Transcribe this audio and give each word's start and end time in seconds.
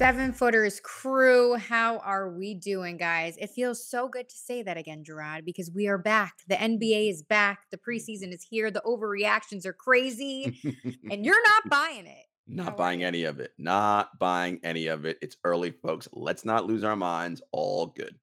Seven 0.00 0.32
footers 0.32 0.80
crew, 0.80 1.56
how 1.56 1.98
are 1.98 2.30
we 2.30 2.54
doing, 2.54 2.96
guys? 2.96 3.36
It 3.36 3.50
feels 3.50 3.86
so 3.86 4.08
good 4.08 4.30
to 4.30 4.34
say 4.34 4.62
that 4.62 4.78
again, 4.78 5.04
Jarod, 5.04 5.44
because 5.44 5.70
we 5.74 5.88
are 5.88 5.98
back. 5.98 6.36
The 6.48 6.54
NBA 6.54 7.10
is 7.10 7.22
back. 7.22 7.66
The 7.70 7.76
preseason 7.76 8.32
is 8.32 8.42
here. 8.42 8.70
The 8.70 8.80
overreactions 8.86 9.66
are 9.66 9.74
crazy, 9.74 10.58
and 11.10 11.22
you're 11.22 11.42
not 11.42 11.68
buying 11.68 12.06
it. 12.06 12.24
Not 12.48 12.78
buying 12.78 13.04
any 13.04 13.24
of 13.24 13.40
it. 13.40 13.52
Not 13.58 14.18
buying 14.18 14.60
any 14.64 14.86
of 14.86 15.04
it. 15.04 15.18
It's 15.20 15.36
early, 15.44 15.70
folks. 15.70 16.08
Let's 16.14 16.46
not 16.46 16.64
lose 16.64 16.82
our 16.82 16.96
minds. 16.96 17.42
All 17.52 17.88
good. 17.88 18.16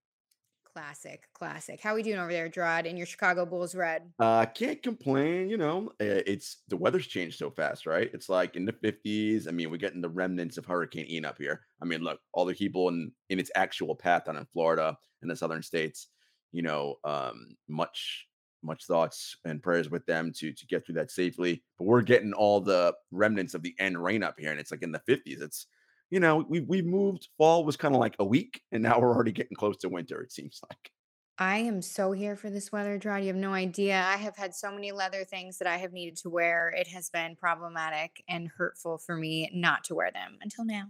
Classic, 0.78 1.23
classic. 1.33 1.81
How 1.81 1.95
we 1.95 2.03
doing 2.03 2.20
over 2.20 2.31
there, 2.31 2.47
Jarod, 2.47 2.86
in 2.86 2.97
your 2.97 3.08
Chicago 3.08 3.47
Bulls 3.47 3.73
red? 3.73 4.14
Uh, 4.20 4.45
can't 4.45 4.83
complain. 4.83 5.50
You 5.50 5.58
know, 5.58 5.88
uh, 6.00 6.22
it's 6.28 6.58
the 6.67 6.78
weather's 6.78 7.08
changed 7.08 7.39
so 7.39 7.50
fast, 7.50 7.88
right? 7.88 8.11
It's 8.14 8.30
like 8.30 8.56
in 8.56 8.64
the 8.64 8.73
50s. 8.73 9.48
I 9.48 9.52
mean, 9.52 9.72
we're 9.72 9.78
getting 9.78 10.02
the 10.02 10.09
remnants 10.09 10.55
of 10.55 10.67
Hurricane 10.67 11.08
Ian 11.09 11.25
up 11.25 11.39
here. 11.39 11.61
I 11.81 11.86
mean, 11.86 12.02
look, 12.02 12.20
all 12.31 12.45
the 12.45 12.53
people 12.53 12.89
in 12.89 13.11
in 13.31 13.39
its 13.39 13.50
actual 13.55 13.95
path 13.95 14.25
down 14.25 14.38
in 14.38 14.45
Florida 14.53 14.95
and 15.23 15.31
the 15.31 15.36
southern 15.36 15.64
states. 15.64 16.09
You 16.52 16.61
know, 16.61 16.98
um, 17.03 17.55
much 17.67 18.28
much 18.61 18.86
thoughts 18.86 19.36
and 19.45 19.64
prayers 19.64 19.89
with 19.89 20.05
them 20.05 20.31
to 20.38 20.53
to 20.53 20.67
get 20.67 20.86
through 20.86 20.95
that 20.95 21.09
safely. 21.09 21.64
But 21.80 21.86
we're 21.86 22.03
getting 22.03 22.33
all 22.33 22.61
the 22.61 22.94
remnants 23.09 23.55
of 23.55 23.64
the 23.64 23.73
Ian 23.81 23.98
rain 23.98 24.22
up 24.22 24.36
here, 24.38 24.52
and 24.52 24.59
it's 24.59 24.70
like 24.70 24.83
in 24.83 24.92
the 24.92 25.02
50s. 25.09 25.42
It's 25.42 25.66
you 26.09 26.19
know, 26.19 26.45
we 26.47 26.61
we 26.61 26.81
moved. 26.81 27.27
Fall 27.38 27.66
was 27.66 27.77
kind 27.77 27.94
of 27.94 28.00
like 28.00 28.16
a 28.19 28.25
week, 28.25 28.61
and 28.72 28.83
now 28.83 29.00
we're 29.00 29.13
already 29.13 29.31
getting 29.31 29.55
close 29.55 29.77
to 29.77 29.89
winter. 29.89 30.22
It 30.22 30.31
seems 30.31 30.59
like. 30.69 30.91
I 31.39 31.58
am 31.59 31.83
so 31.83 32.14
here 32.14 32.36
for 32.36 32.49
this 32.49 32.72
weather, 32.72 32.97
Gerard. 32.97 33.22
You 33.22 33.27
have 33.27 33.36
no 33.36 33.53
idea. 33.53 34.03
I 34.03 34.17
have 34.17 34.36
had 34.36 34.55
so 34.55 34.72
many 34.72 34.91
leather 34.91 35.23
things 35.23 35.59
that 35.59 35.67
I 35.67 35.77
have 35.77 35.94
needed 35.94 36.16
to 36.17 36.30
wear. 36.30 36.69
It 36.75 36.88
has 36.88 37.11
been 37.11 37.36
problematic 37.36 38.23
and 38.27 38.47
hurtful 38.47 38.97
for 38.97 39.16
me 39.16 39.52
not 39.53 39.83
to 39.86 39.95
wear 39.95 40.09
them 40.11 40.39
until 40.41 40.66
now. 40.66 40.86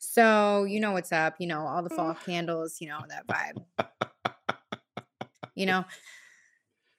So, 0.00 0.64
you 0.64 0.80
know 0.80 0.90
what's 0.90 1.12
up. 1.12 1.36
You 1.38 1.46
know, 1.46 1.60
all 1.60 1.84
the 1.84 1.90
fall 1.90 2.14
candles, 2.26 2.78
you 2.80 2.88
know, 2.88 3.00
that 3.08 3.26
vibe. 3.26 3.64
You 5.58 5.64
know, 5.64 5.86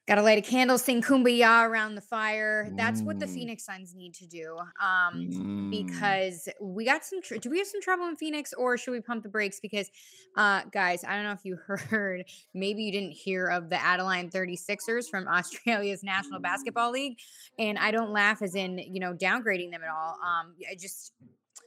got 0.08 0.16
to 0.16 0.22
light 0.22 0.38
a 0.38 0.42
candle, 0.42 0.78
sing 0.78 1.02
kumbaya 1.02 1.68
around 1.68 1.96
the 1.96 2.02
fire. 2.02 2.70
That's 2.78 3.02
what 3.02 3.20
the 3.20 3.26
Mm. 3.26 3.34
Phoenix 3.34 3.66
Suns 3.66 3.94
need 3.94 4.14
to 4.16 4.26
do. 4.26 4.58
Um, 4.82 5.30
Mm. 5.30 5.70
because 5.70 6.48
we 6.62 6.86
got 6.86 7.04
some 7.04 7.22
tr- 7.22 7.36
do 7.36 7.50
we 7.50 7.58
have 7.58 7.68
some 7.68 7.82
trouble 7.82 8.08
in 8.08 8.16
phoenix 8.16 8.54
or 8.54 8.78
should 8.78 8.92
we 8.92 9.02
pump 9.02 9.22
the 9.24 9.30
brakes 9.30 9.60
because 9.60 9.90
uh 10.38 10.62
guys 10.72 11.04
i 11.04 11.14
don't 11.16 11.26
know 11.26 11.32
if 11.34 11.44
you 11.44 11.56
heard 11.68 12.24
maybe 12.54 12.84
you 12.84 12.92
didn't 12.92 13.12
hear 13.12 13.48
of 13.48 13.70
the 13.70 13.76
adelaide 13.84 14.32
36ers 14.32 15.10
from 15.10 15.28
australia's 15.28 16.04
national 16.04 16.40
basketball 16.40 16.90
league 16.92 17.18
and 17.60 17.78
i 17.78 17.92
don't 17.92 18.12
laugh 18.12 18.42
as 18.42 18.56
in 18.56 18.78
you 18.78 19.00
know 19.02 19.14
downgrading 19.14 19.72
them 19.72 19.84
at 19.84 19.90
all 19.90 20.18
um 20.26 20.56
I 20.72 20.76
just 20.76 21.12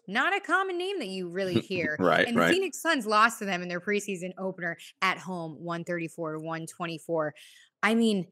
not 0.09 0.34
a 0.37 0.41
common 0.41 0.77
name 0.78 0.99
that 0.99 1.09
you 1.09 1.28
really 1.28 1.61
hear 1.72 1.97
Right, 2.01 2.27
and 2.27 2.37
the 2.37 2.41
right. 2.41 2.53
phoenix 2.55 2.81
suns 2.81 3.07
lost 3.07 3.39
to 3.41 3.45
them 3.45 3.62
in 3.62 3.69
their 3.69 3.81
preseason 3.81 4.33
opener 4.39 4.78
at 5.03 5.19
home 5.19 5.57
134 5.62 6.33
to 6.33 6.39
124 6.39 7.34
i 7.82 7.94
mean 7.94 8.26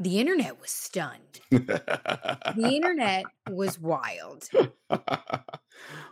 the 0.00 0.18
internet 0.20 0.60
was 0.60 0.70
stunned 0.70 1.40
the 1.50 2.72
internet 2.76 3.24
was 3.50 3.78
wild 3.80 4.48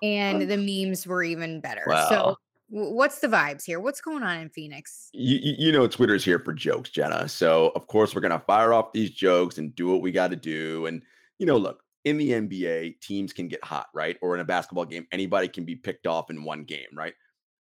and 0.02 0.42
the 0.50 0.56
memes 0.56 1.06
were 1.06 1.22
even 1.22 1.60
better. 1.60 1.82
So, 1.84 1.90
Wow. 1.90 2.36
w- 2.72 2.94
what's 2.94 3.20
the 3.20 3.28
vibes 3.28 3.64
here? 3.64 3.80
What's 3.80 4.00
going 4.00 4.22
on 4.22 4.38
in 4.38 4.48
Phoenix? 4.50 5.08
you, 5.12 5.54
you 5.58 5.72
know 5.72 5.86
Twitter's 5.86 6.24
here 6.24 6.38
for 6.38 6.52
jokes, 6.52 6.90
Jenna. 6.90 7.28
So 7.28 7.72
of 7.74 7.86
course 7.86 8.14
we're 8.14 8.20
gonna 8.22 8.42
fire 8.46 8.72
off 8.72 8.92
these 8.92 9.10
jokes 9.10 9.58
and 9.58 9.74
do 9.74 9.88
what 9.88 10.02
we 10.02 10.12
got 10.12 10.30
to 10.30 10.36
do. 10.36 10.86
And 10.86 11.02
you 11.38 11.46
know, 11.46 11.56
look, 11.56 11.82
in 12.04 12.16
the 12.18 12.30
NBA, 12.30 13.00
teams 13.00 13.32
can 13.32 13.48
get 13.48 13.62
hot, 13.64 13.86
right? 13.94 14.16
Or 14.22 14.34
in 14.34 14.40
a 14.40 14.44
basketball 14.44 14.84
game, 14.86 15.06
anybody 15.12 15.48
can 15.48 15.64
be 15.64 15.76
picked 15.76 16.06
off 16.06 16.30
in 16.30 16.44
one 16.44 16.64
game, 16.64 16.86
right? 16.94 17.14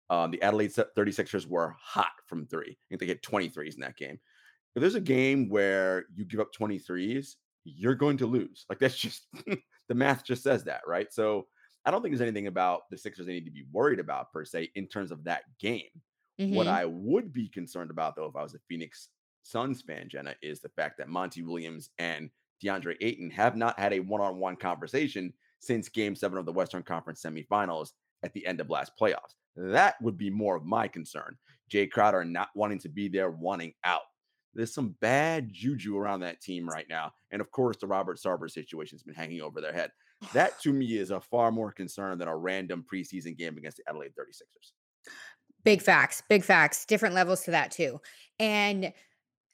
Um, 0.10 0.32
the 0.32 0.42
Adelaide 0.42 0.72
Se- 0.72 0.84
36ers 0.96 1.48
were 1.48 1.76
hot 1.82 2.12
from 2.28 2.46
three. 2.46 2.72
I 2.72 2.84
think 2.90 3.00
they 3.02 3.08
hit 3.08 3.24
23s 3.24 3.74
in 3.76 3.82
that 3.82 3.98
game. 3.98 4.20
If 4.76 4.82
there's 4.82 4.96
a 4.96 5.02
game 5.02 5.50
where 5.50 6.06
you 6.14 6.26
give 6.26 6.40
up 6.40 6.54
23s, 6.54 7.38
you're 7.64 7.96
going 7.96 8.18
to 8.18 8.26
lose. 8.28 8.66
Like 8.70 8.80
that's 8.80 8.98
just 8.98 9.28
the 9.88 9.96
math 9.96 10.24
just 10.24 10.44
says 10.44 10.64
that, 10.66 10.82
right? 10.88 11.12
So 11.12 11.48
I 11.86 11.92
don't 11.92 12.02
think 12.02 12.14
there's 12.14 12.22
anything 12.22 12.48
about 12.48 12.84
the 12.90 12.98
Sixers 12.98 13.26
they 13.26 13.34
need 13.34 13.46
to 13.46 13.52
be 13.52 13.66
worried 13.72 14.00
about 14.00 14.32
per 14.32 14.44
se 14.46 14.72
in 14.76 14.88
terms 14.88 15.12
of 15.12 15.24
that 15.26 15.44
game. 15.60 15.90
What 16.48 16.68
Mhm. 16.68 16.72
I 16.72 16.86
would 16.86 17.32
be 17.32 17.48
concerned 17.50 17.92
about, 17.92 18.16
though, 18.16 18.26
if 18.28 18.36
I 18.36 18.44
was 18.44 18.54
a 18.56 18.60
Phoenix 18.68 19.10
Suns 19.44 19.82
fan, 19.82 20.10
Jenna, 20.10 20.36
is 20.42 20.60
the 20.60 20.70
fact 20.70 20.98
that 20.98 21.08
Monty 21.10 21.44
Williams 21.44 21.92
and 21.98 22.30
DeAndre 22.64 22.98
Ayton 23.02 23.30
have 23.32 23.56
not 23.56 23.80
had 23.80 23.94
a 23.94 24.00
one 24.02 24.22
on 24.22 24.40
one 24.40 24.56
conversation 24.56 25.34
since 25.60 25.90
game 25.90 26.16
seven 26.16 26.38
of 26.38 26.46
the 26.46 26.54
Western 26.54 26.84
Conference 26.84 27.22
semifinals 27.22 27.90
at 28.24 28.34
the 28.34 28.46
end 28.46 28.60
of 28.60 28.70
last 28.70 28.92
playoffs. 29.00 29.34
That 29.56 30.02
would 30.02 30.18
be 30.18 30.30
more 30.30 30.56
of 30.56 30.66
my 30.66 30.88
concern. 30.88 31.38
Jay 31.70 31.88
Crowder 31.88 32.26
not 32.26 32.50
wanting 32.56 32.80
to 32.80 32.90
be 32.90 33.08
there, 33.08 33.30
wanting 33.32 33.74
out. 33.84 34.02
There's 34.56 34.74
some 34.74 34.96
bad 35.02 35.52
juju 35.52 35.98
around 35.98 36.22
that 36.22 36.42
team 36.42 36.68
right 36.68 36.86
now. 36.90 37.12
And 37.32 37.42
of 37.42 37.52
course, 37.52 37.78
the 37.78 37.88
Robert 37.88 38.18
Sarver 38.18 38.50
situation 38.50 38.96
has 38.96 39.04
been 39.04 39.14
hanging 39.14 39.42
over 39.42 39.62
their 39.62 39.74
head. 39.74 39.92
That 40.34 40.60
to 40.62 40.74
me 40.74 40.98
is 40.98 41.12
a 41.12 41.20
far 41.20 41.52
more 41.52 41.72
concern 41.72 42.18
than 42.18 42.28
a 42.28 42.36
random 42.36 42.86
preseason 42.92 43.38
game 43.38 43.58
against 43.58 43.78
the 43.78 43.84
Adelaide 43.88 44.14
36ers. 44.18 44.72
Big 45.64 45.82
facts, 45.82 46.22
big 46.30 46.44
facts, 46.44 46.86
different 46.86 47.16
levels 47.16 47.44
to 47.44 47.52
that 47.52 47.72
too. 47.72 48.00
And 48.40 48.94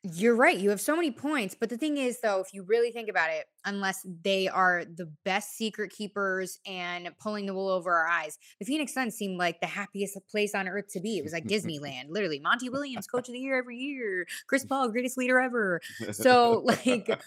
you're 0.03 0.35
right. 0.35 0.57
You 0.57 0.71
have 0.71 0.81
so 0.81 0.95
many 0.95 1.11
points. 1.11 1.55
But 1.57 1.69
the 1.69 1.77
thing 1.77 1.97
is, 1.97 2.19
though, 2.21 2.39
if 2.39 2.53
you 2.53 2.63
really 2.63 2.91
think 2.91 3.09
about 3.09 3.29
it, 3.29 3.45
unless 3.65 4.05
they 4.23 4.47
are 4.47 4.83
the 4.85 5.05
best 5.23 5.55
secret 5.55 5.91
keepers 5.91 6.59
and 6.65 7.09
pulling 7.19 7.45
the 7.45 7.53
wool 7.53 7.69
over 7.69 7.93
our 7.93 8.07
eyes, 8.07 8.37
the 8.59 8.65
Phoenix 8.65 8.93
Suns 8.93 9.15
seemed 9.15 9.37
like 9.37 9.59
the 9.61 9.67
happiest 9.67 10.17
place 10.29 10.55
on 10.55 10.67
earth 10.67 10.87
to 10.93 10.99
be. 10.99 11.17
It 11.17 11.23
was 11.23 11.33
like 11.33 11.45
Disneyland, 11.47 12.05
literally. 12.09 12.39
Monty 12.39 12.69
Williams, 12.69 13.07
coach 13.07 13.27
of 13.29 13.33
the 13.33 13.39
year 13.39 13.57
every 13.57 13.77
year. 13.77 14.25
Chris 14.47 14.63
Paul, 14.65 14.89
greatest 14.91 15.17
leader 15.17 15.39
ever. 15.39 15.81
So, 16.11 16.63
like, 16.65 17.17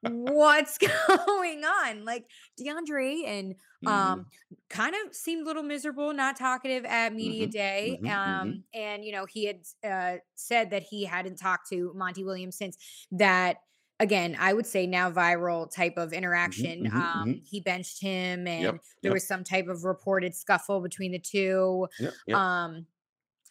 what's 0.00 0.78
going 0.78 1.64
on? 1.64 2.04
Like, 2.04 2.30
DeAndre 2.58 3.26
and 3.26 3.54
Mhm. 3.82 3.86
um 3.86 4.26
kind 4.68 4.94
of 4.94 5.14
seemed 5.14 5.42
a 5.42 5.44
little 5.46 5.62
miserable 5.62 6.12
not 6.12 6.36
talkative 6.36 6.84
at 6.84 7.14
media 7.14 7.46
Mhm, 7.46 7.46
day 7.46 7.98
mhm, 8.00 8.14
mhm. 8.24 8.52
um 8.52 8.62
and 8.74 9.04
you 9.06 9.10
know 9.10 9.24
he 9.24 9.46
had 9.46 9.62
uh 9.82 10.18
said 10.34 10.68
that 10.70 10.82
he 10.82 11.04
hadn't 11.04 11.36
talked 11.36 11.66
to 11.70 11.90
monty 11.94 12.22
williams 12.22 12.58
since 12.58 12.76
that 13.10 13.56
again 14.00 14.36
i 14.40 14.52
would 14.52 14.66
say 14.66 14.86
now 14.86 15.10
viral 15.10 15.70
type 15.70 15.96
of 15.96 16.12
interaction 16.12 16.86
mhm, 16.86 16.92
um 16.94 17.28
mhm. 17.28 17.46
he 17.46 17.60
benched 17.60 18.00
him 18.00 18.46
and 18.48 18.62
Yep, 18.62 18.74
there 19.02 19.10
yep. 19.10 19.12
was 19.12 19.26
some 19.26 19.44
type 19.44 19.68
of 19.68 19.84
reported 19.84 20.34
scuffle 20.34 20.80
between 20.80 21.12
the 21.12 21.18
two 21.20 21.86
Yep, 22.00 22.14
um 22.34 22.86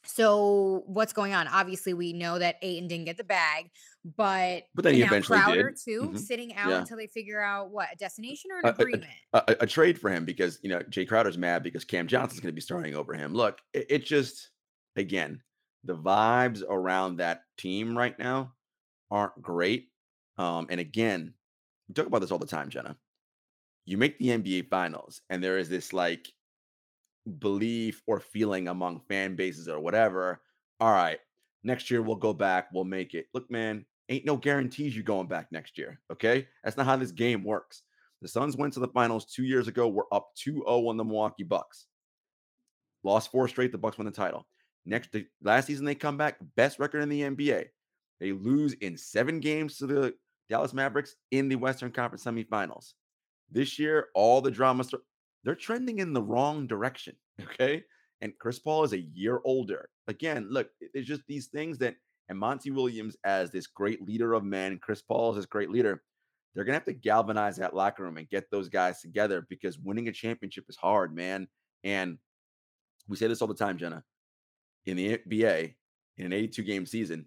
so 0.06 0.84
what's 0.88 1.14
going 1.14 1.34
on 1.34 1.48
obviously 1.50 1.94
we 1.94 2.14
know 2.14 2.40
that 2.40 2.56
Ayton 2.62 2.88
didn't 2.88 3.06
get 3.06 3.18
the 3.18 3.24
bag 3.24 3.70
but 4.18 4.64
But 4.74 4.84
then 4.86 4.94
he 4.96 5.02
eventually 5.04 5.40
Crowder 5.40 5.72
did. 5.72 5.80
too 5.84 6.12
Mhm. 6.14 6.20
sitting 6.20 6.56
out 6.56 6.70
Yeah. 6.70 6.80
until 6.80 6.98
they 6.98 7.08
figure 7.08 7.42
out 7.42 7.70
what 7.72 7.90
a 7.94 7.96
destination 7.98 8.50
or 8.52 8.60
an 8.60 8.66
uh, 8.66 8.74
agreement 8.80 9.12
a, 9.34 9.44
a- 9.50 9.58
a 9.62 9.68
trade 9.68 10.00
for 10.00 10.10
him 10.10 10.24
because 10.26 10.60
you 10.64 10.70
know 10.70 10.82
Jay 10.84 11.06
Crowder's 11.06 11.38
mad 11.38 11.64
because 11.64 11.84
Cam 11.86 12.08
Johnson's 12.08 12.40
going 12.40 12.48
to 12.52 12.56
be 12.56 12.62
starting 12.62 12.96
over 12.96 13.14
him. 13.14 13.34
Look, 13.34 13.60
it, 13.74 13.88
it 13.90 14.06
just 14.06 14.52
again 14.96 15.44
the 15.84 15.96
vibes 15.98 16.64
around 16.68 17.18
that 17.18 17.44
team 17.58 17.98
right 17.98 18.18
now 18.18 18.54
aren't 19.12 19.42
great. 19.42 19.90
Um, 20.40 20.66
and 20.72 20.80
again, 20.80 21.34
we 21.88 21.94
talk 21.94 22.08
about 22.08 22.22
this 22.22 22.32
all 22.32 22.40
the 22.40 22.48
time, 22.48 22.70
Jenna. 22.70 22.98
You 23.86 23.98
make 23.98 24.18
the 24.18 24.30
NBA 24.30 24.70
finals, 24.70 25.22
and 25.30 25.44
there 25.44 25.60
is 25.60 25.70
this 25.70 25.94
like 25.94 26.32
belief 27.38 28.02
or 28.08 28.20
feeling 28.20 28.68
among 28.68 29.02
fan 29.08 29.36
bases 29.36 29.68
or 29.68 29.80
whatever. 29.80 30.42
All 30.80 30.92
right, 30.92 31.20
next 31.64 31.92
year 31.92 32.02
we'll 32.02 32.16
go 32.16 32.34
back, 32.34 32.70
we'll 32.74 32.86
make 32.86 33.14
it. 33.14 33.28
Look, 33.34 33.52
man, 33.52 33.86
ain't 34.10 34.26
no 34.26 34.36
guarantees 34.36 34.96
you 34.96 35.04
going 35.04 35.28
back 35.28 35.52
next 35.52 35.78
year. 35.78 36.00
Okay. 36.12 36.48
That's 36.64 36.76
not 36.76 36.86
how 36.86 36.98
this 36.98 37.12
game 37.12 37.44
works. 37.44 37.84
The 38.22 38.28
Suns 38.28 38.58
went 38.58 38.74
to 38.74 38.80
the 38.80 38.88
finals 38.90 39.26
two 39.26 39.44
years 39.44 39.68
ago. 39.68 39.88
We're 39.88 40.04
up 40.12 40.32
2 40.36 40.64
0 40.68 40.88
on 40.88 40.98
the 40.98 41.06
Milwaukee 41.06 41.44
Bucks. 41.44 41.86
Lost 43.04 43.32
four 43.32 43.48
straight. 43.48 43.72
The 43.72 43.78
Bucks 43.78 43.98
won 43.98 44.06
the 44.06 44.12
title. 44.12 44.46
Next, 44.86 45.16
last 45.42 45.68
season 45.68 45.86
they 45.86 45.96
come 45.96 46.18
back, 46.18 46.38
best 46.58 46.80
record 46.80 47.02
in 47.02 47.10
the 47.10 47.22
NBA. 47.22 47.68
They 48.20 48.32
lose 48.34 48.74
in 48.74 48.98
seven 48.98 49.40
games 49.40 49.78
to 49.78 49.88
the 49.88 50.14
Dallas 50.50 50.74
Mavericks 50.74 51.16
in 51.32 51.48
the 51.48 51.56
Western 51.56 51.92
Conference 51.92 52.24
semifinals. 52.24 52.94
This 53.52 53.80
year, 53.80 54.08
all 54.16 54.42
the 54.42 54.52
drama, 54.52 54.84
start, 54.84 55.04
they're 55.44 55.56
trending 55.56 56.00
in 56.00 56.14
the 56.14 56.22
wrong 56.22 56.68
direction. 56.68 57.16
Okay. 57.54 57.84
And 58.22 58.34
Chris 58.38 58.60
Paul 58.60 58.84
is 58.84 58.92
a 58.92 59.00
year 59.00 59.40
older. 59.46 59.88
Again, 60.10 60.48
look, 60.50 60.68
it's 60.82 61.08
just 61.08 61.22
these 61.26 61.48
things 61.48 61.78
that, 61.78 61.96
and 62.28 62.38
Monty 62.38 62.70
Williams 62.70 63.16
as 63.24 63.50
this 63.50 63.66
great 63.66 64.02
leader 64.02 64.34
of 64.34 64.44
men, 64.44 64.78
Chris 64.82 65.02
Paul 65.02 65.32
is 65.32 65.38
this 65.38 65.46
great 65.46 65.70
leader, 65.70 66.04
they're 66.54 66.66
going 66.66 66.74
to 66.74 66.80
have 66.80 66.86
to 66.86 66.94
galvanize 66.94 67.56
that 67.56 67.74
locker 67.74 68.04
room 68.04 68.18
and 68.18 68.28
get 68.28 68.52
those 68.52 68.68
guys 68.68 69.00
together 69.02 69.48
because 69.50 69.80
winning 69.80 70.10
a 70.10 70.12
championship 70.12 70.66
is 70.68 70.76
hard, 70.76 71.16
man. 71.16 71.48
And 71.86 72.18
we 73.08 73.16
say 73.16 73.28
this 73.28 73.42
all 73.42 73.48
the 73.48 73.54
time, 73.54 73.78
Jenna. 73.78 74.04
In 74.86 74.98
the 74.98 75.18
NBA, 75.18 75.76
in 76.18 76.26
an 76.26 76.34
82 76.34 76.64
game 76.64 76.86
season, 76.86 77.26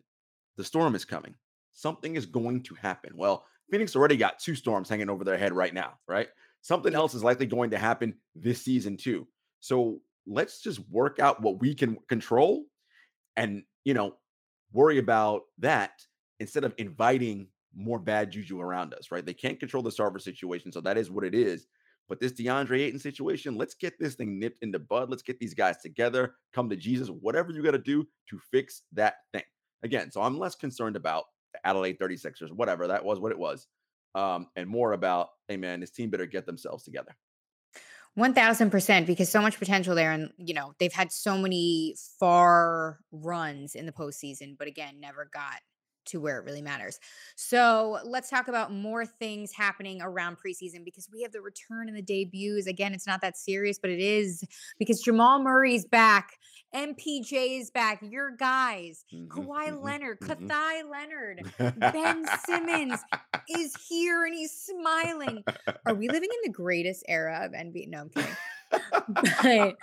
the 0.58 0.64
storm 0.64 0.94
is 0.94 1.06
coming. 1.06 1.34
Something 1.72 2.16
is 2.16 2.26
going 2.26 2.62
to 2.64 2.74
happen. 2.74 3.12
Well, 3.16 3.44
Phoenix 3.70 3.96
already 3.96 4.16
got 4.16 4.38
two 4.38 4.54
storms 4.54 4.88
hanging 4.88 5.08
over 5.08 5.24
their 5.24 5.38
head 5.38 5.52
right 5.52 5.72
now, 5.72 5.94
right? 6.06 6.28
Something 6.60 6.94
else 6.94 7.14
is 7.14 7.24
likely 7.24 7.46
going 7.46 7.70
to 7.70 7.78
happen 7.78 8.14
this 8.34 8.62
season, 8.62 8.96
too. 8.96 9.26
So 9.60 10.00
let's 10.26 10.60
just 10.60 10.80
work 10.90 11.18
out 11.18 11.42
what 11.42 11.60
we 11.60 11.74
can 11.74 11.96
control 12.08 12.64
and, 13.36 13.62
you 13.84 13.94
know, 13.94 14.16
worry 14.72 14.98
about 14.98 15.42
that 15.58 15.92
instead 16.40 16.64
of 16.64 16.74
inviting 16.78 17.48
more 17.74 17.98
bad 17.98 18.30
juju 18.30 18.60
around 18.60 18.94
us, 18.94 19.10
right? 19.10 19.24
They 19.24 19.34
can't 19.34 19.58
control 19.58 19.82
the 19.82 19.90
Sarver 19.90 20.20
situation. 20.20 20.72
So 20.72 20.80
that 20.82 20.98
is 20.98 21.10
what 21.10 21.24
it 21.24 21.34
is. 21.34 21.66
But 22.08 22.20
this 22.20 22.32
DeAndre 22.32 22.80
Ayton 22.80 22.98
situation, 22.98 23.56
let's 23.56 23.74
get 23.74 23.94
this 23.98 24.14
thing 24.14 24.38
nipped 24.38 24.62
in 24.62 24.70
the 24.70 24.78
bud. 24.78 25.08
Let's 25.08 25.22
get 25.22 25.38
these 25.38 25.54
guys 25.54 25.78
together, 25.78 26.34
come 26.52 26.68
to 26.68 26.76
Jesus, 26.76 27.08
whatever 27.08 27.52
you 27.52 27.62
got 27.62 27.70
to 27.70 27.78
do 27.78 28.06
to 28.28 28.38
fix 28.50 28.82
that 28.92 29.14
thing. 29.32 29.44
Again, 29.82 30.10
so 30.10 30.20
I'm 30.20 30.38
less 30.38 30.54
concerned 30.54 30.96
about 30.96 31.24
Adelaide 31.64 31.98
36ers, 31.98 32.52
whatever 32.52 32.88
that 32.88 33.04
was, 33.04 33.20
what 33.20 33.32
it 33.32 33.38
was, 33.38 33.66
um, 34.14 34.46
and 34.56 34.68
more 34.68 34.92
about, 34.92 35.30
hey, 35.48 35.56
man, 35.56 35.80
this 35.80 35.90
team 35.90 36.10
better 36.10 36.26
get 36.26 36.46
themselves 36.46 36.84
together. 36.84 37.14
1000% 38.18 39.06
because 39.06 39.30
so 39.30 39.40
much 39.40 39.58
potential 39.58 39.94
there 39.94 40.12
and 40.12 40.30
you 40.36 40.52
know 40.52 40.74
they've 40.78 40.92
had 40.92 41.10
so 41.10 41.38
many 41.38 41.96
far 42.20 42.98
runs 43.10 43.74
in 43.74 43.86
the 43.86 43.92
postseason 43.92 44.54
but 44.58 44.68
again 44.68 45.00
never 45.00 45.30
got 45.32 45.60
to 46.06 46.20
where 46.20 46.38
it 46.38 46.44
really 46.44 46.62
matters. 46.62 46.98
So 47.36 47.98
let's 48.04 48.30
talk 48.30 48.48
about 48.48 48.72
more 48.72 49.04
things 49.04 49.52
happening 49.52 50.00
around 50.02 50.36
preseason 50.36 50.84
because 50.84 51.08
we 51.12 51.22
have 51.22 51.32
the 51.32 51.40
return 51.40 51.88
and 51.88 51.96
the 51.96 52.02
debuts. 52.02 52.66
Again, 52.66 52.94
it's 52.94 53.06
not 53.06 53.20
that 53.20 53.36
serious, 53.36 53.78
but 53.78 53.90
it 53.90 54.00
is 54.00 54.44
because 54.78 55.00
Jamal 55.00 55.42
Murray's 55.42 55.84
back, 55.84 56.38
MPJ 56.74 57.60
is 57.60 57.70
back, 57.70 58.00
your 58.02 58.30
guys, 58.30 59.04
mm-hmm, 59.14 59.26
Kawhi 59.28 59.68
mm-hmm, 59.68 59.84
Leonard, 59.84 60.20
mm-hmm. 60.20 60.46
Kathai 60.46 60.90
Leonard, 60.90 61.82
Ben 61.92 62.24
Simmons 62.44 63.00
is 63.48 63.74
here 63.88 64.24
and 64.24 64.34
he's 64.34 64.52
smiling. 64.52 65.44
Are 65.86 65.94
we 65.94 66.08
living 66.08 66.30
in 66.32 66.50
the 66.50 66.52
greatest 66.52 67.04
era 67.08 67.42
of 67.44 67.52
NBA? 67.52 67.88
No, 67.88 68.00
I'm 68.00 68.08
kidding. 68.10 68.36
but 69.52 69.76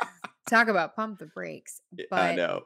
talk 0.49 0.67
about 0.67 0.95
pump 0.95 1.19
the 1.19 1.27
brakes. 1.27 1.81
But 2.09 2.19
I 2.19 2.35
know 2.35 2.63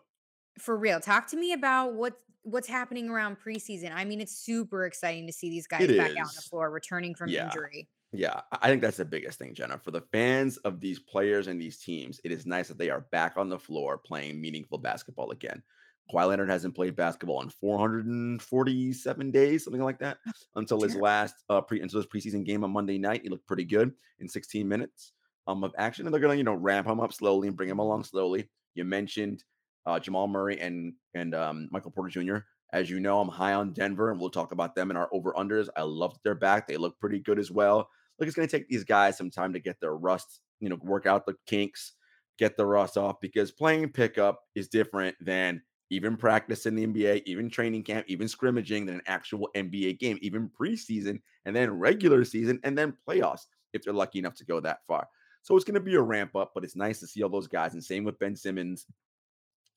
for 0.60 0.78
real 0.78 1.00
talk 1.00 1.28
to 1.28 1.38
me 1.38 1.54
about 1.54 1.94
what 1.94 2.14
what's 2.44 2.68
happening 2.68 3.10
around 3.10 3.38
preseason. 3.40 3.92
I 3.94 4.06
mean, 4.06 4.22
it's 4.22 4.36
super 4.38 4.86
exciting 4.86 5.28
to 5.28 5.34
see 5.34 5.50
these 5.50 5.68
guys 5.68 5.84
It 5.84 5.98
back 5.98 6.12
out 6.12 6.28
on 6.28 6.32
the 6.36 6.42
floor, 6.42 6.70
returning 6.70 7.16
from 7.16 7.30
Yeah. 7.30 7.46
injury. 7.46 7.90
Yeah, 8.12 8.42
I 8.52 8.58
I 8.64 8.68
think 8.70 8.82
that's 8.82 8.98
the 8.98 9.06
biggest 9.06 9.40
thing, 9.40 9.56
Jenna. 9.56 9.80
For 9.80 9.90
the 9.92 10.02
fans 10.02 10.58
of 10.58 10.80
these 10.80 11.00
players 11.00 11.48
and 11.48 11.60
these 11.60 11.80
teams, 11.80 12.20
it 12.24 12.32
is 12.32 12.46
nice 12.46 12.68
that 12.68 12.78
they 12.78 12.92
are 12.92 13.02
back 13.12 13.38
on 13.38 13.50
the 13.50 13.58
floor 13.58 13.98
playing 13.98 14.40
meaningful 14.40 14.78
basketball 14.78 15.32
again. 15.32 15.64
Kawhi 16.12 16.28
Leonard 16.28 16.50
hasn't 16.50 16.76
played 16.76 16.96
basketball 16.96 17.42
in 17.42 17.50
447 17.50 19.32
days, 19.32 19.64
something 19.64 19.82
like 19.82 20.00
that, 20.00 20.20
until 20.56 20.82
his 20.82 20.96
last 20.96 21.36
uh 21.50 21.62
pre 21.62 21.82
until 21.82 22.00
his 22.02 22.08
preseason 22.08 22.44
game 22.46 22.64
on 22.64 22.72
Monday 22.72 22.98
night. 22.98 23.22
He 23.24 23.30
looked 23.30 23.48
pretty 23.48 23.66
good 23.66 23.94
in 24.20 24.28
16 24.30 24.68
minutes 24.68 25.14
um 25.48 25.64
of 25.64 25.74
action. 25.78 26.06
And 26.06 26.14
they're 26.14 26.22
gonna, 26.22 26.36
you 26.36 26.44
know, 26.44 26.54
ramp 26.56 26.88
him 26.88 27.00
up 27.00 27.14
slowly 27.14 27.48
and 27.48 27.58
bring 27.58 27.70
him 27.70 27.80
along 27.80 28.04
slowly. 28.04 28.50
You 28.76 28.86
mentioned 28.86 29.44
uh 29.86 30.00
Jamal 30.00 30.28
Murray 30.28 30.60
and 30.60 30.94
and 31.14 31.36
um 31.36 31.70
Michael 31.72 31.92
Porter 31.92 32.10
Jr. 32.10 32.38
As 32.72 32.90
you 32.90 33.00
know, 33.00 33.20
I'm 33.20 33.30
high 33.30 33.54
on 33.54 33.72
Denver, 33.74 34.10
and 34.10 34.20
we'll 34.20 34.32
talk 34.32 34.52
about 34.52 34.74
them 34.74 34.90
in 34.90 34.98
our 34.98 35.08
over 35.12 35.32
unders. 35.34 35.68
I 35.78 35.84
love 35.84 36.14
that 36.14 36.24
they're 36.24 36.34
back. 36.34 36.68
They 36.68 36.78
look 36.78 37.00
pretty 37.00 37.20
good 37.20 37.38
as 37.38 37.52
well. 37.52 37.90
Look, 38.20 38.28
it's 38.28 38.36
going 38.36 38.48
to 38.48 38.58
take 38.58 38.68
these 38.68 38.84
guys 38.84 39.18
some 39.18 39.30
time 39.30 39.54
to 39.54 39.60
get 39.60 39.80
their 39.80 39.96
rust, 39.96 40.40
you 40.60 40.70
know, 40.70 40.78
work 40.82 41.06
out 41.06 41.28
the 41.28 41.36
kinks, 41.46 41.94
get 42.40 42.58
the 42.58 42.66
rust 42.66 42.98
off 42.98 43.22
because 43.22 43.52
playing 43.52 43.90
pickup 43.90 44.42
is 44.56 44.68
different 44.68 45.16
than 45.22 45.62
even 45.90 46.18
practice 46.18 46.66
in 46.66 46.76
the 46.76 46.88
NBA, 46.88 47.24
even 47.26 47.50
training 47.50 47.84
camp, 47.84 48.06
even 48.08 48.28
scrimmaging 48.28 48.86
than 48.86 48.96
an 48.96 49.02
actual 49.06 49.50
NBA 49.56 50.00
game, 50.00 50.18
even 50.22 50.50
preseason 50.50 51.22
and 51.46 51.56
then 51.56 51.72
regular 51.72 52.26
season 52.26 52.60
and 52.64 52.78
then 52.78 52.98
playoffs 53.08 53.46
if 53.74 53.84
they're 53.84 53.94
lucky 53.94 54.20
enough 54.20 54.36
to 54.36 54.46
go 54.46 54.60
that 54.60 54.80
far. 54.88 55.08
So 55.44 55.56
it's 55.56 55.66
going 55.66 55.76
to 55.76 55.82
be 55.82 55.96
a 55.96 56.02
ramp 56.02 56.36
up, 56.36 56.52
but 56.56 56.64
it's 56.64 56.76
nice 56.76 57.00
to 57.02 57.08
see 57.08 57.22
all 57.22 57.30
those 57.30 57.48
guys. 57.48 57.74
And 57.74 57.84
same 57.84 58.04
with 58.04 58.18
Ben 58.18 58.36
Simmons. 58.36 58.86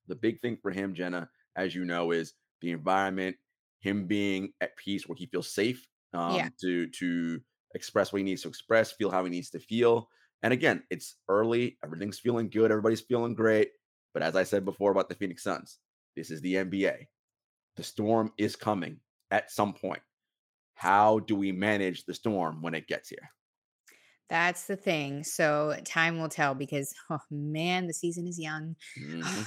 The 0.09 0.17
big 0.17 0.41
thing 0.41 0.59
for 0.63 0.71
him, 0.71 0.95
Jenna, 0.95 1.29
as 1.57 1.75
you 1.75 1.85
know, 1.85 2.11
is 2.13 2.35
the 2.61 2.71
environment, 2.73 3.37
him 3.81 4.07
being 4.07 4.53
at 4.61 4.77
peace 4.77 5.07
where 5.07 5.17
he 5.17 5.27
feels 5.27 5.53
safe 5.53 5.87
um, 6.15 6.35
Yeah. 6.37 6.49
to 6.61 6.89
to 6.89 7.41
express 7.75 8.13
what 8.13 8.19
he 8.19 8.25
needs 8.25 8.43
to 8.43 8.49
express, 8.49 8.93
feel 8.93 9.11
how 9.11 9.25
he 9.25 9.31
needs 9.31 9.51
to 9.51 9.59
feel. 9.61 10.09
And 10.43 10.53
again, 10.53 10.85
it's 10.91 11.17
early, 11.29 11.79
everything's 11.85 12.19
feeling 12.19 12.49
good, 12.51 12.71
everybody's 12.71 13.01
feeling 13.01 13.35
great. 13.35 13.71
But 14.15 14.23
as 14.23 14.37
I 14.37 14.45
said 14.45 14.65
before 14.65 14.93
about 14.93 15.09
the 15.09 15.15
Phoenix 15.15 15.43
Suns, 15.43 15.79
this 16.15 16.31
is 16.31 16.41
the 16.41 16.57
NBA. 16.59 17.09
The 17.77 17.83
storm 17.83 18.33
is 18.39 18.57
coming 18.57 19.01
at 19.31 19.51
some 19.51 19.75
point. 19.75 20.03
How 20.75 21.21
do 21.21 21.37
we 21.37 21.53
manage 21.53 22.05
the 22.05 22.15
storm 22.15 22.63
when 22.63 22.75
it 22.75 22.87
gets 22.87 23.09
here? 23.11 23.31
That's 24.29 24.67
the 24.67 24.77
thing. 24.77 25.23
So 25.25 25.77
time 25.85 26.19
will 26.19 26.29
tell 26.29 26.55
because 26.55 26.93
oh 27.11 27.21
man, 27.31 27.87
the 27.87 27.95
season 27.95 28.27
is 28.27 28.39
young. 28.39 28.77
Mhm. 28.99 29.23
Oh. 29.25 29.47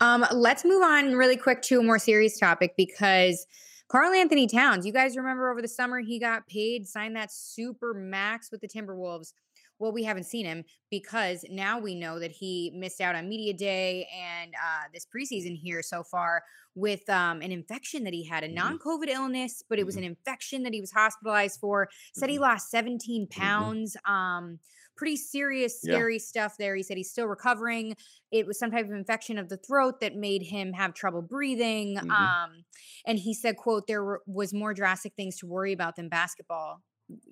Um, 0.00 0.24
let's 0.32 0.64
move 0.64 0.82
on 0.82 1.14
really 1.14 1.36
quick 1.36 1.62
to 1.62 1.80
a 1.80 1.82
more 1.82 1.98
serious 1.98 2.38
topic 2.38 2.74
because 2.76 3.46
Karl-Anthony 3.88 4.46
Towns, 4.46 4.86
you 4.86 4.92
guys 4.92 5.16
remember 5.16 5.50
over 5.50 5.62
the 5.62 5.68
summer 5.68 6.00
he 6.00 6.18
got 6.18 6.46
paid, 6.46 6.86
signed 6.88 7.16
that 7.16 7.32
super 7.32 7.94
max 7.94 8.50
with 8.50 8.60
the 8.60 8.68
Timberwolves. 8.68 9.32
Well, 9.80 9.92
we 9.92 10.04
haven't 10.04 10.24
seen 10.24 10.46
him 10.46 10.64
because 10.90 11.44
now 11.50 11.78
we 11.80 11.94
know 11.96 12.18
that 12.20 12.30
he 12.30 12.72
missed 12.76 13.00
out 13.00 13.16
on 13.16 13.28
media 13.28 13.52
day 13.52 14.08
and 14.16 14.54
uh, 14.54 14.84
this 14.92 15.04
preseason 15.04 15.56
here 15.56 15.82
so 15.82 16.02
far 16.04 16.42
with 16.76 17.08
um, 17.10 17.42
an 17.42 17.50
infection 17.52 18.04
that 18.04 18.14
he 18.14 18.24
had, 18.24 18.44
a 18.44 18.48
Mhm. 18.48 18.54
non-COVID 18.54 19.08
illness, 19.08 19.62
but 19.68 19.78
it 19.78 19.84
was 19.84 19.96
Mhm. 19.96 19.98
an 19.98 20.04
infection 20.04 20.62
that 20.62 20.72
he 20.72 20.80
was 20.80 20.92
hospitalized 20.92 21.58
for. 21.60 21.88
Said 22.14 22.30
he 22.30 22.36
Mhm. 22.36 22.42
lost 22.42 22.70
17 22.70 23.26
pounds. 23.26 23.96
Um, 24.04 24.60
pretty 24.96 25.16
serious, 25.16 25.82
Yeah. 25.82 26.04
scary 26.04 26.18
stuff 26.18 26.56
there. 26.58 26.76
He 26.76 26.82
said 26.82 26.96
he's 26.96 27.10
still 27.10 27.26
recovering. 27.26 27.96
It 28.30 28.46
was 28.46 28.58
some 28.58 28.70
type 28.70 28.86
of 28.86 28.92
infection 28.92 29.38
of 29.38 29.48
the 29.48 29.56
throat 29.56 30.00
that 30.00 30.14
made 30.16 30.42
him 30.42 30.72
have 30.72 30.94
trouble 30.94 31.22
breathing. 31.22 31.98
Mhm. 32.00 32.10
Um, 32.10 32.64
and 33.06 33.18
he 33.18 33.34
said, 33.34 33.56
"quote 33.56 33.86
There 33.86 34.04
were, 34.04 34.22
was 34.26 34.52
more 34.54 34.74
drastic 34.74 35.14
things 35.14 35.36
to 35.38 35.46
worry 35.46 35.72
about 35.72 35.96
than 35.96 36.08
basketball 36.08 36.82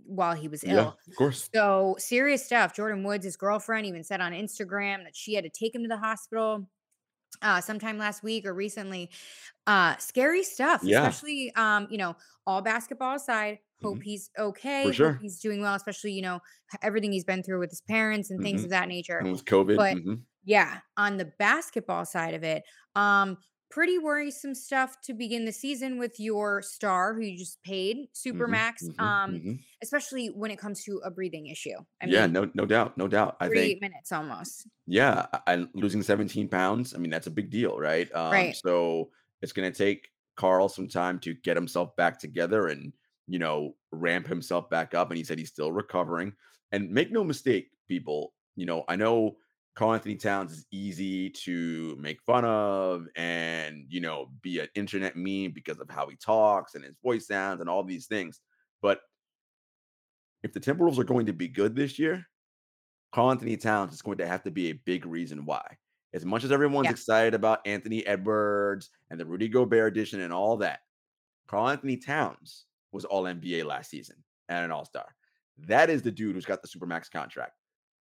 while 0.06 0.34
he 0.34 0.48
was 0.48 0.64
ill." 0.64 0.84
Yeah, 0.84 0.92
of 1.08 1.14
course. 1.16 1.50
So 1.54 1.96
serious 1.98 2.44
stuff. 2.44 2.74
Jordyn 2.74 3.04
Woods, 3.06 3.24
his 3.24 3.36
girlfriend, 3.36 3.86
even 3.86 4.04
said 4.04 4.20
on 4.20 4.32
Instagram 4.32 5.04
that 5.04 5.16
she 5.16 5.34
had 5.34 5.44
to 5.44 5.50
take 5.50 5.74
him 5.74 5.82
to 5.82 5.88
the 5.88 5.98
hospital 5.98 6.68
uh 7.42 7.60
sometime 7.60 7.98
last 7.98 8.22
week 8.22 8.46
or 8.46 8.54
recently. 8.54 9.10
Uh 9.66 9.96
scary 9.98 10.44
stuff, 10.44 10.82
Yeah. 10.82 11.08
especially 11.08 11.54
um, 11.56 11.88
you 11.90 11.98
know, 11.98 12.16
all 12.46 12.62
basketball 12.62 13.16
aside. 13.16 13.60
Hope 13.82 14.00
Mhm. 14.00 14.04
he's 14.04 14.30
okay. 14.38 14.82
For 14.82 14.92
sure. 14.92 15.20
he's 15.20 15.40
doing 15.40 15.60
well, 15.60 15.74
especially, 15.74 16.12
you 16.12 16.22
know, 16.22 16.40
everything 16.82 17.12
he's 17.12 17.24
been 17.24 17.42
through 17.42 17.58
with 17.60 17.70
his 17.70 17.80
parents 17.82 18.30
and 18.30 18.42
things 18.42 18.62
Mhm. 18.62 18.64
of 18.64 18.70
that 18.70 18.88
nature. 18.88 19.24
And 19.24 19.32
with 19.32 19.44
COVID. 19.46 19.88
But 19.88 19.98
mhm. 20.04 20.26
yeah, 20.44 20.80
on 20.96 21.16
the 21.18 21.32
basketball 21.38 22.04
side 22.04 22.34
of 22.34 22.42
it, 22.44 22.64
um, 22.94 23.38
pretty 23.70 23.98
worrisome 23.98 24.54
stuff 24.54 25.00
to 25.02 25.14
begin 25.14 25.44
the 25.46 25.52
season 25.52 25.98
with 25.98 26.18
your 26.20 26.62
star 26.62 27.14
who 27.14 27.22
you 27.22 27.38
just 27.38 27.62
paid 27.62 28.08
super 28.12 28.46
Mhm, 28.46 28.48
max. 28.48 28.88
mhm, 28.88 28.96
Um, 28.98 29.40
mhm. 29.40 29.64
especially 29.82 30.28
when 30.28 30.50
it 30.50 30.58
comes 30.58 30.84
to 30.84 31.00
a 31.04 31.10
breathing 31.10 31.46
issue. 31.46 31.76
I 32.00 32.06
yeah, 32.06 32.26
mean, 32.26 32.26
no, 32.26 32.50
no 32.54 32.66
doubt, 32.66 32.96
no 32.98 33.08
doubt. 33.08 33.36
I 33.40 33.48
think 33.48 33.76
minutes 33.80 34.12
almost. 34.12 34.66
Yeah, 34.86 35.26
and 35.46 35.68
losing 35.74 36.02
17 36.02 36.48
pounds, 36.48 36.94
I 36.94 36.98
mean, 36.98 37.10
that's 37.10 37.26
a 37.28 37.30
big 37.30 37.50
deal, 37.50 37.78
right? 37.78 38.12
Um, 38.14 38.52
Right. 38.52 38.62
so 38.64 39.10
it's 39.40 39.52
going 39.52 39.70
to 39.70 39.76
take 39.76 40.10
Karl 40.36 40.68
some 40.68 40.88
time 40.88 41.20
to 41.20 41.34
get 41.34 41.56
himself 41.56 41.94
back 41.96 42.18
together 42.18 42.66
and, 42.68 42.92
you 43.26 43.38
know, 43.38 43.74
ramp 43.90 44.26
himself 44.26 44.68
back 44.70 44.94
up. 44.94 45.10
And 45.10 45.18
he 45.18 45.24
said 45.24 45.38
he's 45.38 45.48
still 45.48 45.72
recovering. 45.72 46.32
And 46.72 46.90
make 46.90 47.12
no 47.12 47.22
mistake, 47.24 47.70
people, 47.88 48.32
you 48.56 48.66
know, 48.66 48.84
I 48.88 48.96
know 48.96 49.36
Karl-Anthony 49.74 50.16
Towns 50.16 50.52
is 50.52 50.66
easy 50.70 51.30
to 51.30 51.96
make 51.98 52.22
fun 52.22 52.44
of 52.44 53.06
and, 53.16 53.86
you 53.88 54.00
know, 54.00 54.30
be 54.42 54.58
an 54.58 54.68
internet 54.74 55.16
meme 55.16 55.52
because 55.52 55.80
of 55.80 55.88
how 55.88 56.06
he 56.08 56.16
talks 56.16 56.74
and 56.74 56.84
his 56.84 56.96
voice 57.02 57.26
sounds 57.26 57.60
and 57.60 57.70
all 57.70 57.82
these 57.82 58.06
things. 58.06 58.40
But 58.80 59.00
if 60.42 60.52
the 60.52 60.60
Timberwolves 60.60 60.98
are 60.98 61.04
going 61.04 61.26
to 61.26 61.32
be 61.32 61.48
good 61.48 61.76
this 61.76 61.98
year, 61.98 62.26
Karl-Anthony 63.12 63.56
Towns 63.56 63.94
is 63.94 64.02
going 64.02 64.18
to 64.18 64.26
have 64.26 64.42
to 64.42 64.50
be 64.50 64.68
a 64.68 64.72
big 64.72 65.06
reason 65.06 65.44
why. 65.44 65.78
As 66.14 66.24
much 66.24 66.44
as 66.44 66.52
everyone's 66.52 66.86
Yeah. 66.86 66.92
excited 66.92 67.32
about 67.32 67.66
Anthony 67.66 68.06
Edwards 68.06 68.90
and 69.10 69.18
the 69.18 69.24
Rudy 69.24 69.48
Gobert 69.48 69.92
edition 69.92 70.20
and 70.20 70.32
all 70.32 70.58
that, 70.58 70.80
Karl-Anthony 71.46 71.96
Towns 71.98 72.66
was 72.92 73.04
all 73.04 73.24
NBA 73.24 73.64
last 73.64 73.90
season 73.90 74.16
and 74.48 74.64
an 74.64 74.70
all 74.70 74.84
star. 74.84 75.14
That 75.58 75.90
is 75.90 76.02
the 76.02 76.10
dude 76.10 76.34
who's 76.34 76.44
got 76.44 76.62
the 76.62 76.68
Supermax 76.68 77.10
contract. 77.10 77.52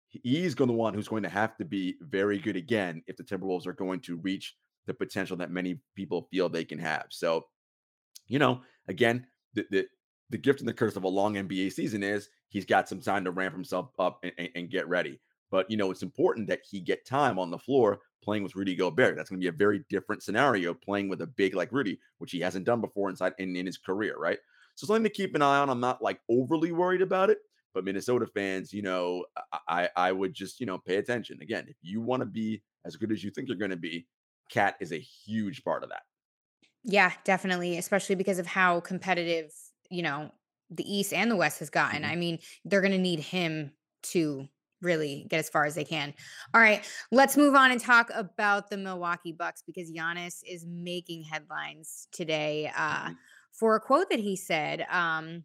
He's 0.09 0.55
going 0.55 0.69
to 0.69 0.75
one 0.75 0.95
who's 0.95 1.09
going 1.09 1.23
to 1.23 1.29
have 1.29 1.57
to 1.59 1.65
be 1.65 1.97
very 2.01 2.39
good 2.39 2.57
again 2.57 3.03
if 3.07 3.17
the 3.17 3.23
Timberwolves 3.23 3.67
are 3.67 3.73
going 3.73 4.01
to 4.01 4.17
reach 4.17 4.57
the 4.87 4.95
potential 4.95 5.37
that 5.37 5.51
many 5.53 5.81
people 5.95 6.27
feel 6.31 6.49
they 6.49 6.65
can 6.65 6.79
have. 6.79 7.07
So, 7.11 7.47
you 8.27 8.39
know, 8.39 8.63
again, 8.89 9.27
the, 9.55 9.67
the 9.71 9.87
the 10.31 10.39
gift 10.39 10.61
and 10.61 10.69
the 10.69 10.73
curse 10.73 10.97
of 10.97 11.05
a 11.05 11.09
long 11.09 11.35
NBA 11.35 11.73
season 11.73 12.03
is 12.03 12.29
he's 12.49 12.65
got 12.65 12.89
some 12.89 13.01
time 13.01 13.25
to 13.25 13.33
ramp 13.33 13.53
himself 13.55 13.91
up 13.99 14.21
and, 14.23 14.33
and- 14.39 14.51
and 14.55 14.71
get 14.71 14.89
ready. 14.89 15.21
But 15.51 15.71
you 15.71 15.77
know, 15.77 15.91
it's 15.91 16.03
important 16.03 16.49
that 16.49 16.61
he 16.69 16.81
get 16.81 17.05
time 17.05 17.39
on 17.39 17.51
the 17.51 17.59
floor 17.59 18.01
playing 18.23 18.43
with 18.43 18.55
Rudy 18.55 18.77
Gobert. 18.77 19.17
That's 19.17 19.29
going 19.31 19.41
to 19.41 19.45
be 19.45 19.49
a 19.49 19.59
very 19.59 19.85
different 19.89 20.23
scenario 20.23 20.75
playing 20.75 21.09
with 21.09 21.23
a 21.23 21.27
big 21.27 21.55
like 21.55 21.73
Rudy, 21.73 21.99
which 22.19 22.31
he 22.33 22.41
hasn't 22.41 22.67
done 22.67 22.81
before 22.81 23.11
inside 23.11 23.33
in, 23.39 23.57
in 23.57 23.67
his 23.67 23.79
career, 23.79 24.17
right? 24.17 24.39
So 24.81 24.87
something 24.87 25.05
to 25.05 25.11
keep 25.11 25.35
an 25.35 25.43
eye 25.43 25.59
on. 25.59 25.69
I'm 25.71 25.81
not 25.81 26.03
like 26.03 26.21
overly 26.31 26.73
worried 26.73 27.03
about 27.03 27.31
it, 27.31 27.39
but 27.75 27.85
Minnesota 27.85 28.27
fans, 28.27 28.73
you 28.73 28.83
know, 28.83 29.27
I 29.69 29.91
I, 29.97 30.13
would 30.13 30.33
just 30.35 30.59
you 30.61 30.67
know 30.67 30.79
pay 30.79 30.97
attention. 30.97 31.39
Again, 31.43 31.67
if 31.69 31.77
you 31.83 32.01
want 32.01 32.21
to 32.21 32.27
be 32.27 32.63
as 32.85 32.97
good 32.97 33.13
as 33.13 33.23
you 33.23 33.31
think 33.31 33.49
you're 33.49 33.59
going 33.59 33.71
to 33.71 33.77
be, 33.77 34.09
KAT 34.51 34.77
is 34.81 34.93
a 34.93 34.99
huge 34.99 35.63
part 35.65 35.83
of 35.83 35.91
that. 35.91 36.03
Yeah, 36.85 37.13
definitely, 37.25 37.77
especially 37.79 38.15
because 38.15 38.39
of 38.39 38.47
how 38.47 38.81
competitive, 38.81 39.53
you 39.91 40.03
know, 40.03 40.33
the 40.71 40.91
East 40.91 41.13
and 41.13 41.31
the 41.31 41.37
West 41.37 41.59
has 41.59 41.69
gotten. 41.71 42.05
Mhm. 42.05 42.11
I 42.11 42.17
mean, 42.17 42.39
they're 42.65 42.81
going 42.81 42.93
to 42.93 42.99
need 42.99 43.21
him 43.21 43.73
to 44.05 44.49
really 44.81 45.27
get 45.29 45.39
as 45.39 45.51
far 45.51 45.67
as 45.67 45.75
they 45.75 45.85
can. 45.85 46.15
All 46.55 46.61
right, 46.61 46.89
let's 47.13 47.37
move 47.37 47.55
on 47.55 47.71
and 47.71 47.79
talk 47.81 48.11
about 48.15 48.71
the 48.71 48.79
Milwaukee 48.79 49.33
Bucks 49.33 49.63
because 49.63 49.93
Giannis 49.93 50.43
is 50.47 50.65
making 50.67 51.25
headlines 51.25 52.09
today 52.13 52.73
uh, 52.75 53.11
Mhm. 53.11 53.19
For 53.53 53.77
a 53.77 53.81
quote 53.81 54.11
that 54.11 54.21
he 54.21 54.37
said. 54.37 54.87
Um, 54.91 55.45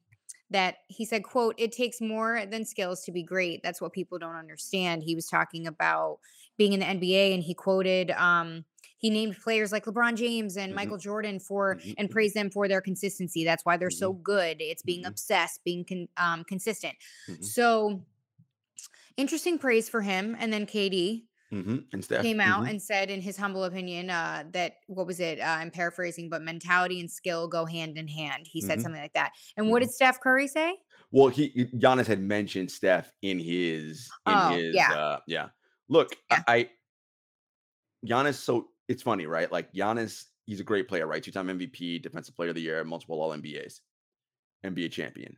that 0.52 0.78
he 0.88 1.06
said, 1.06 1.24
"quote 1.24 1.56
It 1.58 1.72
takes 1.72 2.00
more 2.00 2.46
than 2.46 2.66
skills 2.66 3.04
to 3.06 3.12
be 3.12 3.24
great. 3.24 3.62
That's 3.64 3.82
what 3.82 3.94
people 3.94 4.20
don't 4.20 4.36
understand." 4.36 5.04
He 5.04 5.16
was 5.16 5.28
talking 5.28 5.66
about 5.68 6.20
being 6.58 6.74
in 6.74 6.80
the 6.82 6.86
NBA, 6.86 7.34
and 7.34 7.44
he 7.44 7.54
quoted. 7.56 8.12
Um, 8.12 8.66
he 8.98 9.10
named 9.10 9.38
players 9.44 9.72
like 9.72 9.86
LeBron 9.86 10.16
James 10.16 10.56
and 10.58 10.74
Mhm. 10.74 10.76
Michael 10.76 10.98
Jordan 10.98 11.40
for 11.40 11.80
Mhm, 11.84 11.96
and 11.98 12.10
mhm. 12.10 12.12
praised 12.12 12.36
them 12.36 12.50
for 12.52 12.68
their 12.68 12.82
consistency. 12.82 13.44
That's 13.44 13.66
why 13.66 13.78
they're 13.78 13.90
so 13.90 14.14
good. 14.14 14.58
It's 14.62 14.84
being 14.84 15.04
Mhm. 15.04 15.06
obsessed, 15.06 15.64
being 15.64 15.84
con- 15.86 16.08
um, 16.18 16.44
consistent. 16.46 16.96
Mhm. 17.28 17.56
So 17.56 18.06
interesting 19.18 19.58
praise 19.58 19.90
for 19.90 20.02
him. 20.02 20.36
And 20.40 20.52
then 20.52 20.66
KD 20.66 21.28
Mhm. 21.56 21.88
And 21.94 22.04
Steph 22.04 22.24
came 22.24 22.40
out 22.42 22.66
mhm. 22.66 22.70
and 22.70 22.82
said, 22.82 23.10
in 23.10 23.22
his 23.22 23.38
humble 23.38 23.64
opinion, 23.64 24.10
uh, 24.10 24.44
that 24.52 24.78
what 24.88 25.08
was 25.08 25.20
it? 25.20 25.40
Uh, 25.40 25.44
I'm 25.44 25.72
paraphrasing, 25.72 26.30
but 26.30 26.42
mentality 26.42 27.00
and 27.00 27.10
skill 27.10 27.48
go 27.48 27.66
hand 27.66 27.98
in 27.98 28.08
hand. 28.08 28.48
He 28.48 28.62
said 28.62 28.80
Mhm. 28.80 28.82
something 28.82 29.02
like 29.02 29.14
that. 29.14 29.34
And 29.58 29.70
what 29.70 29.82
Mhm. 29.82 29.88
did 29.88 29.92
Steph 29.92 30.20
Curry 30.22 30.48
say? 30.48 30.78
Well, 31.12 31.30
he 31.30 31.52
Giannis 31.76 32.08
had 32.08 32.20
mentioned 32.20 32.72
Steph 32.72 33.12
in 33.22 33.40
his 33.40 34.10
in 34.26 34.34
Oh, 34.34 34.50
his 34.50 34.76
yeah. 34.76 34.92
uh 34.92 35.20
yeah. 35.28 35.50
Look, 35.88 36.18
Yeah. 36.30 36.44
I, 36.48 36.72
Giannis 38.06 38.36
so 38.36 38.70
it's 38.88 39.04
funny, 39.04 39.26
right? 39.26 39.52
Like 39.52 39.72
Giannis, 39.74 40.26
he's 40.46 40.60
a 40.60 40.64
great 40.64 40.88
player, 40.88 41.08
right? 41.08 41.24
Two-time 41.24 41.50
MVP, 41.50 42.00
defensive 42.02 42.36
player 42.36 42.50
of 42.50 42.56
the 42.56 42.62
year, 42.62 42.84
multiple 42.84 43.22
all 43.22 43.32
NBAs, 43.34 43.82
NBA 44.64 44.92
champion. 44.92 45.38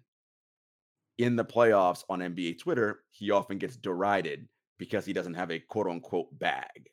In 1.17 1.35
the 1.35 1.45
playoffs 1.45 2.03
on 2.09 2.19
NBA 2.21 2.59
Twitter, 2.59 3.03
he 3.11 3.31
often 3.31 3.57
gets 3.57 3.75
derided 3.75 4.47
because 4.77 5.05
he 5.05 5.13
doesn't 5.13 5.33
have 5.33 5.51
a 5.51 5.59
quote 5.59 5.87
unquote 5.87 6.37
bag, 6.37 6.89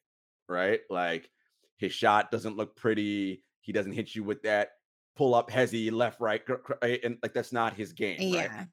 right? 0.49 0.81
Like 0.91 1.31
his 1.77 1.93
shot 1.93 2.31
doesn't 2.31 2.57
look 2.57 2.77
pretty. 2.77 3.43
He 3.61 3.73
doesn't 3.73 3.93
hit 3.93 4.15
you 4.15 4.25
with 4.25 4.43
that 4.43 4.71
pull 5.17 5.35
up 5.35 5.51
hesi 5.51 5.93
left, 5.93 6.21
right, 6.21 6.45
cr- 6.45 6.55
cr- 6.55 6.85
and 6.85 7.19
like 7.23 7.33
that's 7.33 7.53
not 7.53 7.75
his 7.75 7.93
game, 7.93 8.19
right? 8.19 8.51
Yeah. 8.51 8.65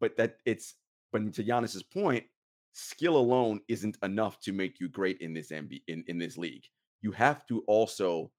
but 0.00 0.16
that 0.16 0.36
it's 0.44 0.74
but 1.12 1.32
to 1.34 1.42
Giannis's 1.44 1.82
point, 1.82 2.24
skill 2.72 3.16
alone 3.16 3.60
isn't 3.68 3.96
enough 4.02 4.40
to 4.40 4.52
make 4.52 4.80
you 4.80 4.88
great 4.88 5.18
in 5.20 5.32
this 5.32 5.50
MB 5.50 5.80
in, 5.88 6.04
in 6.06 6.18
this 6.18 6.36
league. 6.36 6.64
You 7.02 7.12
have 7.12 7.46
to 7.46 7.62
also 7.66 8.30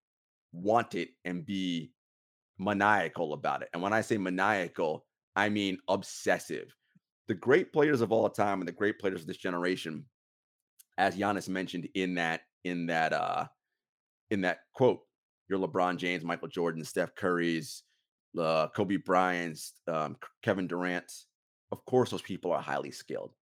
want 0.51 0.95
it 0.95 1.09
and 1.25 1.45
be 1.45 1.91
maniacal 2.57 3.33
about 3.33 3.61
it. 3.61 3.69
And 3.73 3.81
when 3.81 3.93
I 3.93 4.01
say 4.01 4.17
maniacal, 4.17 5.05
I 5.35 5.49
mean 5.49 5.77
obsessive. 5.87 6.75
The 7.29 7.35
great 7.35 7.71
players 7.71 8.01
of 8.01 8.11
all 8.11 8.27
time 8.27 8.59
and 8.59 8.67
the 8.67 8.73
great 8.73 8.99
players 8.99 9.21
of 9.21 9.27
this 9.27 9.37
generation, 9.37 10.03
as 10.97 11.15
Giannis 11.15 11.47
mentioned 11.47 11.87
in 11.93 12.15
that 12.15 12.41
in 12.63 12.87
that 12.87 13.13
uh 13.13 13.45
in 14.31 14.41
that 14.41 14.61
quote, 14.73 15.01
your 15.47 15.59
LeBron 15.59 15.97
James, 15.97 16.23
Michael 16.23 16.47
Jordan, 16.47 16.83
Steph 16.83 17.13
Curry's, 17.15 17.83
uh, 18.39 18.67
Kobe 18.75 18.97
Bryant's, 18.97 19.73
um, 19.87 20.17
Kevin 20.41 20.67
Durant's. 20.67 21.27
Of 21.71 21.85
course, 21.85 22.09
those 22.09 22.21
people 22.23 22.51
are 22.51 22.61
highly 22.61 22.89
skilled, 22.91 23.33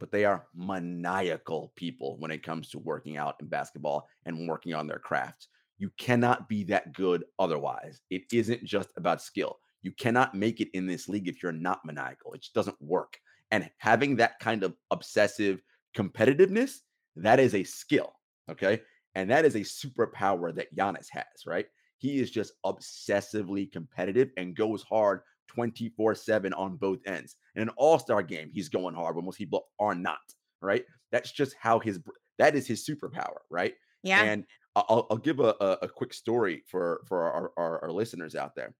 but 0.00 0.10
they 0.10 0.24
are 0.24 0.46
maniacal 0.54 1.72
people 1.76 2.16
when 2.18 2.30
it 2.30 2.42
comes 2.42 2.70
to 2.70 2.78
working 2.78 3.18
out 3.18 3.36
in 3.40 3.46
basketball 3.46 4.08
and 4.24 4.48
working 4.48 4.72
on 4.72 4.86
their 4.86 4.98
craft. 4.98 5.48
You 5.78 5.90
cannot 5.98 6.48
be 6.48 6.64
that 6.64 6.94
good 6.94 7.24
otherwise. 7.38 8.00
It 8.08 8.22
isn't 8.32 8.64
just 8.64 8.88
about 8.96 9.20
skill. 9.20 9.58
You 9.82 9.92
cannot 9.92 10.34
make 10.34 10.62
it 10.62 10.68
in 10.72 10.86
this 10.86 11.10
league 11.10 11.28
if 11.28 11.42
you're 11.42 11.52
not 11.52 11.84
maniacal. 11.84 12.32
It 12.32 12.40
just 12.40 12.54
doesn't 12.54 12.80
work. 12.80 13.18
And 13.50 13.70
having 13.78 14.16
that 14.16 14.38
kind 14.40 14.62
of 14.62 14.74
obsessive 14.90 15.62
competitiveness, 15.96 16.78
that 17.16 17.38
is 17.40 17.54
a 17.54 17.64
skill. 17.64 18.12
Okay. 18.50 18.80
And 19.14 19.30
that 19.30 19.44
is 19.44 19.54
a 19.54 19.60
superpower 19.60 20.54
that 20.54 20.74
Giannis 20.74 21.06
has, 21.10 21.46
right? 21.46 21.66
He 21.98 22.20
is 22.20 22.30
just 22.30 22.52
obsessively 22.66 23.70
competitive 23.70 24.30
and 24.36 24.56
goes 24.56 24.82
hard 24.82 25.20
24 25.48 26.14
7 26.14 26.52
on 26.54 26.76
both 26.76 26.98
ends. 27.06 27.36
In 27.54 27.62
an 27.62 27.70
all 27.76 27.98
star 27.98 28.22
game, 28.22 28.50
he's 28.52 28.68
going 28.68 28.94
hard 28.94 29.16
when 29.16 29.24
most 29.24 29.38
people 29.38 29.66
are 29.78 29.94
not, 29.94 30.18
right? 30.60 30.84
That's 31.12 31.30
just 31.30 31.54
how 31.60 31.78
his, 31.78 32.00
that 32.38 32.56
is 32.56 32.66
his 32.66 32.86
superpower, 32.86 33.38
right? 33.50 33.74
Yeah. 34.02 34.22
And 34.22 34.44
I'll, 34.74 35.06
I'll 35.10 35.16
give 35.16 35.38
a, 35.38 35.54
a, 35.60 35.78
a 35.82 35.88
quick 35.88 36.12
story 36.12 36.64
for, 36.66 37.02
for 37.06 37.22
our, 37.22 37.52
our, 37.56 37.84
our 37.84 37.92
listeners 37.92 38.34
out 38.34 38.56
there. 38.56 38.74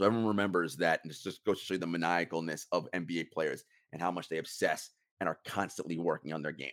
So 0.00 0.06
everyone 0.06 0.28
remembers 0.28 0.78
that, 0.78 1.00
and 1.04 1.10
this 1.10 1.22
just 1.22 1.44
goes 1.44 1.58
to 1.58 1.64
show 1.66 1.74
you 1.74 1.78
the 1.78 1.84
maniacalness 1.84 2.64
of 2.72 2.90
NBA 2.92 3.32
players 3.32 3.64
and 3.92 4.00
how 4.00 4.10
much 4.10 4.30
they 4.30 4.38
obsess 4.38 4.92
and 5.20 5.28
are 5.28 5.38
constantly 5.44 5.98
working 5.98 6.32
on 6.32 6.40
their 6.40 6.52
game. 6.52 6.70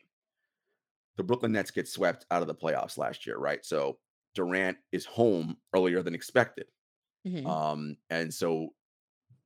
The 1.17 1.23
Brooklyn 1.23 1.51
Nets 1.51 1.69
get 1.69 1.89
swept 1.89 2.25
out 2.31 2.41
of 2.41 2.47
the 2.47 2.55
playoffs 2.55 2.97
last 2.97 3.25
year, 3.27 3.37
right? 3.37 3.65
So 3.65 3.99
Durant 4.33 4.77
is 4.93 5.03
home 5.03 5.57
earlier 5.75 6.01
than 6.01 6.15
expected. 6.15 6.67
Mhm. 7.25 7.45
Um, 7.45 7.97
and 8.09 8.33
so 8.33 8.69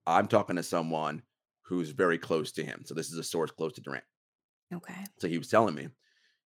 I'm 0.05 0.27
talking 0.27 0.57
to 0.57 0.63
someone 0.63 1.23
who's 1.63 1.89
very 1.89 2.19
close 2.19 2.51
to 2.51 2.63
him. 2.63 2.83
So 2.85 2.93
this 2.93 3.11
is 3.11 3.17
a 3.17 3.23
source 3.23 3.49
close 3.49 3.73
to 3.73 3.81
Durant. 3.81 4.05
okay. 4.71 5.05
So 5.17 5.27
he 5.27 5.39
was 5.39 5.47
telling 5.49 5.73
me, 5.73 5.89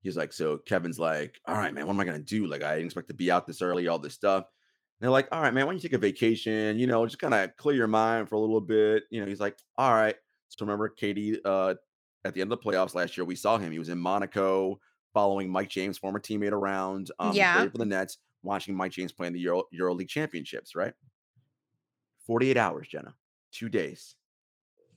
he's 0.03 0.19
like, 0.19 0.35
so 0.35 0.59
Kevin's 0.59 0.99
like, 0.99 1.41
all 1.47 1.57
right, 1.57 1.73
man, 1.73 1.87
what 1.87 1.95
am 1.95 2.01
I 2.01 2.05
gonna 2.05 2.19
do? 2.19 2.47
Like, 2.47 2.63
I 2.63 2.75
didn't 2.75 2.89
expect 2.89 3.09
to 3.09 3.15
be 3.15 3.31
out 3.31 3.47
this 3.47 3.63
early, 3.63 3.89
all 3.89 3.99
this 3.99 4.13
stuff. 4.13 4.45
They're 5.03 5.11
like, 5.11 5.29
all 5.33 5.43
right, 5.43 5.53
man, 5.53 5.67
why 5.67 5.73
don't 5.73 5.83
you 5.83 5.89
take 5.89 5.95
a 5.95 5.99
vacation? 5.99 6.79
You 6.79 6.87
know, 6.87 7.05
just 7.07 7.19
kind 7.19 7.35
of 7.35 7.57
clear 7.57 7.75
your 7.77 7.89
mind 7.89 8.29
for 8.29 8.37
a 8.37 8.41
little 8.41 8.61
bit. 8.61 9.03
You 9.11 9.21
know, 9.21 9.27
he's 9.27 9.41
like, 9.41 9.59
all 9.77 9.93
right. 9.93 10.15
So 10.49 10.65
remember, 10.65 10.89
KD, 10.89 11.39
uh, 11.45 11.75
at 12.25 12.35
the 12.35 12.41
end 12.41 12.53
of 12.53 12.61
the 12.63 12.71
playoffs 12.71 12.95
last 12.95 13.17
year, 13.17 13.25
we 13.25 13.35
saw 13.35 13.59
him. 13.59 13.73
He 13.73 13.81
was 13.81 13.89
in 13.89 13.99
Monaco, 13.99 14.79
following 15.13 15.51
Mike 15.51 15.69
James, 15.71 15.99
former 15.99 16.21
teammate 16.21 16.53
around. 16.53 17.11
Um, 17.19 17.35
Yeah. 17.35 17.69
for 17.69 17.79
the 17.79 17.85
Nets, 17.85 18.19
watching 18.45 18.77
Mike 18.77 18.93
James 18.93 19.11
play 19.13 19.27
in 19.27 19.33
the 19.33 19.41
Euro 19.41 19.65
Euro 19.73 19.93
League 19.93 20.09
championships. 20.09 20.77
Right. 20.77 20.95
Forty-eight 22.27 22.57
hours, 22.57 22.87
Jenna, 22.89 23.15
two 23.51 23.69
days. 23.69 24.15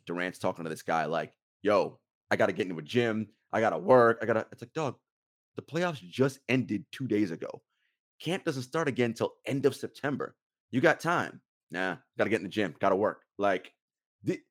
Durant's 0.05 0.37
talking 0.37 0.63
to 0.65 0.69
this 0.69 0.83
guy 0.83 1.05
like, 1.05 1.33
yo, 1.63 1.99
I 2.29 2.35
got 2.35 2.45
to 2.45 2.53
get 2.53 2.67
into 2.67 2.77
a 2.77 2.83
gym. 2.83 3.29
I 3.51 3.59
got 3.59 3.71
to 3.71 3.79
work. 3.79 4.19
I 4.21 4.25
got 4.27 4.33
to. 4.33 4.45
It's 4.51 4.61
like, 4.61 4.73
dog, 4.73 4.97
the 5.55 5.63
playoffs 5.63 5.99
just 5.99 6.39
ended 6.47 6.85
two 6.91 7.07
days 7.07 7.31
ago. 7.31 7.63
Camp 8.19 8.43
doesn't 8.43 8.63
start 8.63 8.87
again 8.87 9.11
until 9.11 9.35
end 9.45 9.65
of 9.65 9.75
September. 9.75 10.35
You 10.71 10.81
got 10.81 10.99
time. 10.99 11.41
Nah, 11.71 11.97
got 12.17 12.25
to 12.25 12.29
get 12.29 12.37
in 12.37 12.43
the 12.43 12.49
gym. 12.49 12.75
Got 12.79 12.89
to 12.89 12.95
work. 12.95 13.23
Like, 13.37 13.73
thi- 14.25 14.43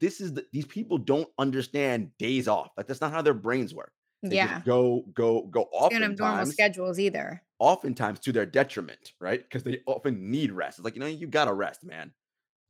this 0.00 0.20
is 0.20 0.34
the, 0.34 0.46
these 0.52 0.66
people 0.66 0.98
don't 0.98 1.28
understand 1.38 2.12
days 2.18 2.48
off. 2.48 2.70
Like, 2.76 2.86
that's 2.86 3.00
not 3.00 3.12
how 3.12 3.22
their 3.22 3.34
brains 3.34 3.74
work. 3.74 3.92
They 4.28 4.36
Yeah. 4.36 4.62
go, 4.64 5.04
go, 5.14 5.46
go 5.46 5.62
off. 5.72 5.90
don't 5.90 6.02
have 6.02 6.18
normal 6.18 6.46
schedules 6.46 6.98
either. 6.98 7.42
oftentimes 7.58 8.20
to 8.20 8.32
their 8.32 8.46
detriment, 8.46 9.12
right? 9.20 9.42
Because 9.42 9.62
they 9.62 9.80
often 9.86 10.30
need 10.30 10.52
rest. 10.52 10.78
It's 10.78 10.84
like, 10.84 10.94
you 10.94 11.00
know, 11.00 11.06
you 11.06 11.26
got 11.26 11.46
to 11.46 11.52
rest, 11.54 11.84
man. 11.84 12.12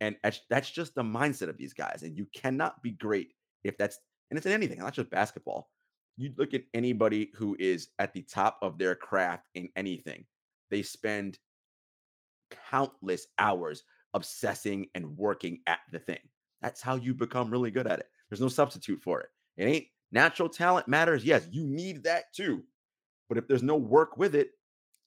And 0.01 0.17
that's, 0.23 0.41
that's 0.51 0.71
just 0.71 0.95
the 0.95 1.03
mindset 1.03 1.49
of 1.49 1.59
these 1.59 1.75
guys. 1.75 2.03
And 2.03 2.17
you 2.17 2.27
cannot 2.35 2.83
be 2.83 2.93
great 2.93 3.35
if 3.65 3.79
that's, 3.79 3.99
and 4.31 4.39
it's 4.39 4.47
in 4.47 4.53
anything, 4.53 4.79
not 4.79 4.95
just 4.95 5.11
basketball. 5.11 5.71
You 6.17 6.33
look 6.37 6.55
at 6.55 6.65
anybody 6.75 7.31
who 7.35 7.57
is 7.59 7.91
at 7.99 8.13
the 8.13 8.23
top 8.23 8.59
of 8.63 8.79
their 8.79 8.95
craft 8.95 9.49
in 9.55 9.69
anything, 9.77 10.27
they 10.71 10.83
spend 10.83 11.39
countless 12.71 13.27
hours 13.39 13.83
obsessing 14.15 14.87
and 14.95 15.17
working 15.17 15.61
at 15.67 15.81
the 15.93 15.99
thing. 15.99 16.19
That's 16.63 16.81
how 16.81 16.97
you 16.97 17.15
become 17.15 17.51
really 17.51 17.71
good 17.71 17.87
at 17.87 18.01
it. 18.01 18.07
There's 18.29 18.41
no 18.41 18.49
substitute 18.49 19.01
for 19.03 19.21
it. 19.21 19.29
It 19.57 19.65
ain't 19.65 19.87
natural 20.13 20.49
talent 20.49 20.89
matters. 20.89 21.25
Yes, 21.25 21.47
you 21.51 21.65
need 21.65 22.05
that 22.05 22.33
too. 22.35 22.63
But 23.29 23.39
if 23.39 23.47
there's 23.47 23.63
no 23.63 23.77
work 23.77 24.17
with 24.17 24.35
it, 24.35 24.51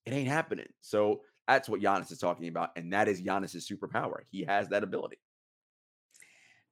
it 0.06 0.14
ain't 0.14 0.28
happening. 0.28 0.68
So 0.82 1.22
that's 1.48 1.68
what 1.68 1.82
Giannis 1.82 2.12
is 2.12 2.20
talking 2.20 2.48
about. 2.48 2.70
And 2.76 2.92
that 2.94 3.08
is 3.08 3.22
Giannis's 3.22 3.68
superpower. 3.68 4.20
He 4.32 4.44
has 4.44 4.70
that 4.70 4.84
ability. 4.84 5.18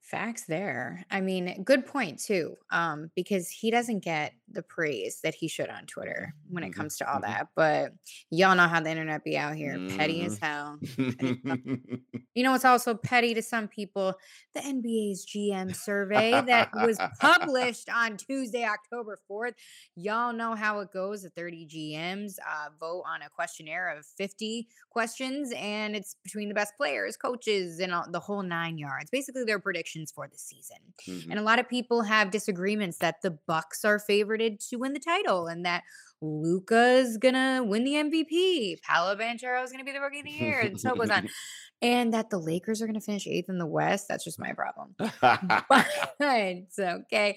Facts 0.02 0.46
there. 0.46 1.04
I 1.10 1.20
mean, 1.20 1.62
good 1.62 1.86
point 1.86 2.18
too. 2.18 2.56
Um, 2.70 3.12
because 3.14 3.48
he 3.48 3.70
doesn't 3.70 4.00
get 4.00 4.34
the 4.48 4.62
praise 4.62 5.20
that 5.22 5.34
he 5.34 5.46
should 5.46 5.70
on 5.70 5.86
Twitter 5.86 6.34
when 6.48 6.64
it 6.64 6.70
Mhm, 6.70 6.72
comes 6.72 6.96
to 6.98 7.10
all 7.10 7.20
mhm. 7.20 7.22
that. 7.22 7.48
But 7.54 7.92
y'all 8.28 8.56
know 8.56 8.66
how 8.66 8.80
the 8.80 8.90
internet 8.90 9.22
be 9.22 9.38
out 9.38 9.54
here, 9.54 9.80
petty 9.86 10.24
as 10.24 10.36
Mhm. 10.36 10.42
hell. 10.42 10.80
You 12.34 12.42
know, 12.44 12.54
it's 12.54 12.64
also 12.64 12.94
petty 12.94 13.34
to 13.34 13.42
some 13.42 13.68
people. 13.68 14.14
The 14.54 14.60
NBA's 14.60 15.26
GM 15.26 15.74
survey 15.74 16.40
that 16.40 16.70
was 16.72 17.02
published 17.20 17.90
on 17.90 18.16
Tuesday, 18.16 18.64
October 18.64 19.18
4th. 19.28 19.54
Y'all 19.96 20.32
know 20.32 20.54
how 20.54 20.80
it 20.80 20.90
goes. 20.92 21.22
The 21.24 21.30
30 21.30 21.66
GMs 21.66 22.38
uh, 22.48 22.70
vote 22.80 23.02
on 23.06 23.20
a 23.20 23.28
questionnaire 23.28 23.90
of 23.94 24.06
50 24.06 24.66
questions, 24.88 25.52
and 25.54 25.94
it's 25.94 26.14
between 26.24 26.48
the 26.48 26.54
best 26.54 26.74
players, 26.78 27.18
coaches, 27.18 27.78
and 27.80 27.92
all, 27.92 28.10
the 28.10 28.20
whole 28.20 28.42
nine 28.42 28.78
yards. 28.78 29.10
Basically, 29.10 29.44
their 29.44 29.58
predictions 29.92 30.12
for 30.12 30.28
the 30.28 30.38
season. 30.38 30.78
Mhm. 31.06 31.30
And 31.30 31.38
a 31.38 31.42
lot 31.42 31.58
of 31.58 31.68
people 31.68 32.02
have 32.02 32.30
disagreements 32.30 32.98
that 32.98 33.22
the 33.22 33.30
Bucks 33.46 33.84
are 33.84 33.98
favorited 33.98 34.66
to 34.68 34.76
win 34.76 34.92
the 34.92 35.00
title 35.00 35.46
and 35.46 35.64
that 35.64 35.84
Luka's 36.20 37.16
gonna 37.16 37.62
win 37.64 37.84
the 37.84 37.96
MVP. 37.96 38.80
Paolo 38.82 39.16
Banchero 39.16 39.62
is 39.64 39.72
gonna 39.72 39.84
be 39.84 39.92
the 39.92 40.00
rookie 40.00 40.20
of 40.20 40.24
the 40.24 40.30
year, 40.30 40.60
and 40.60 40.80
so 40.80 40.94
goes 40.94 41.10
on. 41.10 41.28
And 41.84 42.14
that 42.14 42.30
the 42.30 42.38
Lakers 42.38 42.80
are 42.80 42.86
gonna 42.86 43.00
finish 43.00 43.26
eighth 43.26 43.48
in 43.48 43.58
the 43.58 43.66
West. 43.66 44.06
That's 44.08 44.22
just 44.22 44.38
my 44.38 44.52
problem. 44.52 44.94
But 45.68 45.86
it's 46.20 46.78
okay. 46.78 47.36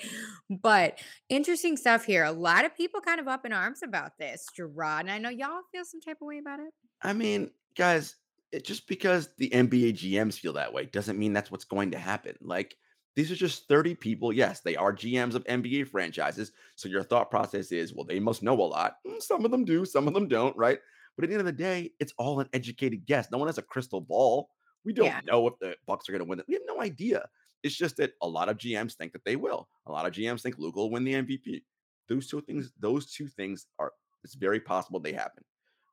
But 0.52 1.00
interesting 1.30 1.78
stuff 1.78 2.06
here. 2.06 2.24
A 2.24 2.32
lot 2.32 2.64
of 2.64 2.78
people 2.78 3.02
kind 3.02 3.20
of 3.20 3.28
up 3.28 3.44
in 3.48 3.54
arms 3.54 3.82
about 3.82 4.20
this. 4.20 4.46
Jarod, 4.56 5.00
and 5.00 5.10
I 5.10 5.18
know 5.18 5.30
y'all 5.30 5.64
feel 5.72 5.84
some 5.84 6.00
type 6.00 6.18
of 6.22 6.28
way 6.28 6.38
about 6.38 6.60
it. 6.60 6.70
I 7.02 7.14
mean, 7.14 7.50
guys, 7.76 8.18
it, 8.56 8.66
just 8.66 8.88
because 8.88 9.30
the 9.38 9.50
NBA 9.50 9.94
GMs 9.94 10.40
feel 10.40 10.54
that 10.54 10.74
way 10.74 10.86
doesn't 10.86 11.20
mean 11.20 11.34
that's 11.34 11.52
what's 11.52 11.66
going 11.66 11.92
to 11.92 11.98
happen. 12.00 12.36
Like, 12.42 12.76
these 13.16 13.32
are 13.32 13.36
just 13.36 13.68
30 13.68 13.96
people. 13.96 14.34
Yes, 14.34 14.62
they 14.62 14.76
are 14.76 14.94
GMs 14.94 15.36
of 15.36 15.44
NBA 15.46 15.88
franchises. 15.90 16.52
So 16.76 16.90
your 16.90 17.04
thought 17.04 17.30
process 17.30 17.72
is, 17.72 17.94
well, 17.94 18.06
they 18.06 18.20
must 18.20 18.44
know 18.44 18.54
a 18.60 18.64
lot. 18.64 18.98
Mm, 19.08 19.22
Some 19.22 19.46
of 19.46 19.52
them 19.52 19.64
do, 19.64 19.86
some 19.86 20.08
of 20.08 20.14
them 20.14 20.28
don't, 20.28 20.56
right? 20.58 20.80
But 21.16 21.24
at 21.24 21.30
the 21.30 21.36
end 21.36 21.40
of 21.42 21.46
the 21.46 21.52
day, 21.64 21.92
it's 22.00 22.14
all 22.18 22.40
an 22.42 22.50
educated 22.52 23.06
guess. 23.06 23.32
No 23.32 23.38
one 23.38 23.48
has 23.48 23.58
a 23.58 23.62
crystal 23.62 24.02
ball. 24.02 24.50
We 24.84 24.92
don't 24.94 25.06
Yeah. 25.08 25.22
know 25.26 25.48
if 25.48 25.54
the 25.60 25.78
Bucks 25.88 26.10
are 26.10 26.12
going 26.12 26.20
to 26.24 26.26
win 26.30 26.40
it. 26.40 26.46
We 26.48 26.56
have 26.56 26.64
no 26.68 26.82
idea. 26.82 27.28
It's 27.64 27.76
just 27.76 27.98
that 27.98 28.14
a 28.22 28.28
lot 28.28 28.50
of 28.50 28.58
GMs 28.58 28.96
think 28.96 29.14
that 29.14 29.24
they 29.24 29.38
will. 29.38 29.70
A 29.86 29.92
lot 29.92 30.06
of 30.06 30.12
GMs 30.14 30.42
think 30.42 30.58
Luka 30.58 30.78
will 30.78 30.92
win 30.92 31.04
the 31.06 31.14
MVP. 31.16 31.64
Those 32.10 32.28
two 32.28 32.42
things, 32.42 32.72
those 32.80 33.12
two 33.12 33.28
things 33.28 33.66
are 33.80 33.94
it's 34.24 34.36
very 34.36 34.60
possible 34.60 35.00
they 35.00 35.14
happen. 35.14 35.44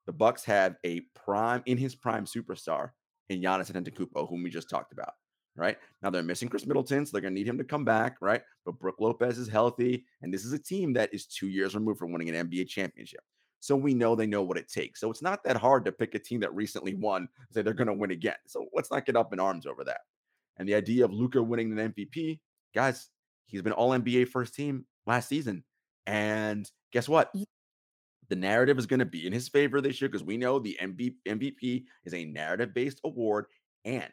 The 0.07 0.13
Bucks 0.13 0.45
have 0.45 0.77
a 0.85 1.01
prime 1.15 1.63
in 1.67 1.79
his 1.79 1.95
prime 1.95 2.25
superstar 2.25 2.91
in 3.29 3.41
Giannis 3.41 3.71
Antetokounmpo, 3.71 4.29
whom 4.29 4.43
we 4.43 4.51
just 4.51 4.69
talked 4.69 4.93
about. 4.93 5.15
Right 5.55 5.77
now, 6.03 6.09
they're 6.09 6.23
missing 6.23 6.49
Khris 6.49 6.67
Middleton, 6.67 7.05
so 7.05 7.13
they're 7.13 7.21
gonna 7.21 7.35
need 7.35 7.47
him 7.47 7.59
to 7.59 7.65
come 7.65 7.85
back. 7.85 8.17
Right, 8.23 8.41
but 8.65 8.79
Brook 8.79 8.97
Lopez 9.01 9.37
is 9.37 9.49
healthy, 9.49 10.07
and 10.23 10.33
this 10.33 10.47
is 10.47 10.55
a 10.55 10.59
team 10.59 10.95
that 10.95 11.12
is 11.12 11.27
two 11.27 11.49
years 11.49 11.75
removed 11.75 11.99
from 11.99 12.11
winning 12.11 12.31
an 12.31 12.49
NBA 12.49 12.69
championship. 12.69 13.21
So 13.61 13.77
we 13.77 13.93
know 13.93 14.17
they 14.17 14.27
know 14.27 14.43
what 14.43 14.57
it 14.57 14.69
takes. 14.69 14.99
So 14.99 15.11
it's 15.11 15.23
not 15.23 15.45
that 15.45 15.57
hard 15.57 15.85
to 15.85 15.93
pick 15.93 16.15
a 16.15 16.19
team 16.19 16.41
that 16.41 16.55
recently 16.55 16.95
won, 16.95 17.23
and 17.23 17.53
say 17.53 17.61
they're 17.61 17.75
gonna 17.75 17.93
win 17.93 18.12
again. 18.12 18.37
So 18.47 18.67
let's 18.73 18.91
not 18.91 19.05
get 19.05 19.17
up 19.17 19.35
in 19.35 19.41
arms 19.41 19.67
over 19.67 19.85
that. 19.85 20.01
And 20.57 20.67
the 20.67 20.75
idea 20.75 21.05
of 21.05 21.12
Luka 21.12 21.43
winning 21.43 21.79
an 21.79 21.93
MVP, 21.93 22.41
guys, 22.75 23.11
he's 23.45 23.62
been 23.62 23.73
All 23.73 23.91
NBA 23.91 24.29
first 24.29 24.55
team 24.55 24.87
last 25.07 25.29
season, 25.29 25.65
and 26.07 26.71
guess 26.93 27.11
what? 27.11 27.31
The 28.33 28.37
narrative 28.37 28.79
is 28.79 28.87
going 28.87 29.01
to 29.01 29.05
be 29.05 29.27
in 29.27 29.33
his 29.35 29.47
favor 29.47 29.83
this 29.83 30.01
year 30.01 30.09
because 30.09 30.25
we 30.25 30.38
know 30.38 30.59
the 30.59 30.79
MB 30.81 31.16
MVP 31.29 31.85
is 32.07 32.14
a 32.14 32.25
narrative 32.25 32.73
based 32.73 32.99
award. 33.05 33.45
And 33.85 34.11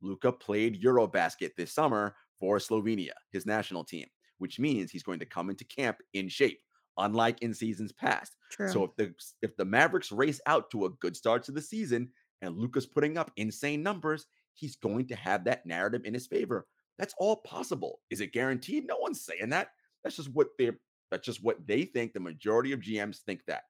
Luka 0.00 0.30
played 0.30 0.80
Eurobasket 0.80 1.56
this 1.56 1.72
summer 1.72 2.14
for 2.38 2.58
Slovenia, 2.58 3.10
his 3.32 3.44
national 3.44 3.82
team, 3.82 4.06
which 4.38 4.60
means 4.60 4.92
he's 4.92 5.02
going 5.02 5.18
to 5.18 5.26
come 5.26 5.50
into 5.50 5.64
camp 5.64 5.96
in 6.14 6.28
shape, 6.28 6.60
unlike 6.96 7.42
in 7.42 7.52
seasons 7.52 7.90
past. 7.90 8.36
True. 8.52 8.68
So 8.68 8.84
if 8.84 8.94
the 8.94 9.12
if 9.42 9.56
the 9.56 9.64
Mavericks 9.64 10.12
race 10.12 10.40
out 10.46 10.70
to 10.70 10.84
a 10.84 10.90
good 11.00 11.16
start 11.16 11.42
to 11.46 11.50
the 11.50 11.60
season 11.60 12.10
and 12.42 12.56
Luka's 12.56 12.86
putting 12.86 13.18
up 13.18 13.32
insane 13.34 13.82
numbers, 13.82 14.26
he's 14.54 14.76
going 14.76 15.08
to 15.08 15.16
have 15.16 15.42
that 15.42 15.66
narrative 15.66 16.02
in 16.04 16.14
his 16.14 16.28
favor. 16.28 16.68
That's 17.00 17.14
all 17.18 17.38
possible. 17.38 17.98
Is 18.10 18.20
it 18.20 18.32
guaranteed? 18.32 18.86
No 18.86 18.98
one's 18.98 19.24
saying 19.24 19.50
that. 19.50 19.70
That's 20.04 20.14
just 20.14 20.32
what 20.32 20.50
they're 20.56 20.78
that's 21.10 21.26
just 21.26 21.42
what 21.42 21.66
they 21.66 21.82
think. 21.82 22.12
The 22.12 22.20
majority 22.20 22.72
of 22.72 22.80
GMs 22.80 23.18
think 23.18 23.40
that. 23.46 23.62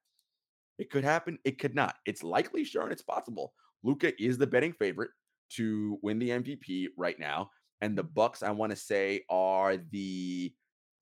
It 0.77 0.91
could 0.91 1.03
happen, 1.03 1.39
it 1.43 1.57
could 1.59 1.73
not. 1.73 1.95
It's 2.05 2.23
likely, 2.23 2.63
sure, 2.63 2.83
and 2.83 2.91
it's 2.91 3.01
possible. 3.01 3.53
Luka 3.83 4.11
is 4.21 4.37
the 4.37 4.47
betting 4.47 4.73
favorite 4.73 5.09
to 5.53 5.97
win 6.01 6.19
the 6.19 6.29
MVP 6.29 6.87
right 6.97 7.17
now. 7.19 7.49
And 7.81 7.97
the 7.97 8.03
Bucks, 8.03 8.43
I 8.43 8.51
want 8.51 8.71
to 8.71 8.75
say, 8.75 9.23
are 9.29 9.77
the 9.77 10.53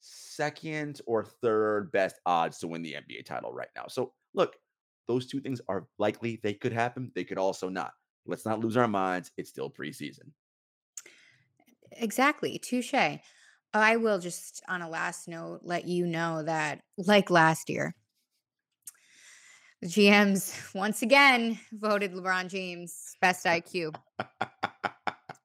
second 0.01 1.01
or 1.07 1.25
third 1.25 1.91
best 1.91 2.19
odds 2.25 2.59
to 2.59 2.67
win 2.67 2.81
the 2.81 2.93
NBA 2.93 3.25
title 3.25 3.51
right 3.51 3.69
now. 3.75 3.85
So 3.87 4.13
look, 4.33 4.55
those 5.07 5.27
two 5.27 5.39
things 5.39 5.61
are 5.67 5.87
likely. 5.97 6.39
They 6.43 6.53
could 6.53 6.73
happen. 6.73 7.11
They 7.15 7.23
could 7.23 7.37
also 7.37 7.69
not. 7.69 7.91
Let's 8.25 8.45
not 8.45 8.59
lose 8.59 8.77
our 8.77 8.87
minds. 8.87 9.31
It's 9.37 9.49
still 9.49 9.69
preseason. 9.69 10.31
Exactly. 11.91 12.59
Touche. 12.59 12.93
I 13.79 13.97
will 13.97 14.19
just, 14.19 14.61
on 14.67 14.81
a 14.81 14.89
last 14.89 15.27
note, 15.27 15.59
let 15.63 15.85
you 15.85 16.05
know 16.07 16.43
that, 16.43 16.81
like 16.97 17.29
last 17.29 17.69
year, 17.69 17.93
the 19.81 19.87
GMs 19.87 20.73
once 20.75 21.01
again 21.01 21.59
voted 21.73 22.13
LeBron 22.13 22.47
James 22.49 23.15
best 23.21 23.45
IQ 23.45 23.93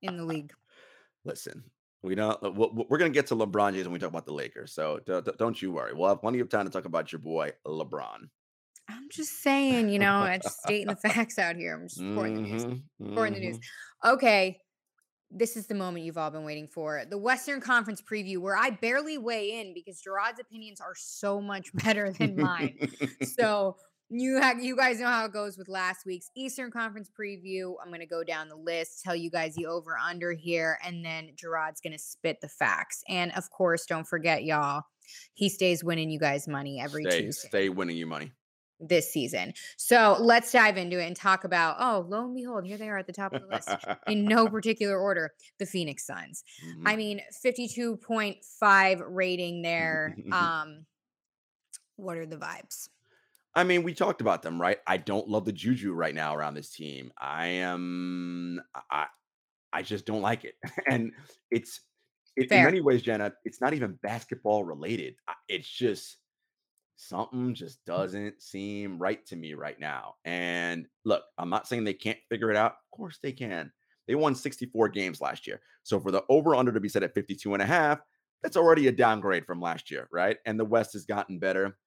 in 0.03 0.17
the 0.17 0.25
league. 0.25 0.53
Listen, 1.25 1.65
we 2.03 2.15
don't. 2.15 2.43
uh, 2.43 2.51
we- 2.51 2.87
We're 2.89 2.99
going 2.99 3.13
to 3.13 3.15
get 3.17 3.27
to 3.29 3.37
LeBron 3.37 3.73
James 3.75 3.85
when 3.87 3.93
we 3.93 3.99
talk 3.99 4.09
about 4.11 4.27
the 4.27 4.33
Lakers. 4.33 4.73
So 4.73 5.01
don't 5.39 5.61
you 5.61 5.73
worry. 5.73 5.93
We'll 5.93 6.09
have 6.09 6.21
plenty 6.21 6.41
of 6.41 6.49
time 6.49 6.65
to 6.67 6.71
talk 6.71 6.85
about 6.87 7.13
your 7.13 7.19
boy 7.19 7.53
LeBron. 7.67 8.29
I'm 8.89 9.09
just 9.11 9.43
saying, 9.43 9.89
you 9.91 9.99
know, 9.99 10.15
I'm 10.15 10.41
just 10.41 10.61
stating 10.63 10.89
the 10.89 10.97
facts 11.09 11.39
out 11.39 11.57
here. 11.57 11.75
I'm 11.75 11.87
just 11.89 12.01
reporting 12.01 12.35
the 12.37 12.41
news. 12.43 12.65
Mhm, 12.65 12.83
the 13.01 13.31
news. 13.41 13.59
mhm. 14.05 14.13
Okay. 14.15 14.61
This 15.31 15.57
is 15.57 15.67
the 15.67 15.75
moment 15.75 16.05
you've 16.05 16.19
all 16.19 16.31
been 16.31 16.45
waiting 16.45 16.67
for. 16.67 17.05
The 17.09 17.19
Western 17.19 17.61
Conference 17.61 18.03
preview, 18.03 18.39
where 18.39 18.57
I 18.57 18.71
barely 18.71 19.17
weigh 19.17 19.61
in 19.61 19.75
because 19.75 20.03
Jarod's 20.03 20.41
opinions 20.41 20.81
are 20.81 20.95
so 20.97 21.41
much 21.41 21.73
better 21.75 22.11
than 22.13 22.37
mine. 22.37 22.77
so 23.39 23.77
you 24.11 24.41
ha- 24.41 24.57
you 24.61 24.75
guys 24.77 24.99
know 24.99 25.07
how 25.07 25.25
it 25.25 25.33
goes 25.33 25.57
with 25.57 25.69
last 25.69 26.05
week's 26.05 26.31
Eastern 26.37 26.71
Conference 26.71 27.09
preview. 27.09 27.75
I'm 27.83 27.93
gonna 27.93 28.07
go 28.07 28.25
down 28.25 28.49
the 28.49 28.57
list, 28.57 29.03
tell 29.05 29.15
you 29.15 29.31
guys 29.31 29.55
the 29.55 29.67
over 29.67 29.97
under 29.97 30.33
here, 30.33 30.79
and 30.85 31.05
then 31.05 31.31
Jarod's 31.37 31.81
gonna 31.81 31.99
spit 31.99 32.41
the 32.41 32.49
facts. 32.49 33.05
And 33.09 33.31
of 33.33 33.51
course, 33.51 33.87
don't 33.87 34.07
forget, 34.07 34.43
y'all, 34.43 34.83
he 35.35 35.49
stays 35.49 35.85
winning 35.85 36.11
you 36.11 36.19
guys 36.19 36.49
money 36.49 36.81
every 36.81 37.05
stay, 37.05 37.23
Tuesday 37.23 37.49
stay 37.49 37.69
winning 37.69 37.97
you 37.97 38.07
money. 38.07 38.33
This 38.81 39.13
season. 39.13 39.55
So 39.77 40.17
let's 40.19 40.51
dive 40.53 40.77
into 40.77 40.99
it 40.99 41.07
and 41.07 41.17
talk 41.17 41.45
about. 41.45 41.77
Oh, 41.79 42.07
lo 42.09 42.25
and 42.25 42.35
behold, 42.35 42.65
here 42.65 42.79
they 42.79 42.89
are 42.89 42.99
at 42.99 43.07
the 43.07 43.13
top 43.13 43.35
of 43.35 43.43
the 43.43 43.49
list 43.49 43.69
in 44.07 44.25
no 44.25 44.49
particular 44.49 44.99
order. 44.99 45.33
The 45.59 45.67
Phoenix 45.67 46.07
Suns. 46.07 46.45
Mhm. 46.65 46.83
I 46.87 46.97
mean, 46.97 47.21
52.5 47.45 49.03
rating 49.07 49.63
there. 49.63 50.17
Um, 50.31 50.87
what 51.97 52.17
are 52.17 52.27
the 52.27 52.37
vibes? 52.37 52.89
I 53.55 53.65
mean, 53.65 53.83
we 53.83 53.95
talked 53.95 54.21
about 54.21 54.43
them, 54.43 54.61
right? 54.61 54.79
I 54.87 54.97
don't 54.97 55.29
love 55.29 55.45
the 55.45 55.53
juju 55.53 55.93
right 55.93 56.15
now 56.15 56.35
around 56.37 56.55
this 56.55 56.71
team. 56.71 57.13
I 57.19 57.47
am, 57.47 58.61
I, 58.91 59.07
I 59.73 59.83
just 59.83 60.07
don't 60.07 60.23
like 60.23 60.45
it, 60.45 60.55
and 60.89 61.13
it's 61.51 61.81
it, 62.37 62.51
in 62.51 62.65
many 62.65 62.81
ways, 62.81 63.03
Jenna. 63.03 63.33
It's 63.45 63.61
not 63.61 63.75
even 63.75 63.99
basketball 64.03 64.65
related. 64.65 65.17
It's 65.49 65.69
just 65.69 66.17
something 67.01 67.55
just 67.55 67.83
doesn't 67.87 68.43
seem 68.43 68.99
right 68.99 69.25
to 69.27 69.37
me 69.37 69.55
right 69.55 69.81
now. 69.81 70.15
And 70.25 70.87
look, 71.05 71.23
I'm 71.39 71.49
not 71.49 71.67
saying 71.67 71.85
they 71.85 71.95
can't 71.95 72.19
figure 72.29 72.51
it 72.51 72.57
out. 72.57 72.73
Of 72.73 72.97
course 72.97 73.19
they 73.23 73.33
can. 73.33 73.73
They 74.07 74.15
won 74.15 74.35
64 74.35 74.89
games 74.91 75.21
last 75.21 75.47
year. 75.47 75.61
So 75.83 75.99
for 75.99 76.11
the 76.11 76.23
over 76.29 76.55
under 76.55 76.73
to 76.73 76.81
be 76.81 76.89
set 76.89 77.03
at 77.03 77.15
52 77.15 77.55
and 77.55 77.63
a 77.63 77.67
half, 77.67 78.01
that's 78.43 78.57
already 78.57 78.89
a 78.89 78.93
downgrade 78.93 79.47
from 79.47 79.61
last 79.61 79.91
year, 79.91 80.09
right? 80.13 80.37
And 80.45 80.61
the 80.61 80.65
West 80.65 80.93
has 80.93 81.07
gotten 81.07 81.39
better. 81.39 81.79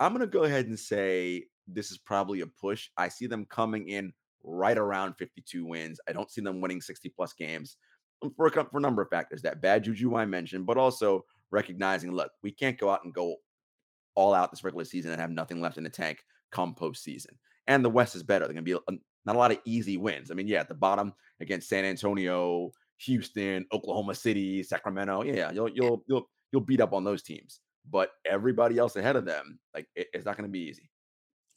I'm 0.00 0.12
going 0.12 0.20
to 0.20 0.26
go 0.26 0.44
ahead 0.44 0.66
and 0.66 0.78
say 0.78 1.44
this 1.68 1.90
is 1.90 1.98
probably 1.98 2.40
a 2.40 2.46
push. 2.46 2.88
I 2.96 3.08
see 3.08 3.26
them 3.26 3.46
coming 3.46 3.88
in 3.88 4.12
right 4.42 4.78
around 4.78 5.14
52 5.14 5.64
wins. 5.64 6.00
I 6.08 6.12
don't 6.12 6.30
see 6.30 6.40
them 6.40 6.60
winning 6.60 6.80
60 6.80 7.08
plus 7.10 7.32
games 7.34 7.76
um, 8.22 8.32
for 8.36 8.46
a, 8.46 8.50
for 8.50 8.78
a 8.78 8.80
number 8.80 9.02
of 9.02 9.10
factors. 9.10 9.42
That 9.42 9.62
bad 9.62 9.84
juju 9.84 10.16
I 10.16 10.24
mentioned, 10.26 10.66
but 10.66 10.76
also 10.76 11.24
recognizing, 11.50 12.12
look, 12.12 12.32
we 12.42 12.50
can't 12.50 12.78
go 12.78 12.90
out 12.90 13.04
and 13.04 13.14
go 13.14 13.36
all 14.16 14.34
out 14.34 14.50
this 14.50 14.64
regular 14.64 14.84
season 14.84 15.12
and 15.12 15.20
have 15.20 15.30
nothing 15.30 15.60
left 15.60 15.78
in 15.78 15.84
the 15.84 15.90
tank 15.90 16.24
come 16.50 16.74
postseason. 16.74 17.32
And 17.66 17.84
the 17.84 17.90
West 17.90 18.16
is 18.16 18.22
better. 18.22 18.46
They're 18.46 18.54
going 18.54 18.64
to 18.64 18.80
be 18.80 18.94
a, 18.94 18.98
not 19.24 19.36
a 19.36 19.38
lot 19.38 19.52
of 19.52 19.58
easy 19.64 19.96
wins. 19.96 20.30
I 20.30 20.34
mean, 20.34 20.48
yeah, 20.48 20.60
at 20.60 20.68
the 20.68 20.74
bottom 20.74 21.12
against 21.40 21.68
San 21.68 21.84
Antonio, 21.84 22.72
Houston, 22.98 23.66
Oklahoma 23.72 24.14
City, 24.14 24.62
Sacramento, 24.62 25.22
yeah, 25.22 25.50
you'll 25.50 25.68
you'll 25.68 26.04
you'll 26.08 26.30
you'll 26.52 26.62
beat 26.62 26.80
up 26.80 26.92
on 26.92 27.04
those 27.04 27.22
teams. 27.22 27.60
But 27.88 28.10
everybody 28.24 28.78
else 28.78 28.96
ahead 28.96 29.16
of 29.16 29.24
them, 29.24 29.58
like 29.74 29.88
it, 29.94 30.08
it's 30.12 30.24
not 30.24 30.36
going 30.36 30.48
to 30.48 30.52
be 30.52 30.60
easy. 30.60 30.90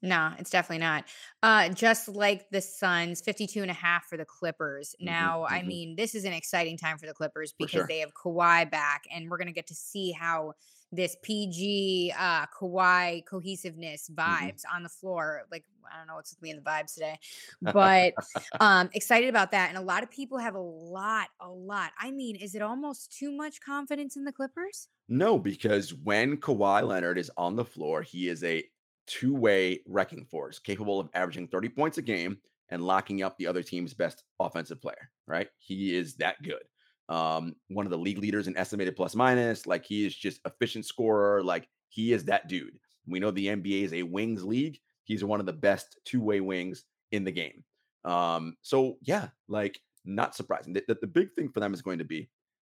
No, 0.02 0.34
it's 0.40 0.50
definitely 0.50 0.80
not. 0.80 1.06
Uh, 1.44 1.70
just 1.70 2.08
like 2.08 2.50
the 2.52 2.62
Suns, 2.62 3.20
52 3.20 3.62
and 3.62 3.70
a 3.70 3.74
half 3.74 4.06
for 4.06 4.16
the 4.16 4.26
Clippers. 4.26 4.96
Mhm, 5.02 5.06
Now, 5.06 5.44
I 5.44 5.60
mhm. 5.60 5.68
mean, 5.68 5.96
this 5.98 6.16
is 6.16 6.24
an 6.24 6.32
exciting 6.32 6.78
time 6.78 6.98
for 6.98 7.06
the 7.06 7.14
Clippers 7.14 7.52
because 7.52 7.72
sure. 7.72 7.88
they 7.88 8.00
have 8.00 8.14
Kawhi 8.14 8.70
back, 8.72 9.04
and 9.12 9.30
we're 9.30 9.38
going 9.38 9.48
to 9.48 9.54
get 9.54 9.68
to 9.68 9.76
see 9.76 10.12
how 10.12 10.54
this 10.92 11.16
PG 11.22 12.14
uh, 12.18 12.46
Kawhi 12.48 13.26
cohesiveness 13.26 14.10
Mm-hmm. 14.10 14.48
vibes 14.48 14.62
on 14.74 14.84
the 14.84 14.90
floor. 14.90 15.44
Like, 15.52 15.64
I 15.92 15.98
don't 15.98 16.08
know 16.08 16.16
what's 16.16 16.32
with 16.32 16.42
me 16.42 16.52
in 16.52 16.56
the 16.58 16.62
vibes 16.62 16.94
today, 16.94 17.18
but 17.62 18.14
um, 18.60 18.90
excited 18.94 19.30
about 19.30 19.52
that. 19.52 19.70
And 19.70 19.78
a 19.78 19.82
lot 19.82 20.04
of 20.04 20.12
people 20.12 20.38
have 20.38 20.56
a 20.56 20.60
lot, 20.60 21.28
a 21.42 21.50
lot. 21.50 21.92
I 22.00 22.12
mean, 22.12 22.36
is 22.36 22.56
it 22.56 22.62
almost 22.62 23.12
too 23.18 23.32
much 23.32 23.60
confidence 23.62 24.16
in 24.16 24.24
the 24.24 24.32
Clippers? 24.32 24.88
No, 25.08 25.38
because 25.40 25.94
when 25.94 26.38
Kawhi 26.38 26.88
Leonard 26.88 27.18
is 27.18 27.32
on 27.38 27.56
the 27.56 27.66
floor, 27.66 28.02
he 28.02 28.28
is 28.30 28.44
a 28.44 28.64
two-way 29.08 29.80
wrecking 29.88 30.26
force, 30.26 30.60
capable 30.60 31.00
of 31.00 31.10
averaging 31.14 31.48
30 31.48 31.70
points 31.70 31.98
a 31.98 32.02
game 32.02 32.38
and 32.70 32.84
locking 32.84 33.24
up 33.24 33.36
the 33.38 33.48
other 33.48 33.64
team's 33.64 33.94
best 33.96 34.24
offensive 34.40 34.80
player, 34.82 35.10
right? 35.28 35.48
He 35.58 35.96
is 35.96 36.16
that 36.18 36.42
good. 36.44 36.62
Um, 37.10 37.56
one 37.70 37.86
of 37.86 37.90
the 37.90 37.98
league 37.98 38.20
leaders 38.20 38.48
in 38.48 38.56
estimated 38.56 38.96
plus 38.96 39.16
minus, 39.16 39.66
like 39.66 39.84
he 39.84 40.06
is 40.06 40.16
just 40.16 40.40
efficient 40.46 40.86
scorer, 40.86 41.44
like 41.44 41.68
he 41.90 42.14
is 42.14 42.24
that 42.26 42.48
dude. 42.48 42.78
We 43.08 43.20
know 43.20 43.32
the 43.32 43.48
NBA 43.48 43.84
is 43.84 43.94
a 43.94 44.04
wings 44.04 44.44
league. 44.44 44.80
He's 45.04 45.24
one 45.24 45.40
of 45.40 45.48
the 45.48 45.54
best 45.54 45.98
two-way 46.06 46.40
wings 46.40 46.86
in 47.12 47.24
the 47.24 47.32
game. 47.32 47.64
Um, 48.06 48.56
so 48.62 48.98
yeah, 49.02 49.30
like 49.48 49.82
not 50.06 50.36
surprising. 50.36 50.74
The, 50.74 50.84
the, 50.88 50.98
the 51.02 51.08
big 51.08 51.34
thing 51.34 51.50
for 51.50 51.60
them 51.60 51.74
is 51.74 51.82
going 51.82 51.98
to 51.98 52.06
be 52.06 52.30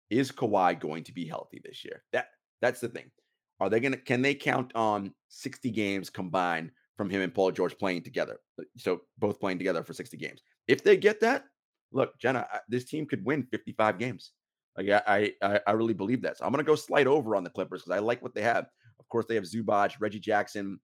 is 0.09 0.31
Kawhi 0.31 0.79
going 0.79 1.03
to 1.05 1.13
be 1.13 1.25
healthy 1.25 1.61
this 1.63 1.85
year? 1.85 2.03
That 2.11 2.27
that's 2.61 2.79
the 2.79 2.89
thing. 2.89 3.11
Are 3.59 3.69
they 3.69 3.79
gonna 3.79 3.97
can 3.97 4.21
they 4.21 4.35
count 4.35 4.71
on 4.75 5.13
60 5.29 5.69
games 5.71 6.09
combined 6.09 6.71
from 6.97 7.09
him 7.09 7.21
and 7.21 7.33
Paul 7.33 7.51
George 7.51 7.77
playing 7.77 8.03
together? 8.03 8.39
So 8.77 9.01
both 9.17 9.39
playing 9.39 9.59
together 9.59 9.83
for 9.83 9.93
60 9.93 10.17
games. 10.17 10.41
If 10.67 10.83
they 10.83 10.97
get 10.97 11.19
that, 11.21 11.45
look, 11.93 12.19
Jenna, 12.19 12.47
this 12.67 12.85
team 12.85 13.05
could 13.05 13.23
win 13.25 13.43
55 13.51 13.97
games. 13.99 14.31
Like 14.77 14.89
I 14.89 15.31
I, 15.41 15.59
I 15.67 15.71
really 15.73 15.93
believe 15.93 16.21
that. 16.23 16.37
So 16.37 16.45
I'm 16.45 16.51
gonna 16.51 16.63
go 16.63 16.75
slide 16.75 17.07
over 17.07 17.35
on 17.35 17.43
the 17.43 17.49
Clippers 17.49 17.83
because 17.83 17.95
I 17.95 17.99
like 18.01 18.21
what 18.23 18.33
they 18.33 18.41
have. 18.41 18.65
Of 18.99 19.07
course, 19.09 19.25
they 19.27 19.35
have 19.35 19.43
Zubac, 19.43 19.93
Reggie 19.99 20.19
Jackson, 20.19 20.79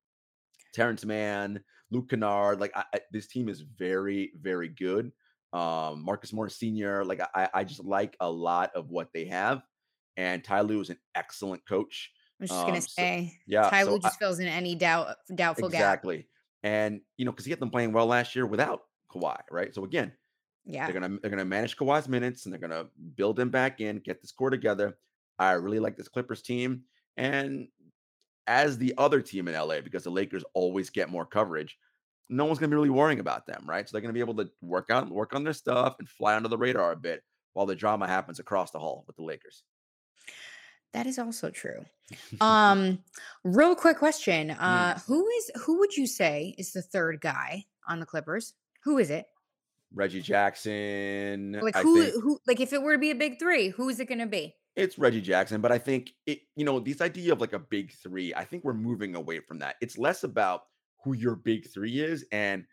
Terance 0.73 1.05
Mann, 1.05 1.59
Luke 1.91 2.09
Kennard. 2.09 2.59
Like 2.59 2.71
I, 2.75 2.83
I- 2.93 3.01
this 3.11 3.27
team 3.27 3.49
is 3.49 3.61
very, 3.61 4.31
very 4.39 4.69
good. 4.69 5.11
Um, 5.53 6.03
Marcus 6.05 6.31
Morris 6.31 6.59
Sr. 6.59 7.03
Like 7.03 7.21
I, 7.33 7.49
I 7.53 7.63
just 7.63 7.83
like 7.83 8.15
a 8.19 8.29
lot 8.29 8.71
of 8.75 8.89
what 8.91 9.09
they 9.13 9.25
have. 9.25 9.63
And 10.17 10.43
Ty 10.43 10.61
Lue 10.61 10.81
is 10.81 10.89
an 10.91 10.97
excellent 11.15 11.65
coach. 11.67 12.11
I'm 12.39 12.47
just 12.47 12.59
Um, 12.59 12.67
gonna 12.67 12.81
so- 12.81 12.87
say, 12.89 13.33
yeah, 13.47 13.69
Ty 13.69 13.83
so 13.85 13.89
Lue 13.91 13.95
I- 13.95 13.99
just 14.07 14.19
fills 14.19 14.37
in 14.39 14.47
any 14.47 14.75
doubt 14.75 15.15
doubtful 15.33 15.69
gap. 15.69 15.79
exactly. 15.79 16.27
And 16.61 17.01
you 17.17 17.25
know, 17.25 17.31
because 17.31 17.45
he 17.45 17.51
had 17.51 17.59
them 17.59 17.71
playing 17.71 17.93
well 17.93 18.05
last 18.05 18.35
year 18.35 18.45
without 18.45 18.81
Kawhi, 19.11 19.39
right? 19.49 19.73
So 19.73 19.83
again, 19.85 20.11
Yeah. 20.71 20.85
they're 20.85 20.99
gonna 20.99 21.17
they're 21.21 21.31
gonna 21.31 21.45
manage 21.45 21.75
Kawhi's 21.77 22.07
minutes 22.07 22.45
and 22.45 22.53
they're 22.53 22.59
gonna 22.59 22.85
build 23.15 23.39
him 23.39 23.49
back 23.49 23.81
in, 23.81 23.99
get 23.99 24.21
this 24.21 24.31
core 24.31 24.49
together. 24.49 24.97
I 25.39 25.53
really 25.53 25.79
like 25.79 25.97
this 25.97 26.07
Clippers 26.09 26.41
team, 26.41 26.83
and 27.17 27.67
as 28.47 28.77
the 28.77 28.93
other 28.97 29.21
team 29.21 29.47
in 29.47 29.53
LA, 29.55 29.81
because 29.81 30.03
the 30.03 30.09
Lakers 30.11 30.43
always 30.53 30.89
get 30.89 31.09
more 31.09 31.25
coverage, 31.25 31.77
no 32.29 32.45
one's 32.45 32.59
gonna 32.59 32.69
be 32.69 32.75
really 32.75 32.89
worrying 32.89 33.19
about 33.19 33.45
them, 33.47 33.63
right? 33.67 33.87
So 33.87 33.93
they're 33.93 34.01
gonna 34.01 34.13
be 34.13 34.19
able 34.19 34.35
to 34.35 34.49
work 34.61 34.89
out, 34.91 35.09
work 35.09 35.33
on 35.35 35.43
their 35.43 35.53
stuff, 35.53 35.95
and 35.99 36.07
fly 36.09 36.35
under 36.35 36.49
the 36.49 36.57
radar 36.57 36.91
a 36.91 36.95
bit 36.95 37.23
while 37.53 37.65
the 37.65 37.75
drama 37.75 38.05
happens 38.07 38.39
across 38.39 38.71
the 38.71 38.79
hall 38.79 39.03
with 39.07 39.15
the 39.15 39.23
Lakers. 39.23 39.63
That 40.93 41.05
is 41.07 41.19
also 41.19 41.49
true. 41.49 41.85
Um, 42.41 43.03
real 43.43 43.75
quick 43.75 43.97
question. 43.97 44.51
Uh, 44.51 44.95
Mm. 44.95 45.05
who 45.05 45.27
is 45.29 45.51
who 45.61 45.77
would 45.79 45.95
you 45.95 46.07
say 46.07 46.55
is 46.57 46.73
the 46.73 46.81
third 46.81 47.21
guy 47.21 47.65
on 47.87 47.99
the 47.99 48.05
Clippers? 48.05 48.55
Who 48.83 48.97
is 48.97 49.09
it? 49.11 49.27
Reggie 49.93 50.21
Jackson, 50.21 51.57
Like 51.61 51.75
I 51.75 51.81
who 51.81 52.01
think 52.01 52.23
who 52.23 52.39
like 52.47 52.59
if 52.59 52.73
it 52.73 52.81
were 52.81 52.93
to 52.93 52.99
be 52.99 53.11
a 53.11 53.15
big 53.15 53.39
three, 53.39 53.69
who 53.69 53.89
is 53.89 53.99
it 53.99 54.05
gonna 54.07 54.27
be? 54.27 54.55
it's 54.75 54.97
Reggie 54.97 55.19
Jackson, 55.19 55.59
but 55.59 55.71
I 55.73 55.77
think 55.77 56.13
it, 56.25 56.39
you 56.55 56.63
know, 56.63 56.79
this 56.79 57.01
idea 57.01 57.33
of 57.33 57.41
like 57.41 57.51
a 57.53 57.59
big 57.59 57.91
three, 57.91 58.33
I 58.33 58.45
think 58.45 58.63
we're 58.63 58.73
moving 58.73 59.13
away 59.15 59.39
from 59.41 59.59
that. 59.59 59.75
It's 59.81 59.97
less 59.97 60.23
about 60.23 60.61
who 61.03 61.13
your 61.13 61.35
big 61.35 61.67
three 61.69 61.99
is 61.99 62.23
and 62.31 62.63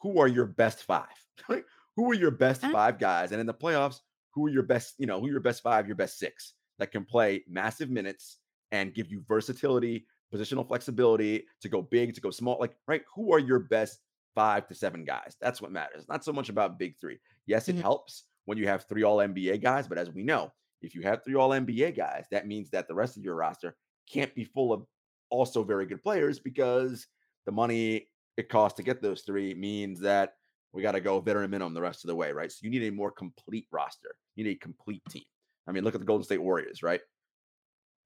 who 0.00 0.18
are 0.18 0.26
your 0.28 0.46
best 0.46 0.82
five. 0.82 1.06
Like, 1.48 1.64
who 1.94 2.10
are 2.10 2.14
your 2.14 2.30
best 2.32 2.62
Huh? 2.62 2.72
five 2.72 2.98
guys? 2.98 3.30
And 3.32 3.40
in 3.40 3.46
the 3.46 3.54
playoffs, 3.54 4.00
who 4.32 4.46
are 4.46 4.50
your 4.50 4.62
best, 4.64 4.94
you 4.98 5.06
know, 5.06 5.20
who 5.20 5.26
are 5.26 5.30
your 5.30 5.40
best 5.40 5.62
five, 5.62 5.86
your 5.86 5.94
best 5.94 6.18
six 6.18 6.54
that 6.78 6.90
can 6.90 7.04
play 7.04 7.44
massive 7.48 7.90
minutes 7.90 8.38
and 8.72 8.94
give 8.94 9.08
you 9.10 9.22
versatility, 9.28 10.06
positional 10.34 10.66
flexibility 10.66 11.44
to 11.60 11.68
go 11.68 11.82
big, 11.82 12.14
to 12.14 12.20
go 12.20 12.30
small. 12.30 12.56
Like, 12.58 12.74
right? 12.88 13.02
Who 13.14 13.32
are 13.34 13.38
your 13.38 13.60
best 13.60 14.00
five 14.34 14.66
to 14.68 14.74
seven 14.74 15.04
guys? 15.04 15.36
That's 15.40 15.60
what 15.60 15.72
matters. 15.72 16.06
Not 16.08 16.24
so 16.24 16.32
much 16.32 16.48
about 16.48 16.78
big 16.78 16.96
three. 17.00 17.18
Yes, 17.46 17.68
it 17.68 17.76
Mhm. 17.76 17.82
helps 17.82 18.24
when 18.44 18.58
you 18.58 18.66
have 18.66 18.84
three 18.84 19.02
all 19.02 19.18
NBA 19.20 19.58
guys, 19.58 19.86
but 19.88 19.98
as 19.98 20.10
we 20.10 20.22
know, 20.22 20.52
if 20.80 20.94
you 20.94 21.02
have 21.02 21.22
three 21.24 21.34
all 21.34 21.50
NBA 21.52 21.92
guys, 21.92 22.26
that 22.30 22.46
means 22.46 22.70
that 22.70 22.88
the 22.88 22.94
rest 22.94 23.16
of 23.16 23.24
your 23.24 23.34
roster 23.36 23.76
can't 24.10 24.34
be 24.34 24.44
full 24.44 24.72
of 24.72 24.86
also 25.30 25.62
very 25.62 25.86
good 25.86 26.02
players 26.02 26.38
because 26.38 27.06
the 27.46 27.52
money 27.52 28.08
it 28.36 28.48
costs 28.48 28.76
to 28.78 28.82
get 28.82 29.00
those 29.02 29.22
three 29.22 29.54
means 29.54 30.00
that 30.00 30.34
we 30.72 30.82
got 30.82 30.92
to 30.92 31.00
go 31.00 31.20
veteran 31.20 31.50
minimum 31.50 31.74
the 31.74 31.80
rest 31.82 32.02
of 32.02 32.08
the 32.08 32.14
way, 32.16 32.32
right? 32.32 32.50
So 32.50 32.60
you 32.62 32.70
need 32.70 32.82
a 32.84 32.90
more 32.90 33.10
complete 33.10 33.66
roster. 33.70 34.14
You 34.36 34.44
need 34.44 34.56
a 34.56 34.58
complete 34.58 35.02
team. 35.10 35.24
I 35.66 35.72
mean, 35.72 35.84
look 35.84 35.94
at 35.94 36.00
the 36.00 36.06
Golden 36.06 36.24
State 36.24 36.40
Warriors, 36.42 36.82
right? 36.82 37.00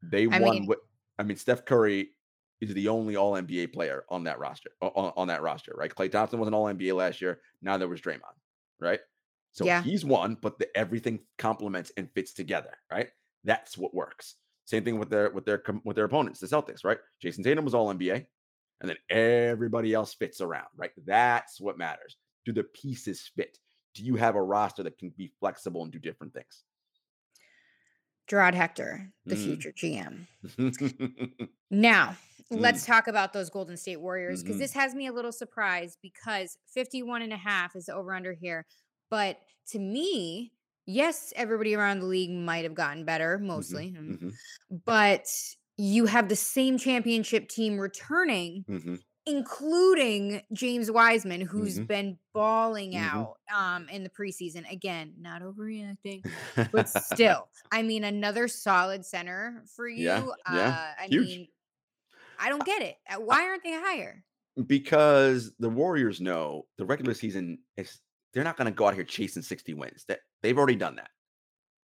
They 0.02 0.24
I 0.24 0.40
won. 0.40 0.40
mean- 0.40 0.62
wi- 0.66 0.80
I 1.18 1.22
mean, 1.22 1.36
Steph 1.36 1.64
Curry 1.64 2.15
is 2.60 2.74
the 2.74 2.88
only 2.88 3.16
All 3.16 3.32
NBA 3.32 3.72
player 3.72 4.04
on 4.08 4.24
that 4.24 4.38
roster. 4.38 4.70
On, 4.80 5.12
on 5.16 5.28
that 5.28 5.42
roster, 5.42 5.72
right? 5.76 5.90
Klay 5.90 6.10
Thompson 6.10 6.38
was 6.38 6.48
an 6.48 6.54
All 6.54 6.66
NBA 6.66 6.94
last 6.96 7.20
year. 7.20 7.40
Now 7.62 7.76
there 7.76 7.88
was 7.88 8.00
Draymond, 8.00 8.36
right? 8.80 9.00
So 9.52 9.64
Yeah. 9.64 9.82
he's 9.82 10.04
one, 10.04 10.36
but 10.36 10.58
the, 10.58 10.74
everything 10.76 11.20
complements 11.38 11.92
and 11.96 12.10
fits 12.12 12.32
together, 12.32 12.76
right? 12.90 13.10
That's 13.44 13.78
what 13.78 13.94
works. 13.94 14.36
Same 14.64 14.84
thing 14.84 14.98
with 14.98 15.10
their 15.10 15.30
with 15.30 15.44
their 15.44 15.62
with 15.84 15.94
their 15.96 16.06
opponents, 16.06 16.40
the 16.40 16.46
Celtics, 16.46 16.84
right? 16.84 16.98
Jayson 17.22 17.44
Tatum 17.44 17.64
was 17.64 17.74
All 17.74 17.88
NBA, 17.88 18.26
and 18.80 18.88
then 18.90 18.96
everybody 19.10 19.94
else 19.94 20.14
fits 20.14 20.40
around, 20.40 20.68
right? 20.76 20.90
That's 21.04 21.60
what 21.60 21.78
matters. 21.78 22.16
Do 22.44 22.52
the 22.52 22.64
pieces 22.64 23.30
fit? 23.36 23.58
Do 23.94 24.02
you 24.04 24.16
have 24.16 24.34
a 24.34 24.42
roster 24.42 24.82
that 24.82 24.98
can 24.98 25.10
be 25.10 25.32
flexible 25.40 25.82
and 25.84 25.92
do 25.92 25.98
different 25.98 26.34
things? 26.34 26.64
Jarod 28.28 28.54
Hector, 28.54 29.12
the 29.28 29.36
Mm. 29.36 29.44
future 29.44 29.72
GM. 29.72 30.28
Now, 31.70 32.16
let's 32.50 32.86
talk 32.86 33.08
about 33.08 33.32
those 33.32 33.50
Golden 33.50 33.76
State 33.76 33.96
Warriors 34.00 34.42
because 34.42 34.56
Mhm. 34.56 34.58
this 34.58 34.72
has 34.74 34.94
me 34.94 35.06
a 35.06 35.12
little 35.12 35.32
surprised 35.32 35.98
because 36.02 36.58
51 36.66 37.22
and 37.22 37.32
a 37.32 37.36
half 37.36 37.74
is 37.74 37.88
over 37.88 38.14
under 38.14 38.32
here. 38.32 38.66
But 39.10 39.40
to 39.68 39.78
me, 39.78 40.52
yes, 40.86 41.32
everybody 41.36 41.74
around 41.74 42.00
the 42.00 42.06
league 42.06 42.30
might 42.30 42.64
have 42.64 42.74
gotten 42.74 43.04
better, 43.04 43.38
mostly, 43.38 43.92
mm, 43.96 44.18
Mhm, 44.18 44.38
but 44.84 45.28
you 45.76 46.06
have 46.06 46.28
the 46.28 46.36
same 46.36 46.78
championship 46.78 47.48
team 47.48 47.78
returning, 47.78 48.66
mhm. 48.66 49.05
Including 49.26 50.42
James 50.52 50.90
Wiseman, 50.90 51.40
who's 51.40 51.78
Mhm. 51.78 51.86
been 51.88 52.18
balling 52.32 52.92
Mhm. 52.92 53.02
out 53.02 53.38
um, 53.52 53.88
in 53.88 54.02
the 54.04 54.10
preseason. 54.10 54.70
Again, 54.70 55.14
not 55.18 55.42
overreacting, 55.42 56.22
but 56.72 56.88
still, 56.88 57.48
I 57.70 57.82
mean, 57.82 58.04
another 58.04 58.48
solid 58.48 59.04
center 59.04 59.64
for 59.66 59.88
you. 59.88 60.04
Yeah, 60.04 60.26
yeah, 60.52 60.68
Uh, 60.98 61.02
I 61.02 61.06
huge. 61.08 61.26
mean, 61.26 61.48
I 62.38 62.48
don't 62.48 62.64
get 62.64 62.82
it. 62.82 62.96
Uh, 63.08 63.20
Why 63.20 63.46
aren't 63.48 63.62
they 63.64 63.72
higher? 63.72 64.24
because 64.66 65.54
the 65.58 65.68
Warriors 65.68 66.20
know 66.20 66.66
the 66.78 66.86
regular 66.86 67.12
season 67.14 67.58
is 67.76 68.00
they're 68.32 68.44
not 68.44 68.56
going 68.56 68.66
to 68.66 68.74
go 68.74 68.86
out 68.88 68.94
here 68.94 69.04
chasing 69.04 69.42
60 69.42 69.74
wins. 69.74 70.04
That 70.08 70.20
they've 70.42 70.56
already 70.56 70.76
done 70.76 70.96
that. 70.96 71.10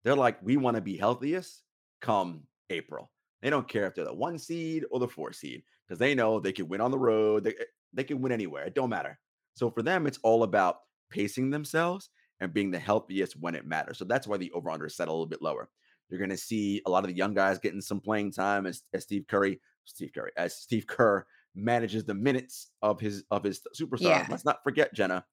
They're 0.03 0.15
like, 0.15 0.41
we 0.41 0.57
want 0.57 0.75
to 0.75 0.81
be 0.81 0.97
healthiest 0.97 1.63
come 2.01 2.47
April. 2.69 3.11
They 3.41 3.49
don't 3.49 3.67
care 3.67 3.87
if 3.87 3.95
they're 3.95 4.05
the 4.05 4.13
one 4.13 4.37
seed 4.39 4.85
or 4.91 4.99
the 4.99 5.07
four 5.07 5.33
seed 5.33 5.63
because 5.91 5.99
they 5.99 6.15
know 6.15 6.39
they 6.39 6.53
can 6.53 6.69
win 6.69 6.79
on 6.79 6.89
the 6.89 6.97
road. 6.97 7.43
They, 7.43 7.53
they 7.91 8.05
can 8.05 8.21
win 8.21 8.31
anywhere. 8.31 8.63
It 8.63 8.73
don't 8.75 8.89
matter. 8.89 9.19
So 9.55 9.69
for 9.69 9.81
them, 9.81 10.07
it's 10.07 10.19
all 10.23 10.43
about 10.43 10.77
pacing 11.09 11.49
themselves 11.49 12.09
and 12.39 12.53
being 12.53 12.71
the 12.71 12.79
healthiest 12.79 13.35
when 13.37 13.55
it 13.55 13.67
matters. 13.67 13.97
So 13.97 14.05
that's 14.05 14.25
why 14.25 14.37
the 14.37 14.49
over 14.53 14.69
under 14.69 14.85
is 14.85 14.95
set 14.95 15.09
a 15.09 15.11
little 15.11 15.25
bit 15.25 15.41
lower. 15.41 15.69
You're 16.07 16.17
going 16.17 16.29
to 16.29 16.37
see 16.37 16.81
a 16.85 16.89
lot 16.89 17.03
of 17.03 17.09
the 17.09 17.15
young 17.15 17.33
guys 17.33 17.59
getting 17.59 17.81
some 17.81 17.99
playing 17.99 18.31
time 18.31 18.65
as, 18.67 18.83
as 18.93 19.03
Steve 19.03 19.25
Curry, 19.27 19.59
Steve 19.83 20.11
Curry, 20.15 20.31
as 20.37 20.55
Steve 20.55 20.87
Kerr 20.87 21.25
manages 21.55 22.05
the 22.05 22.13
minutes 22.13 22.69
of 22.81 23.01
his 23.01 23.25
of 23.29 23.43
his 23.43 23.59
superstar. 23.77 23.99
Yeah. 24.01 24.27
Let's 24.29 24.45
not 24.45 24.63
forget, 24.63 24.93
Jenna, 24.93 25.25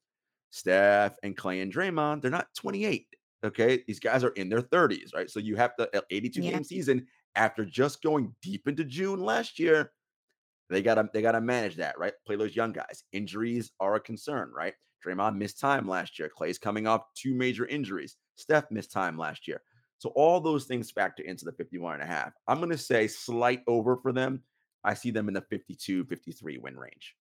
Steph 0.51 1.15
and 1.23 1.37
Klay 1.37 1.63
and 1.63 1.73
Draymond, 1.73 2.21
they're 2.21 2.33
not 2.33 2.49
28. 2.57 3.07
Okay. 3.45 3.85
These 3.87 4.01
guys 4.01 4.25
are 4.25 4.31
in 4.31 4.49
their 4.49 4.63
30s, 4.63 5.15
right? 5.15 5.31
So 5.31 5.39
you 5.39 5.55
have 5.55 5.77
to 5.77 5.97
uh, 5.97 6.01
82 6.11 6.43
Yeah. 6.43 6.51
game 6.51 6.65
season 6.65 7.07
after 7.37 7.65
just 7.65 8.03
going 8.03 8.35
deep 8.43 8.67
into 8.67 8.83
June 8.83 9.21
last 9.21 9.61
year. 9.61 9.93
They 10.71 10.83
gotta 10.83 11.09
they 11.13 11.23
gotta 11.23 11.41
manage 11.41 11.77
that, 11.77 11.99
right? 11.99 12.13
Play 12.27 12.37
those 12.37 12.57
young 12.57 12.73
guys. 12.73 13.05
Injuries 13.13 13.73
are 13.81 13.95
a 13.95 14.01
concern, 14.01 14.51
right? 14.55 14.75
Draymond 15.05 15.37
missed 15.37 15.61
time 15.61 15.89
last 15.89 16.19
year. 16.19 16.31
Klay's 16.37 16.59
coming 16.59 16.87
off 16.87 17.03
two 17.15 17.35
major 17.35 17.67
injuries. 17.67 18.17
Steph 18.37 18.71
missed 18.71 18.93
time 18.93 19.17
last 19.17 19.49
year. 19.49 19.63
So 19.99 20.11
all 20.11 20.41
those 20.41 20.65
things 20.65 20.91
factor 20.91 21.23
into 21.23 21.45
the 21.45 21.53
51 21.53 21.95
and 21.95 22.03
a 22.03 22.07
half. 22.07 22.33
I'm 22.47 22.59
going 22.59 22.71
to 22.71 22.79
say 22.79 23.09
slight 23.09 23.63
over 23.67 23.97
for 23.97 24.13
them. 24.13 24.43
I 24.85 24.95
see 24.95 25.11
them 25.11 25.27
in 25.27 25.35
the 25.35 25.41
52, 25.43 26.05
53 26.05 26.59
win 26.59 26.77
range. 26.77 27.17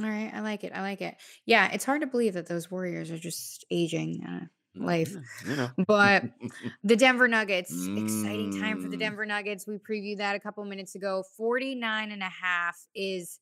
All 0.00 0.08
right, 0.08 0.30
I 0.32 0.40
like 0.40 0.62
it. 0.62 0.72
I 0.72 0.82
like 0.82 1.02
it. 1.02 1.16
Yeah, 1.46 1.68
it's 1.72 1.84
hard 1.84 2.02
to 2.02 2.06
believe 2.06 2.34
that 2.34 2.46
those 2.46 2.70
Warriors 2.70 3.10
are 3.10 3.18
just 3.18 3.64
aging. 3.70 4.24
Uh, 4.24 4.46
Life. 4.76 5.14
You 5.46 5.56
know. 5.56 5.70
but 5.86 6.24
the 6.84 6.96
Denver 6.96 7.26
Nuggets, 7.28 7.72
exciting 7.72 8.58
time 8.60 8.80
for 8.80 8.88
the 8.88 8.96
Mm. 8.96 9.00
Denver 9.00 9.26
Nuggets. 9.26 9.66
We 9.66 9.78
previewed 9.78 10.18
that 10.18 10.36
a 10.36 10.40
couple 10.40 10.64
minutes 10.64 10.94
ago. 10.94 11.24
49 11.36 12.12
and 12.12 12.22
a 12.22 12.28
half 12.28 12.76
is 12.94 13.38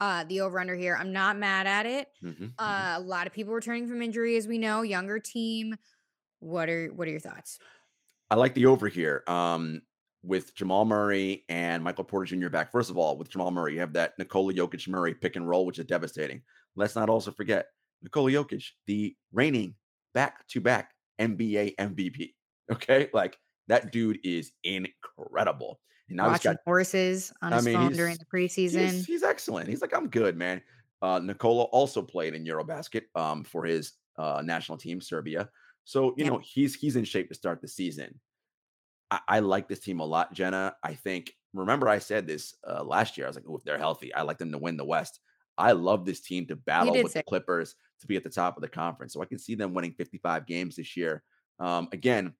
uh 0.00 0.24
the 0.24 0.40
over 0.40 0.58
under 0.58 0.74
here. 0.74 0.96
I'm 0.98 1.12
not 1.12 1.36
mad 1.38 1.66
at 1.68 1.86
it. 1.86 2.08
Mhm, 2.24 2.36
mhm. 2.36 2.52
Uh, 2.58 2.94
a 2.98 3.00
lot 3.00 3.26
of 3.28 3.32
people 3.32 3.54
returning 3.54 3.86
from 3.86 4.02
injury, 4.02 4.36
as 4.36 4.48
we 4.48 4.58
know, 4.58 4.82
younger 4.82 5.18
team. 5.20 5.76
What 6.40 6.68
are 6.68 6.88
what 6.88 7.06
are 7.06 7.12
your 7.12 7.20
thoughts? 7.20 7.58
I 8.30 8.34
like 8.34 8.54
the 8.54 8.66
over 8.66 8.88
here. 8.88 9.22
Um, 9.28 9.82
with 10.24 10.54
Jamal 10.54 10.84
Murray 10.84 11.44
and 11.48 11.82
Michael 11.82 12.04
Porter 12.04 12.26
Jr. 12.36 12.48
back. 12.48 12.70
First 12.72 12.90
of 12.90 12.96
all, 12.96 13.16
with 13.18 13.28
Jamal 13.28 13.50
Murray, 13.50 13.74
you 13.74 13.80
have 13.80 13.92
that 13.94 14.12
Nikola 14.18 14.52
Jokic 14.54 14.86
Murray 14.88 15.14
pick 15.14 15.34
and 15.36 15.48
roll, 15.48 15.66
which 15.66 15.78
is 15.80 15.84
devastating. 15.86 16.42
Let's 16.76 16.94
not 16.96 17.10
also 17.10 17.30
forget 17.32 17.66
Nikola 18.02 18.30
Jokic, 18.30 18.64
the 18.86 19.16
reigning 19.32 19.74
back 20.14 20.46
to 20.48 20.60
back 20.60 20.90
NBA 21.20 21.76
MVP. 21.76 22.32
Okay, 22.70 23.08
like 23.12 23.36
that 23.68 23.92
dude 23.92 24.18
is 24.24 24.52
incredible. 24.64 25.80
And 26.08 26.16
now 26.16 26.24
he's 26.24 26.32
Watching 26.32 26.52
got 26.52 26.60
horses 26.64 27.32
on 27.42 27.52
I 27.52 27.56
his 27.56 27.66
mean, 27.66 27.74
phone 27.74 27.92
during 27.92 28.16
the 28.16 28.24
preseason. 28.24 28.90
He's, 28.90 29.06
he's 29.06 29.22
excellent. 29.22 29.68
He's 29.68 29.80
like, 29.80 29.94
I'm 29.94 30.08
good, 30.08 30.36
man. 30.36 30.60
Uh, 31.00 31.18
Nikola 31.18 31.64
also 31.64 32.02
played 32.02 32.34
in 32.34 32.44
Eurobasket 32.44 33.02
um, 33.14 33.44
for 33.44 33.64
his 33.64 33.92
uh, 34.18 34.42
national 34.44 34.78
team, 34.78 35.00
Serbia. 35.00 35.48
So 35.84 36.14
you 36.16 36.24
know 36.24 36.40
he's 36.42 36.74
he's 36.74 36.96
in 36.96 37.04
shape 37.04 37.28
to 37.28 37.34
start 37.34 37.60
the 37.60 37.68
season. 37.68 38.20
I, 39.10 39.20
I 39.28 39.38
like 39.40 39.68
this 39.68 39.80
team 39.80 40.00
a 40.00 40.04
lot, 40.04 40.32
Jenna. 40.32 40.74
I 40.82 40.94
think. 40.94 41.32
Remember, 41.54 41.86
I 41.86 41.98
said 41.98 42.26
this 42.26 42.54
uh, 42.66 42.82
last 42.82 43.18
year. 43.18 43.26
I 43.26 43.28
was 43.28 43.36
like, 43.36 43.44
oh, 43.46 43.56
if 43.58 43.64
they're 43.64 43.78
healthy, 43.78 44.14
I 44.14 44.22
like 44.22 44.38
them 44.38 44.52
to 44.52 44.58
win 44.58 44.78
the 44.78 44.86
West. 44.86 45.20
I 45.58 45.72
love 45.72 46.06
this 46.06 46.20
team 46.20 46.46
to 46.46 46.56
battle 46.56 46.94
with 46.94 47.12
the 47.12 47.22
Clippers 47.22 47.74
to 48.02 48.06
be 48.06 48.16
at 48.16 48.22
the 48.22 48.30
top 48.30 48.56
of 48.56 48.60
the 48.60 48.68
conference. 48.68 49.14
So 49.14 49.22
I 49.22 49.26
can 49.26 49.38
see 49.38 49.54
them 49.54 49.72
winning 49.72 49.94
55 49.94 50.46
games 50.46 50.76
this 50.76 50.96
year. 50.96 51.22
Um, 51.58 51.88
again, 51.92 52.34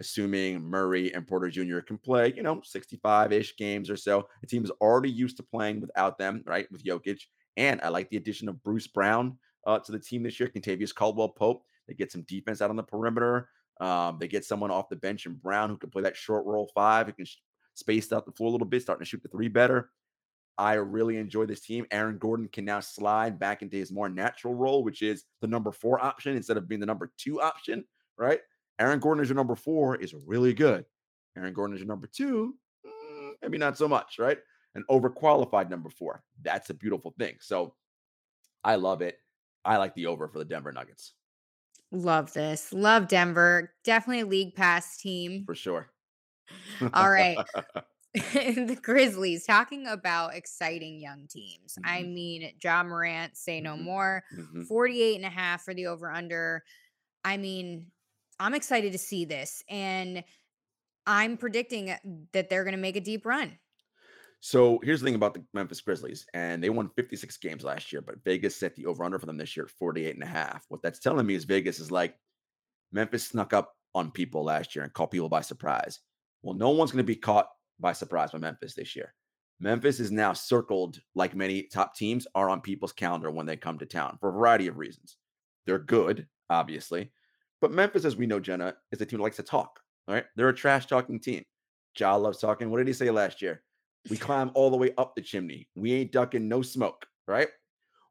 assuming 0.00 0.62
Murray 0.62 1.12
and 1.12 1.26
Porter 1.26 1.50
Jr. 1.50 1.80
can 1.80 1.98
play, 1.98 2.32
you 2.34 2.42
know, 2.42 2.60
65 2.64 3.32
ish 3.32 3.56
games 3.56 3.90
or 3.90 3.96
so. 3.96 4.28
The 4.40 4.46
team 4.46 4.64
is 4.64 4.70
already 4.80 5.10
used 5.10 5.36
to 5.36 5.42
playing 5.42 5.80
without 5.80 6.18
them, 6.18 6.42
right? 6.46 6.70
With 6.70 6.84
Jokic. 6.84 7.20
And 7.56 7.80
I 7.82 7.88
like 7.88 8.08
the 8.08 8.16
addition 8.16 8.48
of 8.48 8.62
Bruce 8.62 8.86
Brown 8.86 9.36
uh, 9.66 9.78
to 9.80 9.92
the 9.92 9.98
team 9.98 10.22
this 10.22 10.40
year, 10.40 10.48
Kentavious 10.48 10.94
Caldwell-Pope. 10.94 11.62
They 11.86 11.94
get 11.94 12.12
some 12.12 12.22
defense 12.22 12.62
out 12.62 12.70
on 12.70 12.76
the 12.76 12.82
perimeter. 12.82 13.48
Um, 13.80 14.18
they 14.18 14.28
get 14.28 14.44
someone 14.44 14.70
off 14.70 14.88
the 14.88 14.96
bench 14.96 15.26
in 15.26 15.34
Brown 15.34 15.70
who 15.70 15.76
can 15.76 15.90
play 15.90 16.02
that 16.02 16.16
short 16.16 16.46
roll 16.46 16.70
five, 16.74 17.06
who 17.06 17.12
can 17.12 17.24
sh- 17.24 17.38
space 17.74 18.12
out 18.12 18.26
the 18.26 18.32
floor 18.32 18.48
a 18.48 18.52
little 18.52 18.66
bit, 18.66 18.82
starting 18.82 19.04
to 19.04 19.08
shoot 19.08 19.22
the 19.22 19.28
three 19.28 19.48
better. 19.48 19.90
I 20.60 20.74
really 20.74 21.16
enjoy 21.16 21.46
this 21.46 21.60
team. 21.60 21.86
Aaron 21.90 22.18
Gordon 22.18 22.46
can 22.48 22.66
now 22.66 22.80
slide 22.80 23.38
back 23.38 23.62
into 23.62 23.78
his 23.78 23.90
more 23.90 24.10
natural 24.10 24.54
role, 24.54 24.84
which 24.84 25.00
is 25.00 25.24
the 25.40 25.46
number 25.46 25.72
four 25.72 26.04
option 26.04 26.36
instead 26.36 26.58
of 26.58 26.68
being 26.68 26.82
the 26.82 26.86
number 26.86 27.10
two 27.16 27.40
option, 27.40 27.82
right? 28.18 28.40
Aaron 28.78 29.00
Gordon 29.00 29.22
as 29.22 29.30
your 29.30 29.36
number 29.36 29.56
four 29.56 29.96
is 29.96 30.14
really 30.14 30.52
good. 30.52 30.84
Aaron 31.34 31.54
Gordon 31.54 31.72
as 31.72 31.80
your 31.80 31.88
number 31.88 32.06
two, 32.06 32.56
mm, 32.86 33.30
maybe 33.40 33.56
not 33.56 33.78
so 33.78 33.88
much, 33.88 34.18
right? 34.18 34.36
An 34.74 34.84
overqualified 34.90 35.70
number 35.70 35.88
four. 35.88 36.22
That's 36.42 36.68
a 36.68 36.74
beautiful 36.74 37.14
thing. 37.18 37.36
So 37.40 37.72
I 38.62 38.74
love 38.74 39.00
it. 39.00 39.16
I 39.64 39.78
like 39.78 39.94
the 39.94 40.08
over 40.08 40.28
for 40.28 40.38
the 40.38 40.44
Denver 40.44 40.72
Nuggets 40.72 41.14
Love 41.90 42.34
this. 42.34 42.70
Love 42.74 43.08
Denver. 43.08 43.72
Definitely 43.82 44.20
a 44.20 44.26
league 44.26 44.54
pass 44.54 44.98
team. 44.98 45.44
for 45.46 45.54
sure. 45.54 45.90
All 46.92 47.10
right. 47.10 47.38
the 48.14 48.78
Grizzlies 48.82 49.46
talking 49.46 49.86
about 49.86 50.34
exciting 50.34 50.98
young 50.98 51.28
teams. 51.28 51.78
I 51.84 52.02
Mhm. 52.02 52.04
mean, 52.04 52.52
Ja 52.62 52.82
Morant, 52.82 53.36
say 53.36 53.60
no 53.60 53.76
Mhm. 53.76 53.76
more. 53.76 54.24
Mhm. 54.30 54.68
48 54.68 55.16
and 55.16 55.24
a 55.24 55.30
half 55.30 55.62
for 55.62 55.74
the 55.74 55.86
over 55.86 56.10
under. 56.10 56.64
I 57.24 57.36
mean, 57.38 57.92
I'm 58.40 58.54
excited 58.54 58.92
to 58.92 58.98
see 58.98 59.24
this. 59.26 59.62
And 59.68 60.24
I'm 61.06 61.38
predicting 61.38 61.86
that 62.32 62.50
they're 62.50 62.64
going 62.64 62.76
to 62.76 62.80
make 62.82 62.96
a 62.96 63.00
deep 63.00 63.26
run. 63.26 63.58
So 64.40 64.80
here's 64.82 65.00
the 65.00 65.04
thing 65.04 65.14
about 65.14 65.34
the 65.34 65.44
Memphis 65.52 65.80
Grizzlies, 65.82 66.26
and 66.32 66.62
they 66.62 66.70
won 66.70 66.90
56 66.96 67.36
games 67.36 67.62
last 67.62 67.92
year, 67.92 68.00
but 68.00 68.24
Vegas 68.24 68.56
set 68.56 68.74
the 68.74 68.86
over 68.86 69.04
under 69.04 69.18
for 69.18 69.26
them 69.26 69.36
this 69.36 69.54
year 69.56 69.66
at 69.66 69.70
48 69.70 70.14
and 70.14 70.22
a 70.22 70.26
half. 70.26 70.64
What 70.68 70.80
that's 70.82 70.98
telling 70.98 71.26
me 71.26 71.34
is 71.34 71.44
Vegas 71.44 71.78
is 71.78 71.90
like 71.90 72.16
Memphis 72.92 73.28
snuck 73.28 73.52
up 73.54 73.74
on 73.94 74.12
people 74.12 74.44
last 74.44 74.76
year 74.76 74.84
and 74.84 74.94
caught 74.94 75.12
people 75.12 75.28
by 75.28 75.42
surprise. 75.42 76.00
Well, 76.42 76.54
no 76.56 76.70
one's 76.70 76.92
going 76.92 77.04
to 77.04 77.06
be 77.06 77.16
caught 77.16 77.50
by 77.80 77.92
surprise 77.92 78.32
by 78.32 78.38
Memphis 78.38 78.74
this 78.74 78.94
year. 78.94 79.14
Memphis 79.60 80.00
is 80.00 80.10
now 80.10 80.32
circled 80.32 81.00
like 81.14 81.34
many 81.34 81.64
top 81.64 81.94
teams 81.94 82.26
are 82.34 82.48
on 82.48 82.60
people's 82.60 82.92
calendar 82.92 83.30
when 83.30 83.46
they 83.46 83.56
come 83.56 83.78
to 83.78 83.86
town 83.86 84.16
for 84.20 84.30
a 84.30 84.32
variety 84.32 84.66
of 84.68 84.78
reasons. 84.78 85.16
They're 85.66 85.78
good, 85.78 86.26
obviously, 86.48 87.12
but 87.60 87.72
Memphis, 87.72 88.04
as 88.04 88.16
we 88.16 88.26
know, 88.26 88.40
Jenna, 88.40 88.74
is 88.90 89.00
a 89.00 89.06
team 89.06 89.18
that 89.18 89.24
likes 89.24 89.36
to 89.36 89.42
talk. 89.42 89.80
All 90.08 90.14
right, 90.14 90.24
they're 90.34 90.48
a 90.48 90.54
trash 90.54 90.86
talking 90.86 91.20
team. 91.20 91.44
Ja 91.98 92.16
loves 92.16 92.38
talking. 92.38 92.70
What 92.70 92.78
did 92.78 92.86
he 92.86 92.92
say 92.92 93.10
last 93.10 93.42
year? 93.42 93.62
We 94.08 94.16
climb 94.18 94.50
all 94.54 94.70
the 94.70 94.76
way 94.76 94.92
up 94.96 95.14
the 95.14 95.22
chimney. 95.22 95.68
We 95.74 95.92
ain't 95.92 96.12
ducking 96.12 96.48
no 96.48 96.62
smoke, 96.62 97.04
right? 97.28 97.48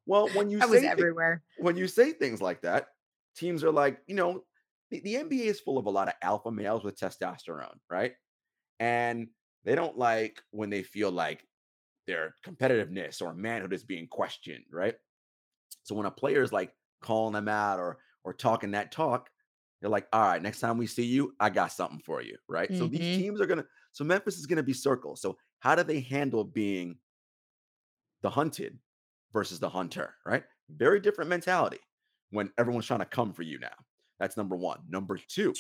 Well, 0.06 0.28
when 0.30 0.50
you 0.50 0.62
say 0.62 0.88
everywhere. 0.88 1.44
when 1.58 1.78
you 1.78 1.88
say 1.88 2.14
things 2.14 2.42
like 2.42 2.62
that, 2.62 2.88
teams 3.36 3.64
are 3.64 3.72
like, 3.72 4.00
you 4.08 4.16
know, 4.16 4.44
the, 4.92 5.02
the 5.02 5.16
NBA 5.16 5.46
is 5.46 5.60
full 5.60 5.78
of 5.78 5.86
a 5.86 5.90
lot 5.90 6.08
of 6.08 6.16
alpha 6.22 6.52
males 6.52 6.84
with 6.84 7.00
testosterone, 7.00 7.78
right? 7.90 8.14
And 8.80 9.28
they 9.64 9.76
don't 9.76 9.98
like 9.98 10.44
when 10.52 10.70
they 10.70 10.84
feel 10.84 11.12
like 11.12 11.48
their 12.08 12.36
competitiveness 12.46 13.22
or 13.22 13.34
manhood 13.34 13.74
is 13.74 13.84
being 13.84 14.08
questioned, 14.08 14.66
right? 14.72 14.98
So 15.84 15.96
when 15.96 16.06
a 16.06 16.12
player 16.12 16.42
is 16.44 16.52
like 16.54 16.76
calling 17.02 17.34
them 17.34 17.48
out 17.48 17.80
or 17.80 18.00
or 18.24 18.34
talking 18.34 18.72
that 18.72 18.92
talk, 18.92 19.30
they're 19.82 19.90
like, 19.90 20.08
all 20.14 20.22
right, 20.22 20.42
next 20.42 20.60
time 20.60 20.78
we 20.78 20.88
see 20.88 21.06
you, 21.06 21.36
I 21.40 21.50
got 21.50 21.72
something 21.72 22.00
for 22.00 22.22
you, 22.22 22.38
right? 22.50 22.76
So 22.76 22.88
these 22.88 23.00
Mhm. 23.00 23.16
teams 23.16 23.40
are 23.42 23.46
gonna, 23.46 23.66
so 23.94 24.04
Memphis 24.04 24.38
is 24.38 24.46
gonna 24.46 24.64
be 24.64 24.74
circled. 24.74 25.20
So 25.20 25.38
how 25.60 25.76
do 25.76 25.84
they 25.84 26.02
handle 26.02 26.44
being 26.44 27.00
the 28.22 28.30
hunted 28.30 28.80
versus 29.34 29.60
the 29.60 29.70
hunter, 29.70 30.16
right? 30.26 30.44
Very 30.70 31.00
different 31.00 31.30
mentality 31.30 31.80
when 32.32 32.52
everyone's 32.58 32.86
trying 32.86 33.00
to 33.00 33.06
come 33.06 33.34
for 33.34 33.44
you 33.44 33.60
now. 33.60 33.76
That's 34.20 34.38
number 34.38 34.56
one. 34.56 34.84
Number 34.88 35.18
two, 35.18 35.60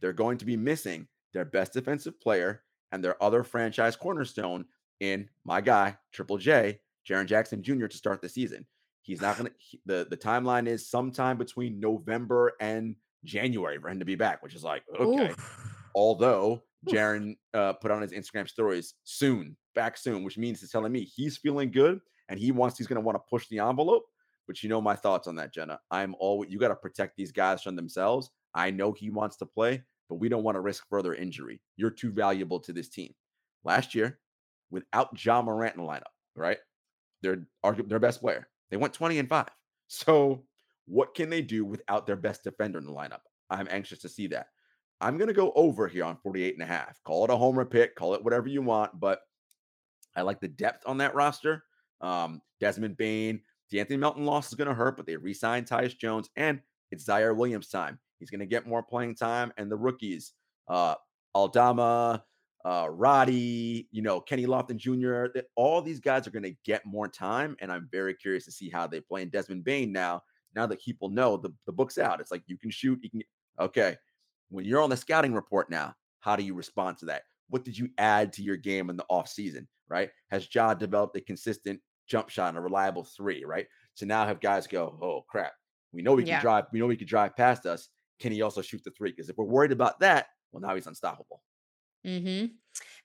they're 0.00 0.12
going 0.12 0.38
to 0.38 0.46
be 0.46 0.56
missing 0.56 1.08
their 1.32 1.44
best 1.44 1.74
defensive 1.74 2.20
player 2.20 2.64
and 2.92 3.02
their 3.02 3.20
other 3.22 3.42
franchise 3.42 3.96
cornerstone 3.96 4.66
in 5.00 5.28
my 5.44 5.60
guy, 5.60 5.96
Triple 6.12 6.38
J, 6.38 6.78
Jaren 7.08 7.26
Jackson 7.26 7.62
Jr. 7.62 7.86
to 7.86 7.96
start 7.96 8.22
the 8.22 8.28
season. 8.28 8.66
He's 9.00 9.20
not 9.20 9.36
going 9.38 9.50
to, 9.50 9.78
the, 9.86 10.06
the 10.08 10.16
timeline 10.16 10.68
is 10.68 10.88
sometime 10.88 11.38
between 11.38 11.80
November 11.80 12.52
and 12.60 12.94
January 13.24 13.78
for 13.78 13.88
him 13.88 13.98
to 13.98 14.04
be 14.04 14.14
back, 14.14 14.42
which 14.42 14.54
is 14.54 14.62
like, 14.62 14.84
okay. 14.98 15.30
Oof. 15.30 15.68
Although 15.94 16.62
Jaren 16.88 17.36
uh, 17.54 17.74
put 17.74 17.90
on 17.90 18.02
his 18.02 18.12
Instagram 18.12 18.48
stories 18.48 18.94
soon, 19.04 19.56
back 19.74 19.96
soon, 19.96 20.22
which 20.22 20.38
means 20.38 20.60
he's 20.60 20.70
telling 20.70 20.92
me 20.92 21.04
he's 21.04 21.36
feeling 21.36 21.70
good 21.70 22.00
and 22.28 22.38
he 22.38 22.50
wants, 22.50 22.78
he's 22.78 22.86
going 22.86 23.00
to 23.00 23.04
want 23.04 23.16
to 23.16 23.22
push 23.28 23.46
the 23.48 23.58
envelope. 23.58 24.04
But 24.46 24.62
you 24.62 24.68
know 24.68 24.80
my 24.80 24.96
thoughts 24.96 25.28
on 25.28 25.36
that, 25.36 25.52
Jenna. 25.52 25.78
I'm 25.90 26.14
always, 26.18 26.50
you 26.50 26.58
got 26.58 26.68
to 26.68 26.76
protect 26.76 27.16
these 27.16 27.30
guys 27.30 27.62
from 27.62 27.76
themselves. 27.76 28.30
I 28.54 28.70
know 28.70 28.92
he 28.92 29.10
wants 29.10 29.36
to 29.36 29.46
play, 29.46 29.82
but 30.12 30.20
we 30.20 30.28
don't 30.28 30.42
want 30.42 30.56
to 30.56 30.60
risk 30.60 30.86
further 30.90 31.14
injury. 31.14 31.58
You're 31.78 31.88
too 31.88 32.10
valuable 32.10 32.60
to 32.60 32.72
this 32.74 32.90
team. 32.90 33.14
Last 33.64 33.94
year, 33.94 34.18
without 34.70 35.08
Ja 35.24 35.40
Morant 35.40 35.74
in 35.74 35.80
the 35.80 35.88
lineup, 35.88 36.12
right? 36.36 36.58
They're 37.22 37.46
their 37.86 37.98
best 37.98 38.20
player. 38.20 38.46
They 38.70 38.76
went 38.76 38.92
20 38.92 39.18
and 39.18 39.28
5. 39.28 39.46
So 39.88 40.44
what 40.86 41.14
can 41.14 41.28
they 41.28 41.42
do 41.42 41.66
without 41.66 42.06
their 42.06 42.16
best 42.16 42.44
defender 42.44 42.78
in 42.78 42.86
the 42.86 42.92
lineup? 42.92 43.20
I'm 43.50 43.68
anxious 43.70 44.00
to 44.00 44.08
see 44.08 44.26
that. 44.28 44.46
I'm 45.02 45.18
going 45.18 45.28
to 45.28 45.34
go 45.34 45.52
over 45.54 45.86
here 45.86 46.04
on 46.04 46.16
48 46.16 46.54
and 46.54 46.62
a 46.62 46.66
half. 46.66 46.98
Call 47.04 47.24
it 47.24 47.30
a 47.30 47.36
homer 47.36 47.66
pick, 47.66 47.94
call 47.94 48.14
it 48.14 48.24
whatever 48.24 48.48
you 48.48 48.62
want, 48.62 48.98
but 48.98 49.20
I 50.16 50.22
like 50.22 50.40
the 50.40 50.48
depth 50.48 50.84
on 50.86 50.96
that 50.98 51.14
roster. 51.14 51.64
Um, 52.00 52.40
Desmond 52.58 52.96
Bane, 52.96 53.40
D'Anthony 53.70 53.98
Melton 53.98 54.24
loss 54.24 54.48
is 54.48 54.54
going 54.54 54.68
to 54.68 54.74
hurt, 54.74 54.96
but 54.96 55.04
they 55.04 55.16
re-signed 55.16 55.66
Tyus 55.66 55.96
Jones, 55.96 56.30
and 56.36 56.60
it's 56.90 57.04
Ziaire 57.04 57.36
Williams 57.36 57.68
time. 57.68 57.98
He's 58.22 58.30
going 58.30 58.38
to 58.38 58.46
get 58.46 58.68
more 58.68 58.84
playing 58.84 59.16
time, 59.16 59.52
and 59.56 59.68
the 59.68 59.76
rookies, 59.76 60.32
uh, 60.68 60.94
Aldama, 61.34 62.24
uh, 62.64 62.86
Roddy, 62.88 63.88
you 63.90 64.00
know, 64.02 64.20
Kenny 64.20 64.46
Lofton 64.46 64.76
Jr. 64.76 65.32
that 65.34 65.46
All 65.56 65.82
these 65.82 65.98
guys 65.98 66.28
are 66.28 66.30
going 66.30 66.44
to 66.44 66.54
get 66.64 66.86
more 66.86 67.08
time, 67.08 67.56
and 67.60 67.72
I'm 67.72 67.88
very 67.90 68.14
curious 68.14 68.44
to 68.44 68.52
see 68.52 68.70
how 68.70 68.86
they 68.86 69.00
play. 69.00 69.22
And 69.22 69.32
Desmond 69.32 69.64
Bane 69.64 69.90
now, 69.90 70.22
now 70.54 70.66
that 70.66 70.80
people 70.80 71.08
know 71.08 71.36
the, 71.36 71.52
the 71.66 71.72
book's 71.72 71.98
out, 71.98 72.20
it's 72.20 72.30
like 72.30 72.44
you 72.46 72.56
can 72.56 72.70
shoot, 72.70 73.00
you 73.02 73.10
can. 73.10 73.22
Okay, 73.58 73.96
when 74.50 74.64
you're 74.64 74.80
on 74.80 74.90
the 74.90 74.96
scouting 74.96 75.34
report 75.34 75.68
now, 75.68 75.94
how 76.20 76.36
do 76.36 76.44
you 76.44 76.54
respond 76.54 76.98
to 76.98 77.06
that? 77.06 77.22
What 77.48 77.64
did 77.64 77.76
you 77.76 77.88
add 77.98 78.32
to 78.34 78.42
your 78.42 78.56
game 78.56 78.88
in 78.88 78.96
the 78.96 79.04
off 79.10 79.28
season? 79.28 79.66
Right? 79.88 80.10
Has 80.30 80.48
Ja 80.54 80.72
developed 80.74 81.16
a 81.16 81.20
consistent 81.20 81.80
jump 82.06 82.28
shot 82.30 82.50
and 82.50 82.58
a 82.58 82.60
reliable 82.60 83.04
three? 83.04 83.44
Right? 83.44 83.66
So 83.94 84.06
now 84.06 84.24
have 84.24 84.40
guys 84.40 84.66
go, 84.66 84.96
oh 85.02 85.24
crap, 85.28 85.52
we 85.92 86.00
know 86.00 86.14
we 86.14 86.22
can 86.22 86.28
Yeah. 86.30 86.40
drive, 86.40 86.64
we 86.72 86.78
know 86.78 86.86
we 86.86 86.96
can 86.96 87.06
drive 87.08 87.36
past 87.36 87.66
us. 87.66 87.88
Can 88.20 88.32
he 88.32 88.42
also 88.42 88.62
shoot 88.62 88.82
the 88.84 88.90
three? 88.90 89.10
Because 89.10 89.28
if 89.28 89.36
we're 89.36 89.44
worried 89.44 89.72
about 89.72 90.00
that, 90.00 90.26
well, 90.52 90.60
now 90.60 90.74
he's 90.74 90.86
unstoppable. 90.86 91.42
Mm-hmm. 92.06 92.46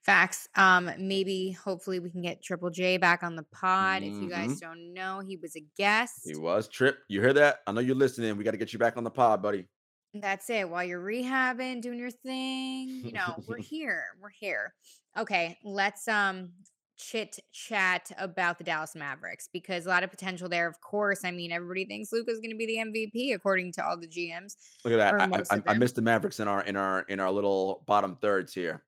Facts. 0.04 0.48
Um, 0.56 0.90
maybe 0.98 1.52
hopefully 1.52 2.00
we 2.00 2.10
can 2.10 2.22
get 2.22 2.42
Triple 2.42 2.70
J 2.70 2.98
back 2.98 3.24
on 3.24 3.36
the 3.36 3.46
pod. 3.52 4.04
If 4.04 4.14
you 4.14 4.30
guys 4.30 4.60
don't 4.60 4.94
know, 4.94 5.20
he 5.20 5.38
was 5.38 5.56
a 5.56 5.66
guest. 5.78 6.22
He 6.24 6.36
was 6.36 6.68
Trip. 6.68 7.00
You 7.10 7.22
hear 7.22 7.34
that? 7.34 7.60
I 7.68 7.72
know 7.74 7.82
you're 7.82 7.96
listening. 7.96 8.38
We 8.38 8.44
got 8.44 8.52
to 8.52 8.58
get 8.58 8.72
you 8.74 8.80
back 8.80 8.98
on 8.98 9.04
the 9.04 9.12
pod, 9.12 9.42
buddy. 9.42 9.68
That's 10.14 10.50
it. 10.50 10.70
While 10.70 10.86
you're 10.86 11.04
rehabbing, 11.04 11.82
doing 11.82 12.00
your 12.00 12.12
thing, 12.12 13.02
you 13.04 13.12
know, 13.12 13.36
we're 13.48 13.58
here. 13.62 14.06
We're 14.22 14.30
here. 14.30 14.74
Okay, 15.18 15.58
let's 15.64 16.08
um 16.08 16.52
chit 16.98 17.40
chat 17.52 18.12
about 18.18 18.58
the 18.58 18.64
Dallas 18.64 18.96
Mavericks 18.96 19.48
because 19.52 19.86
a 19.86 19.90
lot 19.90 20.04
of 20.04 20.10
potential 20.10 20.50
there. 20.50 20.68
Of 20.68 20.82
course, 20.82 21.24
I 21.24 21.32
mean 21.32 21.52
everybody 21.52 21.86
thinks 21.86 22.12
Luka's 22.12 22.40
going 22.40 22.52
to 22.52 22.58
be 22.58 22.66
the 22.66 22.78
MVP 22.78 23.34
according 23.36 23.72
to 23.74 23.86
all 23.86 23.98
the 23.98 24.08
GMs. 24.08 24.56
Look 24.84 24.94
at 24.94 24.98
that. 24.98 25.50
I, 25.52 25.56
I, 25.58 25.74
I 25.74 25.78
missed 25.78 25.96
the 25.96 26.02
Mavericks 26.02 26.40
in 26.40 26.48
our 26.48 26.62
in 26.64 26.76
our 26.76 27.02
in 27.02 27.20
our 27.20 27.32
little 27.32 27.84
bottom 27.88 28.16
thirds 28.22 28.54
here. 28.54 28.84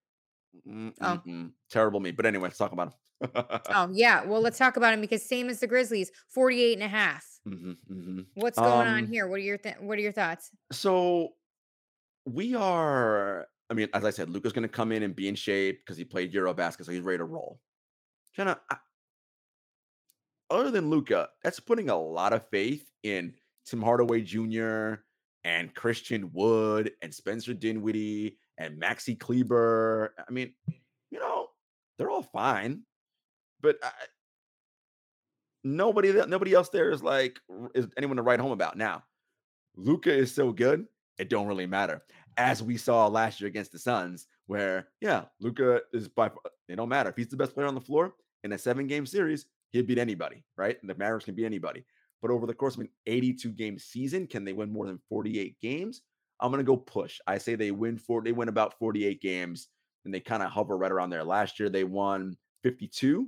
Mm, 0.67 0.93
Oh. 1.01 1.21
mm. 1.25 1.51
Terrible 1.69 1.99
me. 1.99 2.11
But 2.11 2.25
anyway, 2.25 2.45
let's 2.47 2.57
talk 2.57 2.71
about 2.71 2.91
them. 2.91 3.43
Oh, 3.69 3.89
yeah. 3.91 4.23
Well, 4.25 4.41
let's 4.41 4.57
talk 4.63 4.77
about 4.77 4.93
him 4.93 5.01
because 5.01 5.23
same 5.27 5.49
as 5.49 5.59
the 5.59 5.67
Grizzlies, 5.67 6.11
48 6.29 6.73
and 6.73 6.83
a 6.83 6.87
half. 6.87 7.25
Mhm, 7.47 7.77
mhm. 7.89 8.25
What's 8.33 8.57
going 8.57 8.87
on 8.87 9.03
Um, 9.05 9.07
here? 9.07 9.27
What 9.27 9.35
are 9.35 9.43
your 9.43 9.57
th- 9.57 9.75
what 9.79 9.97
are 9.97 10.01
your 10.01 10.11
thoughts? 10.11 10.49
So 10.71 11.29
we 12.25 12.55
are. 12.55 13.47
I 13.69 13.75
mean, 13.75 13.87
as 13.93 14.03
I 14.03 14.09
said, 14.09 14.29
Luka's 14.29 14.51
going 14.53 14.63
to 14.63 14.69
come 14.69 14.91
in 14.91 15.03
and 15.03 15.15
be 15.15 15.27
in 15.27 15.35
shape 15.35 15.81
because 15.81 15.95
he 15.97 16.03
played 16.03 16.33
Eurobasket, 16.33 16.85
so 16.85 16.91
he's 16.91 17.01
ready 17.01 17.19
to 17.19 17.25
roll. 17.25 17.59
I, 18.37 18.55
other 20.49 20.71
than 20.71 20.89
Luka, 20.89 21.29
that's 21.43 21.59
putting 21.59 21.89
a 21.89 21.99
lot 21.99 22.33
of 22.33 22.47
faith 22.49 22.85
in 23.03 23.33
Tim 23.65 23.81
Hardaway 23.81 24.21
Jr. 24.21 25.01
and 25.43 25.73
Christian 25.75 26.31
Wood 26.33 26.91
and 27.01 27.13
Spencer 27.13 27.53
Dinwiddie 27.53 28.37
and 28.57 28.81
Maxi 28.81 29.19
Kleber. 29.19 30.13
I 30.27 30.31
mean, 30.31 30.53
you 31.11 31.19
know, 31.19 31.47
they're 31.97 32.09
all 32.09 32.23
fine, 32.23 32.83
but 33.61 33.77
I, 33.83 33.91
nobody 35.63 36.13
nobody 36.27 36.53
else 36.53 36.69
there 36.69 36.91
is 36.91 37.03
like 37.03 37.39
is 37.75 37.87
anyone 37.97 38.17
to 38.17 38.23
write 38.23 38.39
home 38.39 38.51
about. 38.51 38.77
Now, 38.77 39.03
Luka 39.75 40.11
is 40.11 40.33
so 40.33 40.51
good, 40.51 40.85
it 41.17 41.29
don't 41.29 41.47
really 41.47 41.67
matter. 41.67 42.01
As 42.37 42.63
we 42.63 42.77
saw 42.77 43.07
last 43.07 43.41
year 43.41 43.47
against 43.49 43.71
the 43.71 43.79
Suns, 43.79 44.27
where 44.49 44.87
yeah, 44.99 45.25
Luka 45.39 45.81
is 45.93 46.07
by 46.07 46.31
it 46.67 46.75
don't 46.75 46.89
matter 46.89 47.11
if 47.11 47.15
he's 47.15 47.27
the 47.27 47.37
best 47.37 47.53
player 47.53 47.67
on 47.67 47.75
the 47.75 47.81
floor 47.81 48.15
in 48.43 48.51
a 48.51 48.57
seven 48.57 48.87
game 48.87 49.05
series, 49.05 49.45
he'd 49.69 49.85
beat 49.85 49.99
anybody, 49.99 50.43
right? 50.57 50.75
And 50.81 50.89
the 50.89 50.95
Mavericks 50.95 51.25
can 51.25 51.35
beat 51.35 51.45
anybody. 51.45 51.85
But 52.19 52.31
over 52.31 52.47
the 52.47 52.55
course 52.55 52.73
of 52.73 52.81
an 52.81 52.89
82 53.05 53.51
game 53.51 53.77
season, 53.77 54.25
can 54.25 54.43
they 54.43 54.53
win 54.53 54.73
more 54.73 54.87
than 54.87 54.99
48 55.07 55.59
games? 55.61 56.01
I'm 56.39 56.49
gonna 56.49 56.63
go 56.63 56.77
push. 56.77 57.19
I 57.27 57.37
say 57.37 57.53
they 57.53 57.69
win 57.69 57.99
four. 57.99 58.23
They 58.23 58.31
win 58.31 58.49
about 58.49 58.79
48 58.79 59.21
games, 59.21 59.67
and 60.03 60.11
they 60.11 60.19
kind 60.19 60.41
of 60.41 60.49
hover 60.49 60.75
right 60.75 60.91
around 60.91 61.11
there. 61.11 61.23
Last 61.23 61.59
year 61.59 61.69
they 61.69 61.83
won 61.83 62.35
52. 62.63 63.27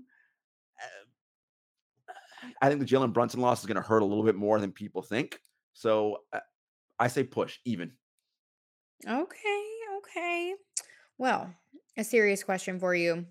Uh, 0.81 2.13
I 2.63 2.67
think 2.67 2.79
the 2.79 2.85
Jalen 2.87 3.13
Brunson 3.13 3.41
loss 3.41 3.61
is 3.61 3.67
to 3.67 3.79
hurt 3.79 4.01
a 4.01 4.05
little 4.05 4.23
bit 4.23 4.35
more 4.35 4.59
than 4.59 4.71
people 4.71 5.03
think. 5.03 5.39
So 5.73 6.17
uh, 6.33 6.39
I 6.97 7.09
say 7.09 7.23
push 7.23 7.59
even. 7.63 7.91
Okay, 9.07 9.67
okay. 9.97 10.55
Well, 11.21 11.53
a 11.99 12.03
serious 12.03 12.43
question 12.43 12.79
for 12.79 12.95
you. 12.95 13.27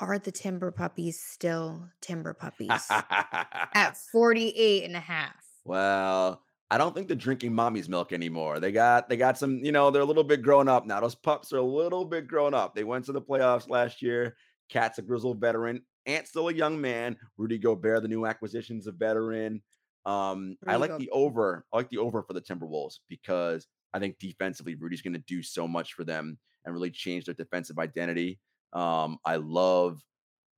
Are 0.00 0.18
the 0.18 0.32
Timber 0.32 0.72
Puppies 0.72 1.20
still 1.22 1.88
Timber 2.00 2.34
Puppies 2.34 2.88
at 2.90 3.96
48 4.10 4.86
and 4.86 4.96
a 4.96 5.00
half? 5.00 5.36
well, 5.64 6.42
I 6.68 6.78
don't 6.78 6.96
think 6.96 7.06
they're 7.06 7.16
drinking 7.16 7.54
mommy's 7.54 7.88
milk 7.88 8.12
anymore. 8.12 8.58
They 8.58 8.72
got 8.72 9.08
they 9.08 9.16
got 9.16 9.38
some, 9.38 9.60
you 9.64 9.70
know, 9.70 9.92
they're 9.92 10.02
a 10.02 10.04
little 10.04 10.24
bit 10.24 10.42
grown 10.42 10.68
up 10.68 10.84
now. 10.84 10.98
Those 10.98 11.14
pups 11.14 11.52
are 11.52 11.58
a 11.58 11.62
little 11.62 12.04
bit 12.04 12.26
grown 12.26 12.54
up. 12.54 12.74
They 12.74 12.82
went 12.82 13.04
to 13.04 13.12
the 13.12 13.22
playoffs 13.22 13.68
last 13.68 14.02
year. 14.02 14.34
KAT's 14.70 14.98
a 14.98 15.02
grizzled 15.02 15.40
veteran. 15.40 15.80
Ant's 16.06 16.30
still 16.30 16.48
a 16.48 16.52
young 16.52 16.80
man. 16.80 17.16
Rudy 17.36 17.56
Gobert, 17.56 18.02
the 18.02 18.08
new 18.08 18.26
acquisition's 18.26 18.88
a 18.88 18.92
veteran. 18.92 19.62
Um, 20.04 20.56
I 20.66 20.74
Rudy 20.74 20.88
like 20.88 20.98
the 20.98 21.10
over. 21.10 21.64
I 21.72 21.76
like 21.76 21.90
the 21.90 21.98
over 21.98 22.24
for 22.24 22.32
the 22.32 22.40
Timberwolves 22.40 22.98
because 23.08 23.68
I 23.94 24.00
think 24.00 24.18
defensively, 24.18 24.74
Rudy's 24.74 25.02
going 25.02 25.14
to 25.14 25.20
do 25.20 25.42
so 25.42 25.66
much 25.68 25.94
for 25.94 26.04
them 26.04 26.38
and 26.64 26.74
really 26.74 26.90
change 26.90 27.24
their 27.24 27.34
defensive 27.34 27.78
identity. 27.78 28.40
Um, 28.72 29.18
I 29.24 29.36
love 29.36 30.02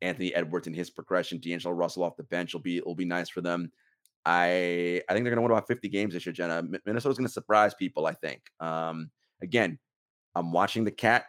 Anthony 0.01 0.35
Edwards 0.35 0.67
and 0.67 0.75
his 0.75 0.91
progression. 0.91 1.39
D'Angelo 1.39 1.75
Russell 1.75 2.03
off 2.03 2.17
the 2.17 2.25
bench 2.25 2.55
will 2.55 2.63
be 2.63 2.81
will 2.81 2.95
be 2.95 3.05
nice 3.05 3.29
for 3.29 3.43
them. 3.43 3.71
I 4.25 5.03
I 5.09 5.13
think 5.13 5.25
they're 5.25 5.35
going 5.35 5.37
to 5.37 5.43
win 5.43 5.51
about 5.51 5.69
50 5.69 5.89
games 5.89 6.15
this 6.15 6.25
year, 6.27 6.33
Jenna. 6.33 6.63
Minnesota's 6.85 7.19
going 7.19 7.29
to 7.29 7.33
surprise 7.33 7.75
people. 7.75 8.07
I 8.07 8.15
think. 8.15 8.41
Um, 8.59 9.11
again, 9.43 9.79
I'm 10.35 10.53
watching 10.53 10.85
the 10.85 10.91
KAT 10.91 11.25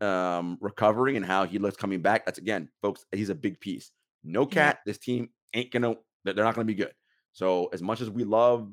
um, 0.00 0.58
recovery 0.60 1.16
and 1.16 1.24
how 1.24 1.46
he 1.46 1.58
looks 1.58 1.76
coming 1.76 2.00
back. 2.02 2.26
That's 2.26 2.38
again, 2.38 2.68
folks. 2.82 3.04
He's 3.12 3.30
a 3.30 3.34
big 3.34 3.58
piece. 3.58 3.90
No 4.22 4.46
KAT. 4.46 4.78
This 4.84 4.98
team 4.98 5.30
ain't 5.54 5.72
gonna. 5.72 5.94
They're 6.24 6.34
they're 6.34 6.44
not 6.44 6.54
going 6.54 6.66
to 6.66 6.72
be 6.72 6.78
good. 6.78 6.92
So 7.32 7.68
as 7.72 7.82
much 7.82 8.00
as 8.00 8.10
we 8.10 8.24
love 8.24 8.72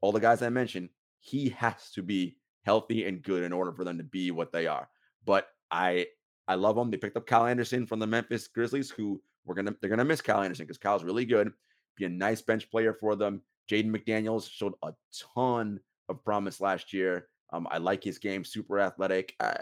all 0.00 0.12
the 0.12 0.20
guys 0.20 0.42
I 0.42 0.48
mentioned, 0.48 0.88
he 1.20 1.50
has 1.50 1.90
to 1.92 2.02
be 2.02 2.36
healthy 2.62 3.06
and 3.06 3.22
good 3.22 3.42
in 3.42 3.52
order 3.52 3.72
for 3.72 3.84
them 3.84 3.98
to 3.98 4.04
be 4.04 4.30
what 4.30 4.52
they 4.52 4.66
are. 4.66 4.88
But 5.24 5.48
I 5.70 6.06
I 6.48 6.54
love 6.54 6.76
them. 6.76 6.90
They 6.90 6.96
picked 6.96 7.16
up 7.16 7.26
Kyle 7.26 7.46
Anderson 7.46 7.86
from 7.86 8.00
the 8.00 8.06
Memphis 8.06 8.48
Grizzlies, 8.48 8.90
who 8.90 9.22
we're 9.44 9.54
gonna 9.54 9.74
they're 9.80 9.90
gonna 9.90 10.04
miss 10.04 10.20
Kyle 10.20 10.42
Anderson 10.42 10.66
because 10.66 10.78
Kyle's 10.78 11.04
really 11.04 11.24
good. 11.24 11.52
Be 11.96 12.06
a 12.06 12.08
nice 12.08 12.42
bench 12.42 12.70
player 12.70 12.94
for 12.94 13.14
them. 13.16 13.42
Jaden 13.70 13.94
McDaniels 13.94 14.50
showed 14.50 14.74
a 14.82 14.92
ton 15.34 15.78
of 16.08 16.24
promise 16.24 16.60
last 16.60 16.92
year. 16.92 17.28
Um, 17.52 17.66
I 17.70 17.78
like 17.78 18.02
his 18.02 18.18
game, 18.18 18.44
super 18.44 18.80
athletic. 18.80 19.34
Uh, 19.40 19.54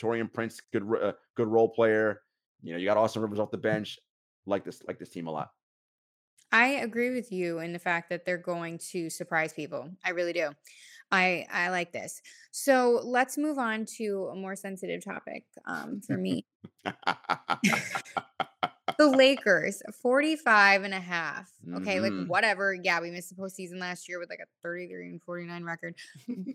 Taurean 0.00 0.32
Prince, 0.32 0.60
good 0.72 0.84
uh, 1.00 1.12
good 1.36 1.48
role 1.48 1.68
player. 1.68 2.22
You 2.62 2.72
know, 2.72 2.78
you 2.78 2.86
got 2.86 2.96
Austin 2.96 3.22
Rivers 3.22 3.38
off 3.38 3.50
the 3.50 3.58
bench. 3.58 3.98
Like 4.46 4.64
this, 4.64 4.82
like 4.88 4.98
this 4.98 5.10
team 5.10 5.28
a 5.28 5.30
lot. 5.30 5.50
I 6.50 6.66
agree 6.66 7.10
with 7.14 7.32
you 7.32 7.60
in 7.60 7.72
the 7.72 7.78
fact 7.78 8.10
that 8.10 8.24
they're 8.24 8.36
going 8.36 8.78
to 8.90 9.08
surprise 9.08 9.52
people. 9.52 9.88
I 10.04 10.10
really 10.10 10.32
do. 10.32 10.50
I 11.12 11.46
I 11.52 11.68
like 11.68 11.92
this. 11.92 12.20
So 12.50 13.00
let's 13.04 13.36
move 13.38 13.58
on 13.58 13.84
to 13.98 14.28
a 14.32 14.34
more 14.34 14.56
sensitive 14.56 15.04
topic 15.04 15.44
um, 15.66 16.00
for 16.00 16.16
me. 16.18 16.46
the 18.98 19.06
Lakers, 19.08 19.82
45 20.02 20.82
and 20.84 20.94
a 20.94 21.00
half. 21.00 21.50
Okay, 21.76 21.96
Mhm. 21.96 22.18
like 22.20 22.28
whatever. 22.28 22.74
Yeah, 22.74 23.00
we 23.00 23.10
missed 23.10 23.28
the 23.34 23.40
postseason 23.40 23.78
last 23.78 24.08
year 24.08 24.18
with 24.18 24.30
like 24.30 24.40
a 24.40 24.46
33 24.62 25.08
and 25.08 25.22
49 25.22 25.64
record, 25.64 25.94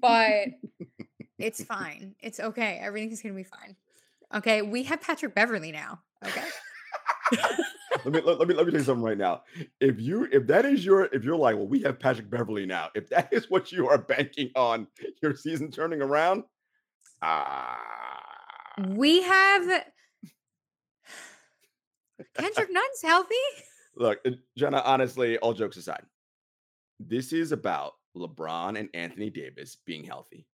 but 0.02 0.48
it's 1.39 1.63
fine. 1.63 2.15
It's 2.20 2.39
okay. 2.39 2.80
Everything's 2.82 3.22
going 3.22 3.34
to 3.36 3.38
be 3.38 3.43
fine. 3.43 3.76
Okay, 4.36 4.62
we 4.62 4.84
have 4.84 5.02
Patrick 5.02 5.34
Beverley 5.36 5.72
now. 5.72 6.02
Okay. 6.26 6.43
let 8.08 8.26
me 8.26 8.32
let, 8.32 8.48
me 8.48 8.54
let 8.54 8.65
me 8.65 8.72
tell 8.72 8.80
you 8.80 8.86
something 8.86 9.04
right 9.04 9.17
now. 9.17 9.41
If 9.82 10.00
you 10.00 10.30
if 10.32 10.48
that 10.48 10.65
is 10.65 10.86
your 10.86 11.06
if 11.06 11.26
you're 11.26 11.36
like, 11.36 11.56
well, 11.58 11.67
we 11.67 11.82
have 11.82 12.00
Patrick 12.00 12.30
Beverley 12.30 12.65
now. 12.65 12.89
If 12.96 13.10
that 13.10 13.30
is 13.34 13.50
what 13.50 13.72
you 13.72 13.89
are 13.89 13.98
banking 13.98 14.50
on 14.56 14.88
your 15.22 15.36
season 15.36 15.72
turning 15.72 16.02
around, 16.02 16.43
ah, 17.22 17.78
We 18.88 19.24
have 19.24 19.84
Kendrick 22.36 22.72
Nunn's 22.72 23.02
healthy. 23.04 23.36
look, 23.98 24.19
uh, 24.25 24.32
Jenna. 24.58 24.82
Honestly, 24.86 25.38
all 25.40 25.54
jokes 25.54 25.75
aside, 25.75 26.06
this 27.02 27.34
is 27.34 27.52
about 27.52 27.94
LeBron 28.15 28.79
and 28.79 28.90
Anthony 28.94 29.29
Davis 29.29 29.77
being 29.86 30.06
healthy. 30.06 30.48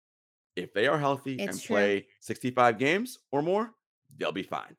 If 0.55 0.73
they 0.73 0.87
are 0.87 0.99
healthy 0.99 1.41
and 1.41 1.61
true. 1.61 1.75
play 1.75 2.07
65 2.21 2.79
games 2.79 3.19
or 3.33 3.43
more, 3.43 3.73
they'll 4.19 4.31
be 4.31 4.43
fine. 4.43 4.77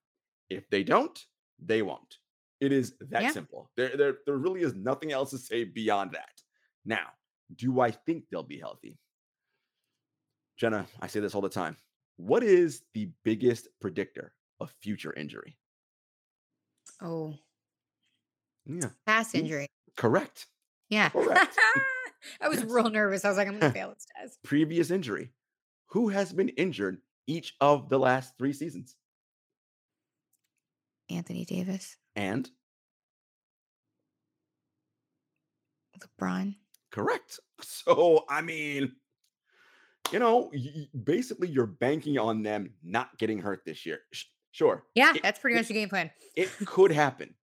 If 0.50 0.70
they 0.70 0.84
don't, 0.84 1.18
they 1.60 1.82
won't. 1.82 2.18
It 2.62 2.72
is 2.72 2.96
that 3.10 3.24
Yeah. 3.24 3.32
simple. 3.32 3.70
There, 3.76 3.98
there, 3.98 4.18
there 4.26 4.38
really 4.38 4.62
is 4.62 4.74
nothing 4.76 5.12
else 5.12 5.32
to 5.32 5.38
say 5.38 5.64
beyond 5.66 6.12
that. 6.14 6.42
Now, 6.86 7.08
do 7.56 7.82
I 7.82 7.92
think 7.92 8.26
they'll 8.30 8.44
be 8.44 8.60
healthy? 8.60 8.98
Jenna, 10.58 10.86
I 11.02 11.08
say 11.08 11.20
this 11.20 11.34
all 11.36 11.42
the 11.42 11.50
time. 11.50 11.76
What 12.18 12.44
is 12.44 12.84
the 12.94 13.10
biggest 13.24 13.68
predictor 13.82 14.34
of 14.60 14.72
future 14.82 15.12
injury? 15.14 15.58
Oh, 17.02 17.36
Yeah, 18.68 18.90
past 19.08 19.34
injury. 19.34 19.68
correct. 19.98 20.46
Yeah. 20.90 21.10
Correct. 21.10 21.58
I 22.42 22.48
was 22.48 22.64
real 22.64 22.92
nervous. 22.92 23.26
I 23.26 23.30
was 23.30 23.38
like, 23.38 23.48
I'm 23.48 23.58
going 23.60 23.72
to 23.74 23.78
fail 23.80 23.90
this 23.90 24.06
test. 24.16 24.38
Previous 24.44 24.92
injury. 24.92 25.32
Who 25.88 26.10
has 26.10 26.32
been 26.32 26.50
injured 26.50 27.02
each 27.26 27.56
of 27.60 27.90
the 27.90 27.98
last 27.98 28.38
three 28.38 28.54
seasons. 28.54 28.96
Anthony 31.10 31.44
Davis, 31.46 31.98
And 32.16 32.50
LeBron. 36.00 36.56
correct. 36.92 37.40
So, 37.64 38.26
I 38.28 38.42
mean, 38.42 38.96
you 40.12 40.18
know, 40.18 40.52
basically 41.04 41.48
you're 41.48 41.68
banking 41.68 42.18
on 42.18 42.42
them 42.42 42.74
not 42.84 43.16
getting 43.20 43.38
hurt 43.38 43.62
this 43.68 43.86
year. 43.86 44.00
Sure. 44.52 44.84
Yeah, 44.96 45.14
It- 45.16 45.22
that's 45.22 45.38
pretty 45.40 45.58
much 45.58 45.68
the 45.68 45.76
game 45.76 45.90
plan. 45.90 46.10
It 46.36 46.50
could 46.66 46.92
happen, 46.92 47.36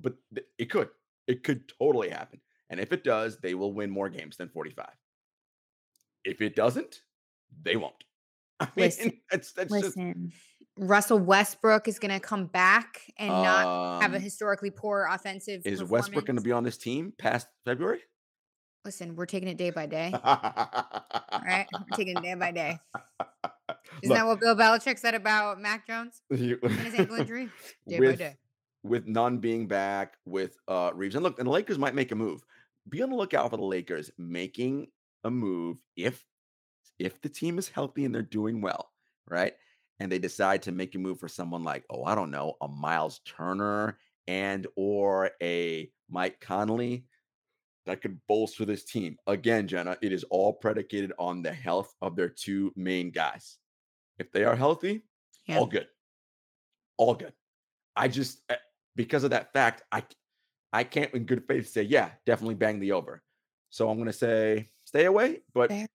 but 0.00 0.14
it 0.56 0.70
could. 0.70 0.88
It 1.26 1.44
could 1.44 1.70
totally 1.78 2.08
happen. 2.08 2.40
And 2.70 2.80
if 2.80 2.94
it 2.94 3.04
does, 3.04 3.38
they 3.40 3.52
will 3.54 3.74
win 3.74 3.90
more 3.90 4.08
games 4.08 4.38
than 4.38 4.48
45. 4.48 4.88
If 6.24 6.40
it 6.40 6.56
doesn't, 6.56 7.02
they 7.62 7.76
won't. 7.76 8.04
I 8.60 8.64
mean, 8.74 8.86
Listen, 8.86 9.20
that's 9.30 9.52
that's 9.52 9.70
just 9.70 9.84
Listen, 9.98 10.32
Russell 10.78 11.18
Westbrook 11.18 11.86
is 11.86 11.98
going 11.98 12.12
to 12.12 12.20
come 12.20 12.46
back 12.46 13.02
and 13.18 13.28
not 13.28 14.02
have 14.02 14.14
a 14.14 14.16
um, 14.16 14.22
historically 14.22 14.70
poor 14.70 15.06
offensive. 15.10 15.62
Is 15.66 15.84
Westbrook 15.84 16.26
going 16.26 16.36
to 16.36 16.42
be 16.42 16.52
on 16.52 16.64
this 16.64 16.78
team 16.78 17.12
past 17.18 17.46
February? 17.64 18.00
Listen, 18.84 19.14
we're 19.14 19.26
taking 19.26 19.48
it 19.48 19.56
day 19.56 19.70
by 19.70 19.86
day. 19.86 20.12
All 20.12 21.40
right, 21.46 21.66
we're 21.72 21.96
taking 21.96 22.16
it 22.16 22.22
day 22.22 22.34
by 22.34 22.50
day. 22.50 22.78
Isn't 24.02 24.14
that 24.14 24.26
what 24.26 24.40
Bill 24.40 24.56
Belichick 24.56 24.98
said 24.98 25.14
about 25.14 25.60
Mac 25.60 25.86
Jones 25.86 26.22
and 26.30 26.40
his 26.40 26.94
ankle 26.94 27.16
injury? 27.16 27.48
Day 27.86 27.98
by 27.98 28.06
with, 28.06 28.18
day. 28.18 28.36
with 28.82 29.06
Nunn 29.06 29.38
being 29.38 29.68
back, 29.68 30.16
with 30.24 30.56
uh 30.66 30.90
Reaves. 30.94 31.14
And 31.14 31.22
look, 31.22 31.38
and 31.38 31.46
the 31.46 31.52
Lakers 31.52 31.78
might 31.78 31.94
make 31.94 32.10
a 32.10 32.16
move. 32.16 32.44
Be 32.88 33.02
on 33.02 33.10
the 33.10 33.16
lookout 33.16 33.50
for 33.50 33.56
the 33.56 33.62
Lakers 33.62 34.10
making 34.18 34.88
a 35.22 35.30
move 35.30 35.80
if 35.96 36.24
if 36.98 37.20
the 37.20 37.28
team 37.28 37.58
is 37.58 37.68
healthy 37.68 38.04
and 38.04 38.14
they're 38.14 38.22
doing 38.22 38.60
well, 38.60 38.90
right? 39.28 39.54
And 40.02 40.10
they 40.10 40.18
decide 40.18 40.62
to 40.62 40.72
make 40.72 40.96
a 40.96 40.98
move 40.98 41.20
for 41.20 41.28
someone 41.28 41.62
like, 41.62 41.84
oh, 41.88 42.02
I 42.02 42.16
don't 42.16 42.32
know, 42.32 42.54
a 42.60 42.66
Miles 42.66 43.20
Turner 43.24 43.98
and 44.26 44.66
or 44.74 45.30
a 45.40 45.92
Mike 46.10 46.40
Conley 46.40 47.04
that 47.86 48.02
could 48.02 48.18
bolster 48.26 48.64
this 48.64 48.82
team. 48.82 49.16
Again, 49.28 49.68
Jenna, 49.68 49.96
it 50.02 50.12
is 50.12 50.24
all 50.24 50.54
predicated 50.54 51.12
on 51.20 51.40
the 51.40 51.52
health 51.52 51.94
of 52.02 52.16
their 52.16 52.28
two 52.28 52.72
main 52.74 53.12
guys. 53.12 53.58
If 54.18 54.32
they 54.32 54.42
are 54.42 54.56
healthy, 54.56 55.04
Yeah. 55.46 55.58
all 55.58 55.66
good. 55.66 55.86
All 56.96 57.14
good. 57.14 57.32
I 57.94 58.08
just 58.08 58.40
eh, 58.48 58.56
because 58.96 59.22
of 59.22 59.30
that 59.30 59.52
fact, 59.52 59.82
I 59.92 60.02
I 60.72 60.82
can't 60.82 61.14
in 61.14 61.26
good 61.26 61.44
faith 61.46 61.68
say, 61.68 61.82
yeah, 61.82 62.10
definitely 62.26 62.56
bang 62.56 62.80
the 62.80 62.90
over. 62.90 63.22
So 63.70 63.88
I'm 63.88 63.98
gonna 63.98 64.12
say 64.12 64.70
stay 64.82 65.04
away, 65.04 65.42
but 65.54 65.70
I, 65.70 65.86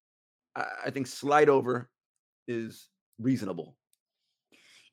I 0.85 0.89
think 0.91 1.07
slide 1.07 1.49
over 1.49 1.89
is 2.47 2.87
reasonable. 3.19 3.76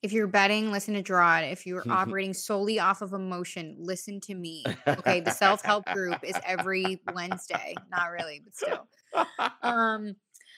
If 0.05 0.13
you're 0.13 0.27
betting, 0.27 0.71
listen 0.71 0.93
to 0.95 1.03
Jarod. 1.03 1.51
If 1.51 1.65
you're 1.65 1.83
operating 1.89 2.35
solely 2.35 2.79
off 2.79 3.01
of 3.01 3.15
emotion, 3.15 3.75
listen 3.79 4.21
to 4.21 4.35
me. 4.35 4.63
Okay, 4.87 5.21
the 5.21 5.31
self 5.31 5.63
help 5.65 5.87
group 5.87 6.23
is 6.23 6.37
every 6.47 7.01
Wednesday. 7.15 7.75
Not 7.91 8.11
really, 8.11 8.43
but 8.45 8.55
still. 8.55 8.89
Um, 9.63 10.17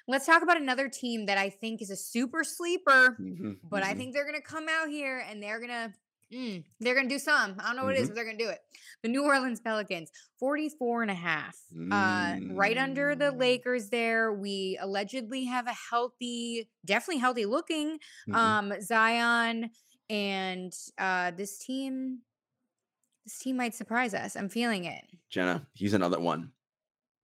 let's 0.08 0.26
talk 0.26 0.42
about 0.42 0.56
another 0.60 0.88
team 0.88 1.26
that 1.26 1.38
I 1.38 1.50
think 1.50 1.80
is 1.80 1.90
a 1.90 1.96
super 1.96 2.42
sleeper, 2.42 3.16
Mhm, 3.20 3.58
but 3.62 3.84
I 3.84 3.94
mhm. 3.94 3.98
think 3.98 4.14
they're 4.14 4.26
gonna 4.26 4.40
come 4.40 4.66
out 4.68 4.88
here 4.88 5.24
and 5.30 5.40
they're 5.40 5.60
gonna 5.60 5.94
mm, 6.32 6.64
they're 6.80 6.94
gonna 6.94 7.08
do 7.08 7.18
some. 7.18 7.56
I 7.60 7.66
don't 7.66 7.76
know 7.76 7.84
what 7.84 7.94
it 7.96 8.00
is, 8.00 8.06
Mhm. 8.06 8.08
but 8.10 8.14
they're 8.16 8.24
gonna 8.24 8.38
do 8.38 8.48
it. 8.48 8.60
The 9.02 9.08
New 9.08 9.24
Orleans 9.24 9.60
Pelicans, 9.60 10.10
44 10.38 11.02
and 11.02 11.10
a 11.10 11.14
half. 11.14 11.56
Uh, 11.90 12.36
right 12.52 12.76
under 12.78 13.14
the 13.14 13.32
Mm. 13.32 13.38
Lakers 13.38 13.88
there. 13.90 14.32
We 14.32 14.78
allegedly 14.80 15.44
have 15.44 15.66
a 15.66 15.72
healthy, 15.90 16.68
definitely 16.84 17.20
healthy 17.20 17.44
looking 17.46 17.98
Mhm. 18.28 18.34
um 18.34 18.80
Zion 18.80 19.70
and 20.08 20.72
uh 20.98 21.30
this 21.32 21.58
team 21.58 22.22
this 23.24 23.38
team 23.40 23.56
might 23.56 23.74
surprise 23.74 24.14
us. 24.14 24.36
I'm 24.36 24.48
feeling 24.48 24.84
it. 24.84 25.04
Jenna, 25.30 25.66
he's 25.74 25.94
another 25.94 26.20
one. 26.20 26.52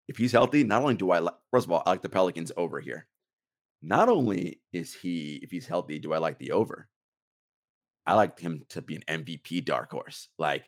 If 0.09 0.17
he's 0.19 0.33
healthy, 0.33 0.65
not 0.65 0.83
only 0.83 0.97
do 0.97 1.13
I 1.13 1.21
like, 1.21 1.35
first 1.53 1.67
of 1.67 1.71
all, 1.71 1.83
I 1.87 1.91
like 1.91 2.03
the 2.03 2.09
Pelicans 2.09 2.51
over 2.57 2.81
here. 2.81 3.07
Not 3.83 4.09
only 4.09 4.61
is 4.73 4.93
he, 4.95 5.37
if 5.43 5.51
he's 5.53 5.67
healthy, 5.67 5.99
do 6.01 6.13
I 6.13 6.19
like 6.19 6.39
the 6.39 6.51
over? 6.53 6.89
I 8.07 8.15
like 8.15 8.39
him 8.39 8.65
to 8.71 8.83
be 8.83 8.97
an 8.97 9.25
MVP 9.25 9.65
dark 9.65 9.93
horse. 9.93 10.29
Like 10.39 10.65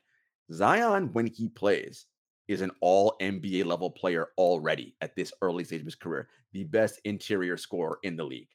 Zion, 0.53 1.13
when 1.13 1.27
he 1.27 1.49
plays, 1.49 2.07
is 2.47 2.61
an 2.61 2.71
all 2.81 3.17
NBA 3.21 3.65
level 3.65 3.91
player 3.91 4.29
already 4.37 4.95
at 5.01 5.17
this 5.17 5.33
early 5.41 5.65
stage 5.65 5.81
of 5.81 5.87
his 5.87 5.95
career, 5.95 6.29
the 6.53 6.65
best 6.65 7.01
interior 7.05 7.57
scorer 7.57 7.99
in 8.03 8.17
the 8.17 8.25
league. 8.25 8.51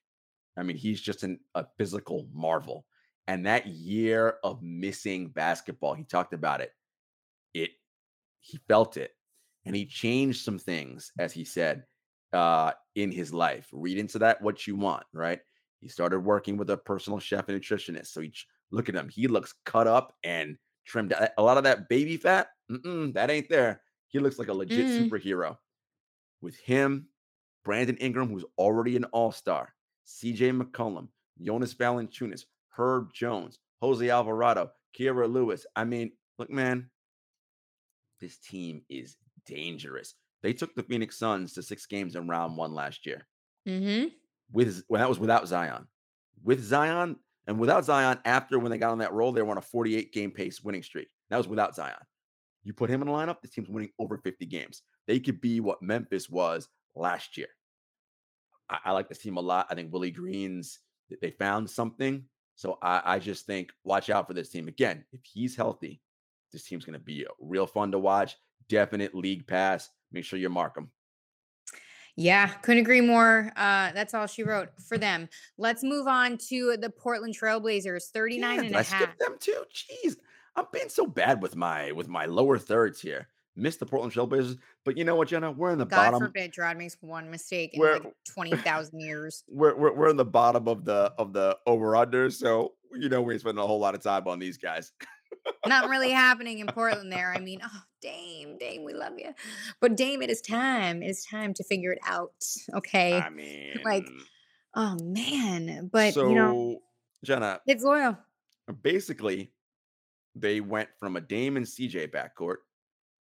I 0.58 0.64
mean, 0.64 0.78
he's 0.78 1.02
just 1.02 1.24
an, 1.24 1.40
a 1.56 1.66
physical 1.78 2.28
marvel. 2.34 2.86
And 3.28 3.46
that 3.46 3.68
year 3.68 4.36
of 4.44 4.62
missing 4.62 5.30
basketball, 5.30 5.94
he 5.94 6.04
talked 6.04 6.34
about 6.34 6.62
it. 6.62 6.72
It 7.54 7.72
he 8.42 8.60
felt 8.68 8.98
it 8.98 9.12
and 9.66 9.76
he 9.76 9.86
changed 9.86 10.44
some 10.44 10.58
things 10.58 11.12
as 11.20 11.34
he 11.34 11.44
said 11.44 11.84
uh 12.34 12.72
in 12.96 13.12
his 13.12 13.34
life 13.34 13.68
read 13.72 13.98
into 13.98 14.20
that 14.20 14.42
what 14.42 14.66
you 14.68 14.76
want 14.76 15.04
right 15.14 15.40
he 15.80 15.88
started 15.88 16.20
working 16.20 16.58
with 16.58 16.70
a 16.70 16.78
personal 16.78 17.20
chef 17.20 17.50
and 17.50 17.60
nutritionist 17.60 18.08
so 18.08 18.22
he 18.22 18.32
look 18.72 18.90
at 18.90 18.96
him 18.96 19.10
he 19.10 19.28
looks 19.28 19.54
cut 19.66 19.88
up 19.88 20.16
and 20.24 20.58
trimmed 20.86 21.14
a 21.38 21.42
lot 21.42 21.58
of 21.58 21.64
that 21.64 21.88
baby 21.90 22.18
fat 22.18 22.48
that 22.70 23.30
ain't 23.30 23.50
there 23.50 23.82
he 24.08 24.20
looks 24.20 24.40
like 24.40 24.48
a 24.48 24.54
legit 24.54 24.86
Mm. 24.86 25.10
superhero 25.10 25.58
with 26.42 26.58
him 26.60 27.08
brandon 27.64 27.98
ingram 27.98 28.30
who's 28.30 28.46
already 28.58 28.96
an 28.96 29.06
all-star 29.06 29.74
cj 30.08 30.62
mccollum 30.62 31.08
jonas 31.42 31.74
valanciunas 31.74 32.46
herb 32.78 33.14
jones 33.14 33.60
jose 33.82 34.10
alvarado 34.10 34.72
Kira 34.98 35.32
lewis 35.32 35.66
i 35.76 35.84
mean 35.84 36.12
look 36.38 36.50
man 36.50 36.90
this 38.20 38.38
team 38.38 38.82
is 38.90 39.16
dangerous. 39.46 40.16
They 40.44 40.54
took 40.54 40.76
the 40.76 40.84
Phoenix 40.84 41.18
Suns 41.18 41.54
to 41.54 41.64
six 41.64 41.86
games 41.86 42.16
in 42.16 42.28
round 42.28 42.58
one 42.58 42.74
last 42.74 43.06
year. 43.06 43.26
Mm-hmm. 43.68 44.08
With 44.52 44.84
when 44.88 45.00
that 45.00 45.10
was 45.10 45.20
without 45.20 45.48
Zion. 45.48 45.88
With 46.44 46.62
Zion 46.64 47.18
and 47.50 47.58
without 47.58 47.84
Zion, 47.84 48.20
after 48.26 48.60
when 48.60 48.70
they 48.70 48.78
got 48.78 48.91
on 48.91 49.00
that 49.00 49.12
roll, 49.12 49.32
they 49.32 49.41
were 49.41 49.50
on 49.50 49.58
a 49.58 49.62
48 49.62 50.14
game 50.14 50.30
pace 50.30 50.62
winning 50.62 50.84
streak. 50.84 51.08
That 51.32 51.38
was 51.38 51.47
without 51.47 51.74
Zion. 51.74 51.97
You 52.64 52.74
put 52.74 52.91
him 52.91 53.02
in 53.02 53.08
the 53.08 53.14
lineup, 53.14 53.41
the 53.41 53.47
team's 53.47 53.70
winning 53.70 53.89
over 53.97 54.20
50 54.20 54.45
games. 54.45 54.84
They 55.08 55.20
could 55.20 55.41
be 55.41 55.60
what 55.60 55.82
Memphis 55.82 56.30
was 56.30 56.68
last 56.95 57.38
year. 57.38 57.47
I, 58.70 58.78
I 58.86 58.91
like 58.91 59.10
this 59.10 59.18
team 59.18 59.38
a 59.38 59.41
lot. 59.41 59.66
I 59.72 59.74
think 59.74 59.91
Willie 59.91 60.12
Green's 60.12 60.78
they 61.24 61.32
found 61.32 61.68
something. 61.68 62.24
So 62.54 62.78
I, 62.84 63.02
I 63.04 63.18
just 63.18 63.47
think 63.47 63.72
watch 63.84 64.12
out 64.12 64.28
for 64.28 64.36
this 64.36 64.50
team. 64.50 64.68
Again, 64.68 65.04
if 65.12 65.22
he's 65.24 65.56
healthy, 65.56 66.02
this 66.52 66.66
team's 66.66 66.86
going 66.86 67.00
to 67.00 67.04
be 67.04 67.26
real 67.39 67.66
fun 67.66 67.91
to 67.93 67.97
watch. 67.97 68.38
Definite 68.68 69.16
league 69.16 69.47
pass. 69.47 69.89
Make 70.12 70.24
sure 70.24 70.38
you 70.38 70.50
mark 70.50 70.76
them. 70.76 70.91
Yeah, 72.22 72.48
couldn't 72.48 72.82
agree 72.82 73.00
more. 73.00 73.50
Uh, 73.56 73.92
that's 73.94 74.14
all 74.14 74.28
she 74.28 74.44
wrote 74.44 74.70
for 74.88 74.98
them. 74.98 75.30
Let's 75.58 75.84
move 75.84 76.06
on 76.06 76.38
to 76.50 76.76
the 76.76 76.90
Portland 76.90 77.34
Trailblazers, 77.40 78.10
39 78.14 78.58
Damn, 78.58 78.66
and 78.66 78.76
a 78.76 78.80
I 78.80 78.84
half. 78.84 79.02
skip 79.04 79.18
them 79.20 79.36
too? 79.40 79.64
Jeez, 79.74 80.18
I'm 80.58 80.66
being 80.74 80.90
so 80.90 81.06
bad 81.08 81.42
with 81.42 81.56
my 81.56 81.94
with 81.94 82.10
my 82.10 82.26
lower 82.26 82.58
thirds 82.58 83.00
here. 83.02 83.30
Missed 83.56 83.80
the 83.80 83.86
Portland 83.86 84.14
Trailblazers, 84.14 84.58
but 84.84 84.98
you 84.98 85.06
know 85.06 85.16
what, 85.16 85.30
Jenna? 85.30 85.52
We're 85.52 85.72
in 85.72 85.78
the 85.80 85.86
bottom. 85.86 86.06
God 86.06 86.12
bottom. 86.12 86.28
forbid 86.28 86.54
Jarod 86.54 86.78
makes 86.78 86.98
one 87.00 87.32
mistake 87.32 87.74
in 87.74 87.80
Where- 87.80 88.00
like 88.00 88.14
20,000 88.34 89.00
years. 89.00 89.44
We're, 89.50 89.76
we're 89.78 89.94
we're 89.94 90.10
in 90.10 90.18
the 90.18 90.26
bottom 90.26 90.68
of 90.68 90.84
the 90.84 91.14
of 91.18 91.32
the 91.32 91.58
over 91.66 91.96
under, 91.96 92.30
so 92.30 92.74
you 92.94 93.08
know 93.08 93.22
we 93.22 93.34
ain't 93.34 93.42
spending 93.42 93.64
a 93.64 93.68
whole 93.68 93.80
lot 93.80 93.96
of 93.96 94.04
time 94.04 94.28
on 94.28 94.40
these 94.40 94.58
guys. 94.58 94.92
Not 95.68 95.89
really 95.89 96.12
happening 96.12 96.60
in 96.60 96.68
Portland 96.68 97.12
there. 97.12 97.34
I 97.36 97.39
mean, 97.39 97.60
oh, 97.64 97.82
Dame, 98.02 98.58
Dame, 98.58 98.84
we 98.84 98.93
love 98.93 99.14
you. 99.18 99.34
But 99.80 99.97
Dame, 99.97 100.22
it 100.22 100.30
is 100.30 100.41
time. 100.41 101.04
It 101.04 101.10
is 101.10 101.26
time 101.26 101.54
to 101.56 101.64
figure 101.64 101.91
it 101.91 102.00
out. 102.06 102.32
Okay. 102.74 103.18
I 103.20 103.30
mean, 103.30 103.80
like, 103.84 104.08
oh, 104.76 104.97
man. 105.02 105.89
But, 105.91 106.14
so 106.14 106.30
you 106.30 106.36
know, 106.36 106.80
Jenna, 107.24 107.62
it's 107.68 107.84
loyal. 107.84 108.18
basically, 108.82 109.52
they 110.36 110.62
went 110.62 110.89
from 111.00 111.16
a 111.16 111.22
Dame 111.22 111.58
and 111.58 111.66
CJ 111.66 112.12
backcourt 112.12 112.58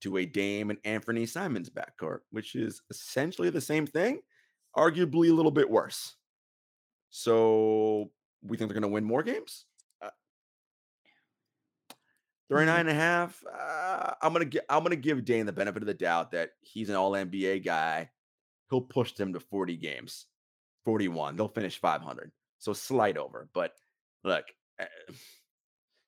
to 0.02 0.18
a 0.18 0.26
Dame 0.26 0.70
and 0.70 0.78
Anthony 0.84 1.26
Simons 1.26 1.70
backcourt, 1.70 2.20
which 2.30 2.54
is 2.54 2.82
essentially 2.90 3.50
the 3.50 3.60
same 3.60 3.86
thing, 3.86 4.20
arguably 4.76 5.30
a 5.30 5.34
little 5.34 5.50
bit 5.50 5.70
worse. 5.70 6.16
So 7.10 8.10
we 8.42 8.56
think 8.56 8.68
they're 8.68 8.78
going 8.78 8.90
to 8.90 8.94
win 8.94 9.04
more 9.04 9.22
games. 9.22 9.64
Uh, 12.52 12.56
39 12.56 12.80
and 12.80 12.88
a 12.88 12.94
half. 12.94 13.42
Uh, 13.52 14.14
I'm 14.22 14.32
gonna 14.32 14.44
gi- 14.44 14.60
I'm 14.68 14.82
gonna 14.82 14.96
give 14.96 15.24
Dame 15.24 15.46
the 15.46 15.52
benefit 15.52 15.82
of 15.82 15.86
the 15.86 15.94
doubt 15.94 16.30
that 16.32 16.50
he's 16.60 16.88
an 16.88 16.96
all 16.96 17.12
NBA 17.12 17.64
guy. 17.64 18.10
He'll 18.70 18.80
push 18.82 19.12
them 19.12 19.32
to 19.32 19.40
40 19.40 19.76
games, 19.76 20.26
41. 20.84 21.36
They'll 21.36 21.48
finish 21.48 21.78
500. 21.80 22.32
So 22.58 22.72
slight 22.72 23.16
over. 23.16 23.48
But 23.52 23.72
look, 24.24 24.44
eh, 24.78 24.86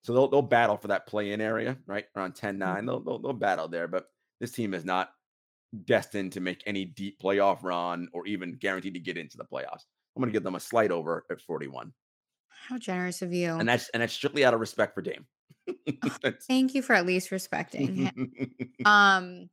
so 0.02 0.12
they'll 0.12 0.28
they'll 0.28 0.42
battle 0.42 0.76
for 0.76 0.88
that 0.88 1.06
play-in 1.06 1.40
area, 1.40 1.76
right? 1.86 2.06
Around 2.16 2.34
10-9. 2.34 2.86
They'll, 2.86 3.00
they'll 3.00 3.18
they'll 3.18 3.32
battle 3.32 3.68
there. 3.68 3.88
But 3.88 4.06
this 4.40 4.52
team 4.52 4.74
is 4.74 4.84
not 4.84 5.10
destined 5.84 6.32
to 6.32 6.40
make 6.40 6.62
any 6.66 6.84
deep 6.84 7.20
playoff 7.20 7.62
run 7.62 8.08
or 8.12 8.26
even 8.26 8.56
guaranteed 8.56 8.94
to 8.94 9.00
get 9.00 9.18
into 9.18 9.36
the 9.36 9.44
playoffs. 9.44 9.84
I'm 10.16 10.22
going 10.22 10.30
to 10.30 10.32
give 10.32 10.42
them 10.42 10.54
a 10.54 10.60
slight 10.60 10.90
over 10.90 11.24
at 11.30 11.40
41. 11.40 11.92
How 12.48 12.78
generous 12.78 13.22
of 13.22 13.32
you. 13.32 13.54
And 13.54 13.68
that's 13.68 13.88
and 13.90 14.02
that's 14.02 14.12
strictly 14.12 14.44
out 14.44 14.54
of 14.54 14.60
respect 14.60 14.94
for 14.94 15.02
Dame. 15.02 15.26
Thank 16.46 16.74
you 16.74 16.82
for 16.82 16.94
at 16.94 17.06
least 17.06 17.30
respecting 17.30 17.94
him. 17.94 18.32
Um, 18.84 19.50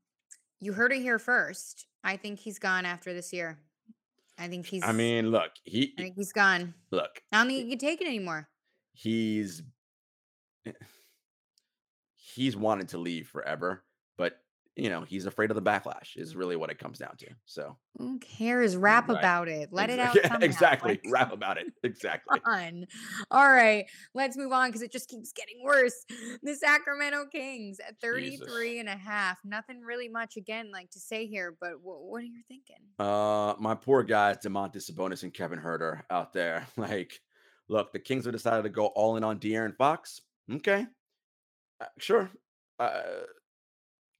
you 0.61 0.72
heard 0.74 0.91
it 0.93 1.01
here 1.01 1.20
first. 1.20 1.88
I 2.03 2.16
think 2.18 2.39
he's 2.39 2.59
gone 2.59 2.86
after 2.86 3.13
this 3.13 3.34
year. 3.34 3.59
I 4.38 4.47
think 4.47 4.66
he's. 4.66 4.84
I 4.84 4.91
mean, 4.91 5.32
look, 5.32 5.51
he 5.63 5.93
I 5.97 6.01
think 6.03 6.16
he's 6.16 6.32
gone. 6.32 6.74
look, 6.91 7.22
I 7.32 7.38
don't 7.38 7.47
think 7.47 7.63
he 7.63 7.70
can 7.70 7.80
take 7.80 8.01
it 8.01 8.07
anymore. 8.07 8.47
he's 8.93 9.63
he's 12.16 12.55
wanted 12.55 12.89
to 12.89 12.97
leave 12.97 13.28
forever, 13.28 13.84
you 14.78 14.89
know, 14.89 15.01
he's 15.03 15.26
afraid 15.26 15.51
of 15.51 15.55
the 15.55 15.61
backlash 15.61 16.17
is 16.17 16.36
really 16.36 16.55
what 16.57 16.69
it 16.69 16.78
comes 16.78 16.97
down 16.99 17.15
to. 17.17 17.28
So 17.45 17.78
Who 17.97 18.19
cares? 18.19 18.76
Rap 18.76 19.07
Right. 19.07 19.17
about 19.17 19.47
it. 19.47 19.69
Let 19.71 19.89
it 19.89 19.99
out. 19.99 20.13
Somehow. 20.21 20.39
exactly. 20.39 20.91
Like, 21.03 21.05
Rap 21.09 21.32
about 21.32 21.57
it. 21.57 21.67
Exactly. 21.84 22.39
on. 22.45 22.86
All 23.32 23.49
right, 23.49 23.86
let's 24.13 24.36
move 24.36 24.51
on 24.51 24.67
because 24.69 24.82
it 24.82 24.91
just 24.91 25.07
keeps 25.09 25.32
getting 25.32 25.63
worse. 25.63 26.05
The 26.43 26.55
Sacramento 26.55 27.26
Kings 27.32 27.80
at 27.80 27.99
33 28.01 28.80
and 28.80 28.89
a 28.89 28.95
half. 28.97 29.38
Nothing 29.45 29.82
really 29.82 30.09
much 30.09 30.36
again 30.38 30.69
like 30.71 30.91
to 30.91 30.99
say 30.99 31.26
here, 31.26 31.55
but 31.59 31.73
wh- 31.82 32.03
what 32.09 32.21
are 32.21 32.26
you 32.26 32.41
thinking? 32.47 32.76
Uh, 32.99 33.55
my 33.59 33.76
poor 33.76 34.03
guys, 34.03 34.38
Domantas 34.38 34.91
Sabonis 34.91 35.23
and 35.23 35.34
Kevin 35.34 35.59
Huerter 35.59 36.01
out 36.09 36.34
there. 36.34 36.67
Like, 36.78 37.19
look, 37.69 37.93
the 37.93 37.99
Kings 37.99 38.26
have 38.26 38.34
decided 38.34 38.63
to 38.63 38.69
go 38.69 38.88
all 38.88 39.15
in 39.15 39.23
on 39.23 39.39
De'Aaron 39.39 39.76
Fox. 39.78 40.21
Okay, 40.51 40.86
uh, 41.82 41.86
sure. 41.97 42.30
Uh, 42.78 43.01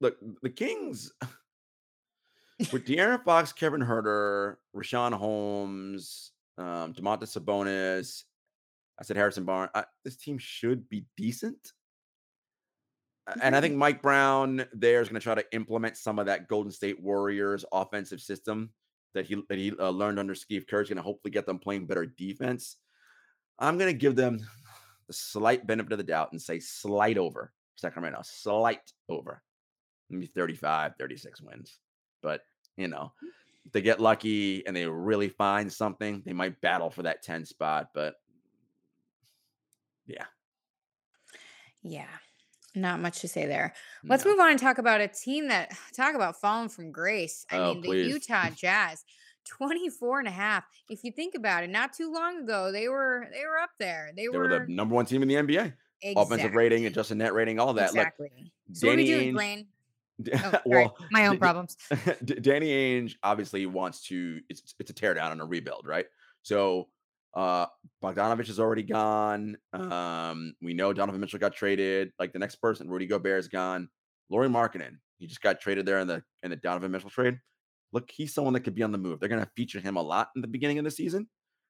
look, 0.01 0.17
the 0.41 0.49
Kings 0.49 1.11
with 2.71 2.85
De'Aaron 2.85 3.23
Fox, 3.23 3.51
Kevin 3.53 3.81
Huerter, 3.81 4.55
Richaun 4.75 5.13
Holmes, 5.13 6.31
um, 6.57 6.93
Domantas 6.93 7.37
Sabonis. 7.37 8.23
I 8.99 9.03
said 9.03 9.17
Harrison 9.17 9.43
Barnes. 9.43 9.71
I, 9.75 9.83
this 10.05 10.15
team 10.15 10.37
should 10.37 10.87
be 10.87 11.05
decent. 11.17 11.73
A- 13.27 13.43
And 13.43 13.55
I 13.55 13.61
think 13.61 13.75
Mike 13.75 14.01
Brown 14.01 14.65
there 14.73 15.01
is 15.01 15.09
going 15.09 15.19
to 15.19 15.23
try 15.23 15.35
to 15.35 15.45
implement 15.53 15.97
some 15.97 16.17
of 16.19 16.27
that 16.27 16.47
Golden 16.47 16.71
State 16.71 17.01
Warriors 17.01 17.65
offensive 17.73 18.21
system 18.21 18.71
that 19.13 19.25
he 19.25 19.41
that 19.49 19.57
he 19.57 19.73
uh, 19.79 19.89
learned 19.89 20.19
under 20.19 20.35
Steve 20.35 20.65
Kerr. 20.69 20.81
Is 20.81 20.89
going 20.89 20.97
to 20.97 21.01
hopefully 21.03 21.31
get 21.31 21.45
them 21.45 21.59
playing 21.59 21.87
better 21.87 22.05
defense. 22.05 22.77
I'm 23.59 23.77
going 23.77 23.91
to 23.91 23.97
give 23.97 24.15
them 24.15 24.39
the 25.07 25.13
slight 25.13 25.65
benefit 25.67 25.91
of 25.93 25.97
the 25.97 26.03
doubt 26.03 26.31
and 26.31 26.41
say 26.41 26.59
slight 26.59 27.17
over 27.17 27.51
Sacramento, 27.77 28.21
slight 28.23 28.91
over, 29.09 29.41
maybe 30.09 30.27
35, 30.27 30.93
36 30.99 31.41
wins. 31.41 31.79
But 32.21 32.41
you 32.77 32.87
know, 32.87 33.11
hmm. 33.21 33.27
they 33.73 33.81
get 33.81 33.99
lucky 34.01 34.65
and 34.67 34.75
they 34.75 34.85
really 34.85 35.29
find 35.29 35.71
something, 35.71 36.21
they 36.25 36.33
might 36.33 36.59
battle 36.61 36.89
for 36.89 37.03
that 37.03 37.23
10 37.23 37.45
spot. 37.45 37.89
But 37.93 38.15
yeah, 40.07 40.25
Yeah, 41.81 42.07
not 42.75 42.99
much 42.99 43.21
to 43.21 43.27
say 43.27 43.45
there. 43.45 43.73
Let's 44.03 44.25
no. 44.25 44.31
move 44.31 44.39
on 44.39 44.51
and 44.51 44.59
talk 44.59 44.77
about 44.77 45.01
a 45.01 45.07
team 45.07 45.47
that 45.49 45.71
talk 45.95 46.15
about 46.15 46.39
falling 46.39 46.69
from 46.69 46.91
grace. 46.91 47.45
I 47.51 47.57
Oh, 47.57 47.73
mean, 47.73 47.83
please. 47.83 48.05
the 48.07 48.13
Utah 48.13 48.49
Jazz. 48.55 49.03
24 49.47 50.19
and 50.19 50.27
a 50.27 50.31
half. 50.31 50.63
If 50.89 51.03
you 51.03 51.11
think 51.11 51.35
about 51.35 51.63
it, 51.63 51.69
not 51.69 51.93
too 51.93 52.11
long 52.11 52.41
ago, 52.43 52.71
they 52.71 52.87
were 52.87 53.27
they 53.31 53.45
were 53.45 53.59
up 53.59 53.69
there. 53.79 54.09
They, 54.15 54.23
They 54.23 54.29
were, 54.29 54.39
were 54.49 54.59
the 54.65 54.65
number 54.67 54.95
one 54.95 55.05
team 55.05 55.21
in 55.21 55.27
the 55.27 55.35
NBA. 55.35 55.71
Exactly. 56.01 56.13
Offensive 56.15 56.55
rating, 56.55 56.87
adjusted 56.87 57.15
net 57.19 57.31
rating, 57.33 57.59
all 57.59 57.71
that. 57.75 57.93
Look, 57.93 58.07
Exactly. 58.07 58.51
so 58.73 58.87
what 58.87 58.93
are 58.93 58.97
we 58.97 59.05
Danny 59.05 59.19
doing, 59.19 59.29
Ainge- 59.29 59.33
Blaine? 59.35 59.67
Oh, 60.34 60.59
well, 60.66 60.97
my 61.11 61.28
own 61.28 61.38
problems. 61.38 61.78
Danny 62.24 62.70
Ainge 62.70 63.16
obviously 63.24 63.66
wants 63.66 64.05
to. 64.07 64.39
It's 64.49 64.76
it's 64.80 64.89
a 64.89 64.93
teardown 64.93 65.32
and 65.32 65.41
a 65.41 65.45
rebuild, 65.45 65.86
right? 65.86 66.05
So 66.41 66.88
uh 67.34 67.66
Bogdanovic 68.01 68.47
is 68.49 68.59
already 68.59 68.84
gone. 68.84 69.57
Um, 69.74 70.55
we 70.61 70.74
know 70.74 70.93
Donovan 70.93 71.20
Mitchell 71.20 71.39
got 71.39 71.53
traded. 71.53 72.11
Like 72.18 72.34
the 72.34 72.39
next 72.39 72.57
person, 72.57 72.89
Rudy 72.89 73.07
Gobert 73.07 73.39
is 73.39 73.47
gone. 73.47 73.89
Lauri 74.30 74.47
Markkanen, 74.47 74.97
he 75.18 75.28
just 75.28 75.41
got 75.41 75.59
traded 75.59 75.86
there 75.86 75.99
in 75.99 76.07
the 76.07 76.24
in 76.43 76.49
the 76.49 76.55
Donovan 76.55 76.91
Mitchell 76.91 77.09
trade. 77.09 77.39
Look, 77.91 78.09
he's 78.11 78.34
someone 78.34 78.53
that 78.53 78.61
could 78.61 78.76
be 78.76 78.84
on 78.84 78.91
the 78.91 78.97
move. 78.97 79.20
They're 79.20 79.30
going 79.30 79.43
to 79.43 79.51
feature 79.55 79.80
him 79.80 79.95
a 79.95 80.01
lot 80.01 80.30
in 80.36 80.41
the 80.41 80.47
beginning 80.47 80.80
of 80.80 80.84
the 80.84 80.91
season. 80.91 81.28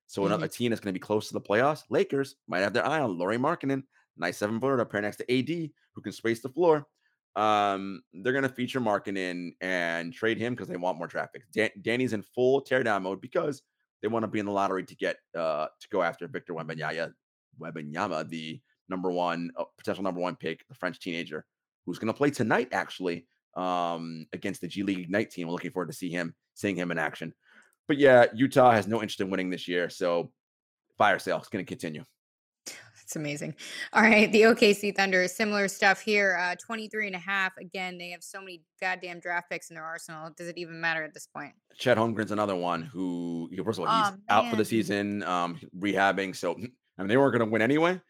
So 0.08 0.26
another 0.26 0.48
team 0.48 0.70
that's 0.70 0.80
going 0.80 0.94
to 0.94 1.00
be 1.00 1.04
close 1.04 1.28
to 1.28 1.34
the 1.34 1.42
playoffs, 1.42 1.84
Lakers 1.90 2.36
might 2.48 2.60
have 2.60 2.74
their 2.74 2.86
eye 2.86 3.00
on 3.00 3.18
Lauri 3.18 3.38
Markkanen, 3.38 3.84
nice 4.18 4.38
seven 4.38 4.60
footer 4.60 4.80
up 4.80 4.92
here 4.92 5.02
next 5.02 5.18
to 5.18 5.32
AD, 5.32 5.70
who 5.94 6.02
can 6.02 6.12
space 6.12 6.42
the 6.42 6.50
floor. 6.50 6.88
Um, 7.36 8.02
they're 8.14 8.34
going 8.34 8.44
to 8.44 8.50
feature 8.50 8.80
Markkanen 8.80 9.52
and 9.60 10.14
trade 10.14 10.38
him 10.38 10.54
because 10.54 10.70
they 10.70 10.78
want 10.78 10.98
more 10.98 11.08
traffic. 11.08 11.44
Dan- 11.54 11.72
Danny's 11.82 12.14
in 12.14 12.22
full 12.22 12.62
teardown 12.62 13.02
mode 13.02 13.20
because 13.20 13.62
they 14.02 14.08
want 14.08 14.24
to 14.24 14.28
be 14.28 14.40
in 14.40 14.46
the 14.46 14.52
lottery 14.52 14.84
to 14.84 14.96
get 14.96 15.18
uh 15.38 15.68
to 15.80 15.90
go 15.90 16.02
after 16.02 16.28
Victor 16.28 16.54
Wembanyama, 16.54 17.12
Wembanyama, 17.60 18.30
the 18.30 18.62
number 18.88 19.12
one 19.12 19.52
uh, 19.58 19.64
potential 19.78 20.04
number 20.04 20.22
one 20.22 20.36
pick, 20.36 20.66
the 20.70 20.76
French 20.76 21.00
teenager 21.00 21.46
who's 21.86 22.00
going 22.00 22.08
to 22.08 22.18
play 22.18 22.30
tonight 22.30 22.70
actually 22.72 23.26
um 23.56 24.26
against 24.34 24.62
the 24.62 24.68
G 24.68 24.84
League 24.84 25.00
Ignite 25.00 25.32
team. 25.32 25.48
We're 25.48 25.54
looking 25.54 25.72
forward 25.72 25.92
to 25.92 25.98
see 25.98 26.10
him 26.10 26.36
seeing 26.54 26.76
him 26.76 26.92
in 26.92 26.98
action. 26.98 27.34
But 27.88 27.98
yeah, 27.98 28.26
Utah 28.34 28.72
has 28.72 28.88
no 28.88 29.02
interest 29.02 29.22
in 29.22 29.30
winning 29.30 29.50
this 29.50 29.68
year, 29.68 29.90
so 29.90 30.32
fire 30.98 31.20
sale 31.20 31.40
is 31.40 31.48
going 31.48 31.64
to 31.66 31.70
continue. 31.70 32.04
It's 33.06 33.16
amazing. 33.16 33.54
All 33.94 34.02
right. 34.02 34.32
The 34.32 34.42
OKC 34.42 34.96
Thunder, 34.96 35.28
similar 35.28 35.68
stuff 35.68 36.02
here. 36.02 36.40
Uh, 36.42 36.56
23 36.56 37.06
and 37.06 37.16
a 37.16 37.20
half. 37.20 37.56
Again, 37.58 38.00
they 38.00 38.10
have 38.10 38.24
so 38.24 38.40
many 38.40 38.64
goddamn 38.82 39.20
draft 39.20 39.48
picks 39.52 39.70
in 39.70 39.76
their 39.76 39.84
arsenal. 39.86 40.32
Does 40.36 40.48
it 40.48 40.58
even 40.58 40.82
matter 40.82 41.04
at 41.04 41.14
this 41.14 41.28
point? 41.28 41.54
Chet 41.78 41.98
Holmgren's 42.00 42.32
another 42.32 42.56
one 42.56 42.82
who, 42.82 43.48
first 43.64 43.78
of 43.78 43.86
all, 43.88 43.96
he's 43.96 44.14
Oh, 44.28 44.34
out 44.34 44.50
for 44.50 44.56
the 44.56 44.66
season, 44.66 45.22
um, 45.22 45.60
rehabbing. 45.78 46.36
So, 46.36 46.54
I 46.56 46.58
mean, 47.04 47.08
they 47.08 47.16
weren't 47.16 47.38
going 47.38 47.48
to 47.48 47.52
win 47.52 47.62
anyway. 47.62 48.02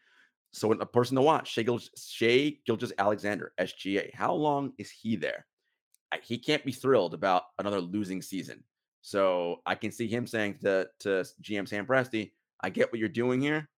So, 0.52 0.72
a 0.72 0.86
person 0.86 1.14
to 1.16 1.22
watch, 1.22 1.52
Shai, 1.52 1.62
Gil- 1.62 1.78
Shai 1.98 2.56
Gilgeous-Alexander, 2.64 3.52
SGA. 3.60 4.14
How 4.14 4.32
long 4.32 4.72
is 4.78 4.90
he 4.90 5.16
there? 5.16 5.44
He 6.22 6.38
can't 6.38 6.64
be 6.64 6.72
thrilled 6.72 7.12
about 7.12 7.42
another 7.58 7.82
losing 7.82 8.22
season. 8.22 8.64
So, 9.02 9.56
I 9.66 9.74
can 9.74 9.92
see 9.92 10.06
him 10.08 10.26
saying 10.26 10.60
to, 10.62 10.88
to 11.00 11.22
GM 11.42 11.68
Sam 11.68 11.84
Presti, 11.84 12.32
I 12.62 12.70
get 12.70 12.90
what 12.90 12.98
you're 12.98 13.10
doing 13.10 13.42
here. 13.42 13.68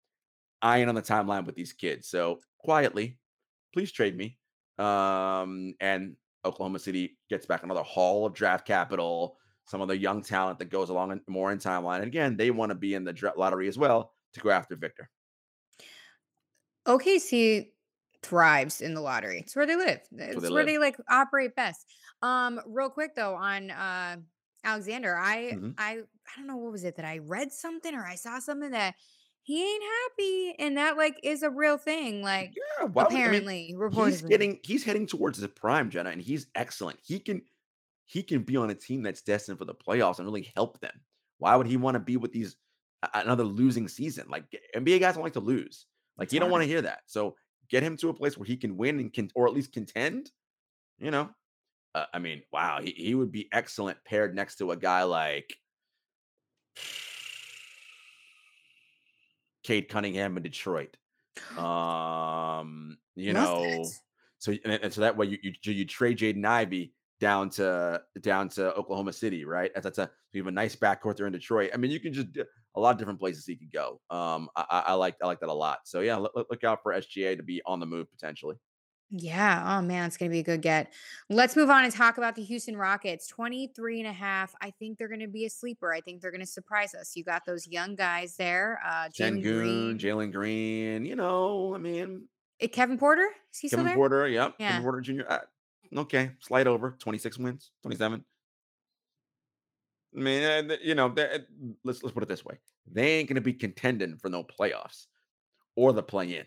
I 0.62 0.78
ain't 0.78 0.88
on 0.88 0.94
the 0.94 1.02
timeline 1.02 1.46
with 1.46 1.54
these 1.54 1.72
kids. 1.72 2.08
So, 2.08 2.40
quietly, 2.58 3.18
please 3.72 3.92
trade 3.92 4.16
me. 4.16 4.38
Um, 4.78 5.74
and 5.80 6.16
Oklahoma 6.44 6.78
City 6.78 7.18
gets 7.28 7.46
back 7.46 7.62
another 7.64 7.82
haul 7.82 8.26
of 8.26 8.34
draft 8.34 8.66
capital, 8.66 9.38
some 9.66 9.80
of 9.80 9.88
the 9.88 9.96
young 9.98 10.22
talent 10.22 10.58
that 10.60 10.66
goes 10.70 10.90
along 10.90 11.12
in, 11.12 11.20
more 11.28 11.52
in 11.52 11.58
timeline. 11.58 11.96
And 11.98 12.06
again, 12.06 12.36
they 12.36 12.50
want 12.50 12.70
to 12.70 12.76
be 12.76 12.94
in 12.94 13.04
the 13.04 13.12
dra- 13.12 13.34
lottery 13.36 13.68
as 13.68 13.78
well 13.78 14.14
to 14.34 14.40
go 14.40 14.50
after 14.50 14.76
Victor. 14.76 15.10
OKC 16.86 17.72
thrives 18.22 18.80
in 18.80 18.94
the 18.94 19.00
lottery. 19.00 19.40
It's 19.40 19.54
where 19.54 19.66
they 19.66 19.76
live. 19.76 20.00
It's 20.10 20.42
they 20.42 20.50
where 20.50 20.64
they 20.64 20.78
like 20.78 20.96
operate 21.08 21.54
best. 21.54 21.86
Um, 22.22 22.60
real 22.66 22.90
quick 22.90 23.14
though, 23.14 23.34
on 23.34 23.70
uh 23.70 24.16
Alexander, 24.64 25.16
I 25.16 25.52
Mhm. 25.52 25.74
I 25.78 25.98
I 25.98 26.36
don't 26.36 26.46
know 26.46 26.56
what 26.56 26.72
was 26.72 26.84
it 26.84 26.96
that 26.96 27.04
I 27.04 27.18
read 27.18 27.52
something 27.52 27.94
or 27.94 28.04
I 28.04 28.16
saw 28.16 28.38
something 28.38 28.70
that 28.72 28.96
he 29.48 29.62
ain't 29.64 29.82
happy, 29.82 30.54
and 30.58 30.76
that 30.76 30.98
like 30.98 31.18
is 31.22 31.42
a 31.42 31.48
real 31.48 31.78
thing. 31.78 32.22
Like 32.22 32.52
Yeah, 32.54 32.84
why 32.84 33.04
would- 33.04 33.12
I 33.12 33.14
mean, 33.14 33.24
apparently, 33.24 33.74
he's 34.04 34.20
getting 34.28 34.60
he's 34.62 34.84
heading 34.84 35.06
towards 35.06 35.38
his 35.38 35.48
prime, 35.48 35.88
Jenna, 35.88 36.10
and 36.10 36.20
he's 36.20 36.48
excellent. 36.54 36.98
He 37.02 37.18
can 37.18 37.40
he 38.04 38.22
can 38.22 38.42
be 38.42 38.58
on 38.58 38.68
a 38.68 38.74
team 38.74 39.02
that's 39.02 39.22
destined 39.22 39.58
for 39.58 39.64
the 39.64 39.74
playoffs 39.74 40.18
and 40.18 40.26
really 40.26 40.52
help 40.54 40.80
them. 40.80 40.92
Why 41.38 41.56
would 41.56 41.66
he 41.66 41.78
want 41.78 41.94
to 41.94 41.98
be 42.00 42.18
with 42.18 42.30
these 42.32 42.56
another 43.14 43.44
losing 43.44 43.88
season? 43.88 44.26
Like 44.28 44.44
NBA 44.76 45.00
guys 45.00 45.14
don't 45.14 45.24
like 45.24 45.32
to 45.32 45.40
lose. 45.40 45.86
Like 46.18 46.26
It's 46.26 46.34
you 46.34 46.40
don't 46.40 46.50
want 46.50 46.62
to 46.62 46.68
hear 46.68 46.82
that. 46.82 47.00
So 47.06 47.34
get 47.70 47.82
him 47.82 47.96
to 47.98 48.10
a 48.10 48.14
place 48.14 48.36
where 48.36 48.46
he 48.46 48.58
can 48.58 48.76
win 48.76 48.98
and 48.98 49.10
can 49.10 49.30
or 49.34 49.48
at 49.48 49.54
least 49.54 49.72
contend. 49.72 50.30
You 50.98 51.10
know, 51.10 51.30
uh, 51.94 52.04
I 52.12 52.18
mean, 52.18 52.42
wow, 52.52 52.80
he, 52.82 52.90
he 52.90 53.14
would 53.14 53.32
be 53.32 53.48
excellent 53.50 53.96
paired 54.04 54.34
next 54.34 54.56
to 54.56 54.72
a 54.72 54.76
guy 54.76 55.04
like 55.04 55.56
Cade 59.68 59.90
Cunningham 59.90 60.38
in 60.38 60.42
Detroit. 60.42 60.96
Um, 61.58 62.96
you 63.16 63.34
know, 63.34 63.84
so 64.38 64.52
and, 64.64 64.72
and 64.82 64.92
so 64.92 65.02
that 65.02 65.14
way 65.14 65.26
you 65.26 65.38
you, 65.42 65.52
you 65.62 65.84
trade 65.84 66.18
Jaden 66.18 66.46
Ivey 66.46 66.94
down 67.20 67.50
to 67.50 68.00
down 68.22 68.48
to 68.50 68.72
Oklahoma 68.74 69.12
City, 69.12 69.44
right? 69.44 69.70
That's, 69.74 69.84
that's 69.84 69.98
a 69.98 70.10
you 70.32 70.40
have 70.40 70.48
a 70.48 70.52
nice 70.52 70.74
backcourt 70.74 71.18
there 71.18 71.26
in 71.26 71.34
Detroit. 71.34 71.72
I 71.74 71.76
mean, 71.76 71.90
you 71.90 72.00
can 72.00 72.14
just 72.14 72.28
a 72.76 72.80
lot 72.80 72.92
of 72.92 72.98
different 72.98 73.20
places 73.20 73.44
he 73.44 73.56
could 73.56 73.70
go. 73.70 74.00
Um, 74.08 74.48
I, 74.56 74.64
I, 74.70 74.80
I 74.86 74.92
like 74.94 75.16
I 75.22 75.26
like 75.26 75.40
that 75.40 75.50
a 75.50 75.52
lot. 75.52 75.80
So 75.84 76.00
yeah, 76.00 76.16
look, 76.16 76.32
look 76.34 76.64
out 76.64 76.78
for 76.82 76.94
SGA 76.94 77.36
to 77.36 77.42
be 77.42 77.60
on 77.66 77.78
the 77.78 77.86
move 77.86 78.10
potentially. 78.10 78.56
Yeah. 79.10 79.78
Oh 79.78 79.82
man, 79.82 80.06
it's 80.06 80.16
going 80.18 80.30
to 80.30 80.32
be 80.34 80.40
a 80.40 80.42
good 80.42 80.60
get. 80.60 80.92
Let's 81.30 81.56
move 81.56 81.70
on 81.70 81.84
and 81.84 81.92
talk 81.92 82.18
about 82.18 82.34
the 82.34 82.42
Houston 82.42 82.76
Rockets. 82.76 83.26
23 83.28 84.00
and 84.00 84.08
a 84.08 84.12
half. 84.12 84.54
I 84.60 84.70
think 84.70 84.98
they're 84.98 85.08
going 85.08 85.20
to 85.20 85.26
be 85.28 85.46
a 85.46 85.50
sleeper. 85.50 85.92
I 85.94 86.00
think 86.00 86.20
they're 86.20 86.30
going 86.30 86.42
to 86.42 86.46
surprise 86.46 86.94
us. 86.94 87.16
You 87.16 87.24
got 87.24 87.46
those 87.46 87.66
young 87.66 87.94
guys 87.94 88.36
there. 88.36 88.80
Uh 88.84 89.08
Jalen 89.08 89.42
Green. 89.42 89.98
Jalen 89.98 90.32
Green, 90.32 91.06
you 91.06 91.16
know, 91.16 91.74
I 91.74 91.78
mean, 91.78 92.28
Eh, 92.60 92.66
Kevin 92.66 92.98
Porter? 92.98 93.28
Is 93.52 93.60
he 93.60 93.68
still 93.68 93.78
Kevin 93.78 93.86
there? 93.86 93.96
Porter, 93.96 94.28
yep, 94.28 94.54
Yeah. 94.58 94.70
Kevin 94.72 94.82
Porter 94.82 95.00
Jr. 95.00 95.22
Uh, 95.28 95.38
okay, 96.00 96.30
slide 96.40 96.66
over, 96.66 96.96
twenty 96.98 97.18
six 97.18 97.38
wins, 97.38 97.70
twenty 97.82 97.96
seven. 97.96 98.24
I 100.16 100.20
mean, 100.20 100.42
uh, 100.70 100.76
you 100.82 100.94
know, 100.94 101.06
uh, 101.06 101.38
let's 101.84 102.02
let's 102.02 102.12
put 102.12 102.22
it 102.22 102.28
this 102.28 102.44
way: 102.44 102.58
they 102.90 103.12
ain't 103.18 103.28
gonna 103.28 103.40
be 103.40 103.52
contending 103.52 104.16
for 104.16 104.28
no 104.28 104.42
playoffs 104.42 105.06
or 105.76 105.92
the 105.92 106.02
play-in. 106.02 106.44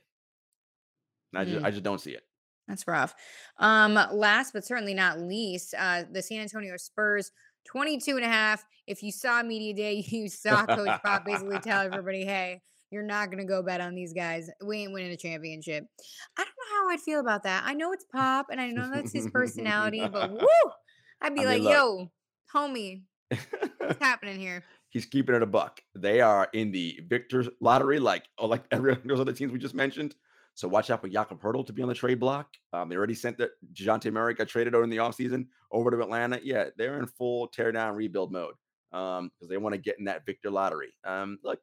I 1.34 1.46
just 1.46 1.60
Mm. 1.60 1.66
I 1.66 1.72
just 1.72 1.84
don't 1.84 2.02
see 2.02 2.12
it. 2.12 2.24
That's 2.68 2.88
rough. 2.88 3.14
Um, 3.58 4.00
last 4.12 4.54
but 4.54 4.66
certainly 4.66 4.94
not 4.94 5.20
least, 5.20 5.74
uh, 5.78 6.04
the 6.12 6.22
San 6.22 6.42
Antonio 6.42 6.78
Spurs, 6.78 7.32
22 7.66 8.16
and 8.16 8.26
a 8.26 8.30
half. 8.30 8.66
If 8.88 9.04
you 9.04 9.12
saw 9.12 9.44
Media 9.44 9.74
Day, 9.74 9.94
you 10.08 10.30
saw 10.30 10.66
Coach 10.66 11.02
Pop 11.04 11.26
basically 11.26 11.60
tell 11.60 11.82
everybody, 11.86 12.26
hey, 12.26 12.62
you're 12.92 13.04
not 13.04 13.32
going 13.32 13.40
to 13.40 13.48
go 13.48 13.62
bet 13.62 13.82
on 13.82 13.96
these 13.96 14.14
guys. 14.14 14.50
We 14.64 14.80
ain't 14.80 14.94
winning 14.94 15.12
a 15.12 15.18
championship. 15.18 15.86
I 16.38 16.44
don't 16.44 16.48
know 16.48 16.76
how 16.76 16.90
I'd 16.90 17.00
feel 17.00 17.20
about 17.20 17.44
that. 17.44 17.64
I 17.66 17.74
know 17.74 17.94
it's 17.94 18.06
Pop 18.06 18.48
and 18.52 18.60
I 18.60 18.70
know 18.70 18.90
that's 18.94 19.14
his 19.14 19.30
personality, 19.30 20.06
but 20.08 20.32
woo! 20.32 20.48
I'd 21.22 21.34
be 21.36 21.42
I 21.42 21.44
mean, 21.44 21.46
like, 21.46 21.62
look. 21.62 21.74
yo, 21.74 22.12
homie, 22.54 23.04
what's 23.78 24.00
happening 24.00 24.40
here? 24.40 24.64
He's 24.90 25.06
keeping 25.06 25.36
it 25.36 25.42
a 25.42 25.46
buck. 25.46 25.82
They 25.96 26.20
are 26.20 26.50
in 26.54 26.72
the 26.72 27.00
victors 27.08 27.48
lottery, 27.62 28.00
like 28.00 28.26
oh, 28.38 28.48
like 28.48 28.66
every 28.72 28.98
those 29.06 29.22
other 29.22 29.32
teams 29.32 29.54
we 29.54 29.60
just 29.60 29.76
mentioned. 29.76 30.16
So 30.54 30.68
watch 30.68 30.90
out 30.90 31.02
for 31.02 31.08
Jakob 31.08 31.42
Poeltl 31.42 31.66
to 31.68 31.74
be 31.74 31.82
on 31.82 31.88
the 31.88 31.96
trade 31.96 32.20
block. 32.20 32.48
Um, 32.74 32.90
they 32.90 32.96
already 32.96 33.16
sent 33.16 33.38
that 33.38 33.52
Dejounte 33.74 34.12
Murray 34.12 34.34
got 34.34 34.48
traded 34.48 34.76
over 34.76 34.84
in 34.84 34.90
the 34.90 34.98
offseason 34.98 35.48
over 35.72 35.92
to 35.92 36.02
Atlanta. 36.02 36.40
Yeah, 36.44 36.66
they're 36.78 37.00
in 37.00 37.08
full 37.08 37.48
tear 37.48 37.72
down 37.72 37.96
rebuild 37.96 38.32
mode 38.32 38.56
um, 38.92 39.30
because 39.30 39.50
they 39.50 39.58
want 39.58 39.74
to 39.74 39.82
get 39.82 39.98
in 39.98 40.06
that 40.06 40.26
victor 40.26 40.50
lottery. 40.50 40.94
Um, 41.04 41.40
look, 41.44 41.60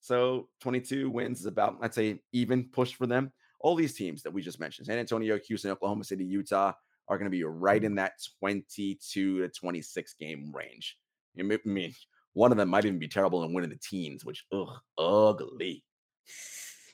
so 0.00 0.48
22 0.60 1.10
wins 1.10 1.40
is 1.40 1.46
about, 1.46 1.76
I'd 1.80 1.94
say, 1.94 2.20
even 2.32 2.68
push 2.70 2.94
for 2.94 3.06
them. 3.06 3.32
All 3.60 3.74
these 3.74 3.94
teams 3.94 4.22
that 4.22 4.32
we 4.32 4.42
just 4.42 4.60
mentioned, 4.60 4.86
San 4.86 4.98
Antonio, 4.98 5.38
Houston, 5.46 5.70
Oklahoma 5.70 6.04
City, 6.04 6.24
Utah, 6.24 6.72
are 7.08 7.18
going 7.18 7.30
to 7.30 7.30
be 7.30 7.44
right 7.44 7.82
in 7.82 7.94
that 7.94 8.12
22 8.40 8.96
to 8.96 9.48
26 9.48 10.14
game 10.20 10.52
range. 10.54 10.98
I 11.38 11.42
mean, 11.42 11.94
one 12.34 12.52
of 12.52 12.58
them 12.58 12.68
might 12.68 12.84
even 12.84 12.98
be 12.98 13.08
terrible 13.08 13.44
and 13.44 13.54
win 13.54 13.64
in 13.64 13.70
the 13.70 13.78
teens, 13.82 14.24
which 14.24 14.44
ugh, 14.52 14.68
ugly. 14.98 15.82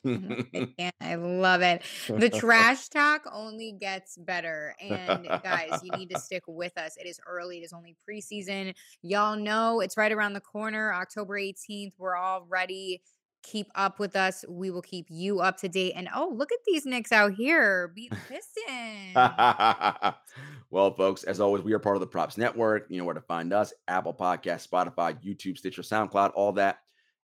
Mm-hmm. 0.07 0.65
Yeah, 0.79 0.91
I 1.01 1.17
love 1.17 1.63
it. 1.63 1.83
The 2.09 2.31
trash 2.31 2.89
talk 2.89 3.23
only 3.33 3.73
gets 3.79 4.17
better. 4.17 4.75
And 4.81 5.27
guys, 5.43 5.81
you 5.83 5.91
need 5.97 6.11
to 6.11 6.19
stick 6.21 6.45
with 6.47 6.77
us. 6.79 6.97
It 6.97 7.07
is 7.07 7.21
early, 7.27 7.59
it 7.59 7.65
is 7.65 7.73
only 7.73 7.97
preseason. 8.09 8.75
Y'all 9.03 9.37
know 9.37 9.81
it's 9.81 9.97
right 9.97 10.13
around 10.13 10.33
the 10.33 10.41
corner, 10.41 10.93
October 10.93 11.39
18th. 11.39 11.93
We're 11.99 12.17
all 12.17 12.47
ready. 12.49 13.03
Keep 13.43 13.69
up 13.75 13.99
with 13.99 14.17
us. 14.17 14.45
We 14.49 14.71
will 14.71 14.83
keep 14.83 15.07
you 15.09 15.41
up 15.41 15.57
to 15.59 15.69
date. 15.69 15.95
And 15.97 16.09
oh, 16.15 16.33
look 16.35 16.53
at 16.53 16.59
these 16.67 16.85
Knicks 16.85 17.11
out 17.11 17.33
here. 17.33 17.93
The 17.97 18.11
Pistons. 18.29 19.15
well, 20.71 20.95
folks, 20.95 21.25
as 21.25 21.41
always, 21.41 21.63
we 21.63 21.73
are 21.73 21.79
part 21.79 21.97
of 21.97 22.01
the 22.01 22.07
Props 22.07 22.37
Network. 22.37 22.87
You 22.91 22.99
know 22.99 23.05
where 23.05 23.15
to 23.15 23.23
find 23.23 23.53
us 23.53 23.73
Apple 23.89 24.15
Podcast, 24.15 24.69
Spotify, 24.69 25.19
YouTube, 25.25 25.57
Stitcher, 25.57 25.83
SoundCloud, 25.83 26.33
all 26.35 26.53
that. 26.53 26.81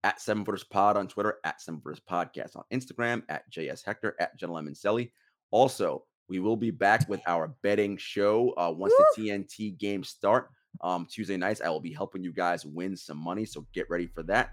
At 0.02 0.20
Seven 0.20 0.44
Footers 0.44 0.64
Pod 0.64 0.96
on 0.96 1.08
Twitter, 1.08 1.38
at 1.44 1.60
Seven 1.60 1.80
Footers 1.80 2.00
Podcast 2.08 2.56
on 2.56 2.64
Instagram, 2.72 3.22
at 3.28 3.50
JS 3.50 3.84
Hector, 3.84 4.16
at 4.18 4.36
Jenna 4.38 4.52
Lemoncelli. 4.52 5.10
Also, 5.50 6.04
we 6.28 6.38
will 6.38 6.56
be 6.56 6.70
back 6.70 7.08
with 7.08 7.20
our 7.26 7.54
betting 7.62 7.96
show 7.96 8.54
uh, 8.56 8.72
once 8.74 8.94
the 8.96 9.22
TNT 9.22 9.76
games 9.76 10.08
start. 10.08 10.48
Um, 10.80 11.06
Tuesday 11.10 11.36
nights, 11.36 11.60
I 11.60 11.68
will 11.68 11.80
be 11.80 11.92
helping 11.92 12.22
you 12.22 12.32
guys 12.32 12.64
win 12.64 12.96
some 12.96 13.18
money. 13.18 13.44
So 13.44 13.66
get 13.74 13.90
ready 13.90 14.06
for 14.06 14.22
that. 14.24 14.52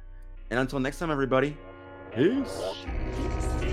And 0.49 0.59
until 0.59 0.79
next 0.79 0.99
time, 0.99 1.11
everybody, 1.11 1.55
peace. 2.13 3.66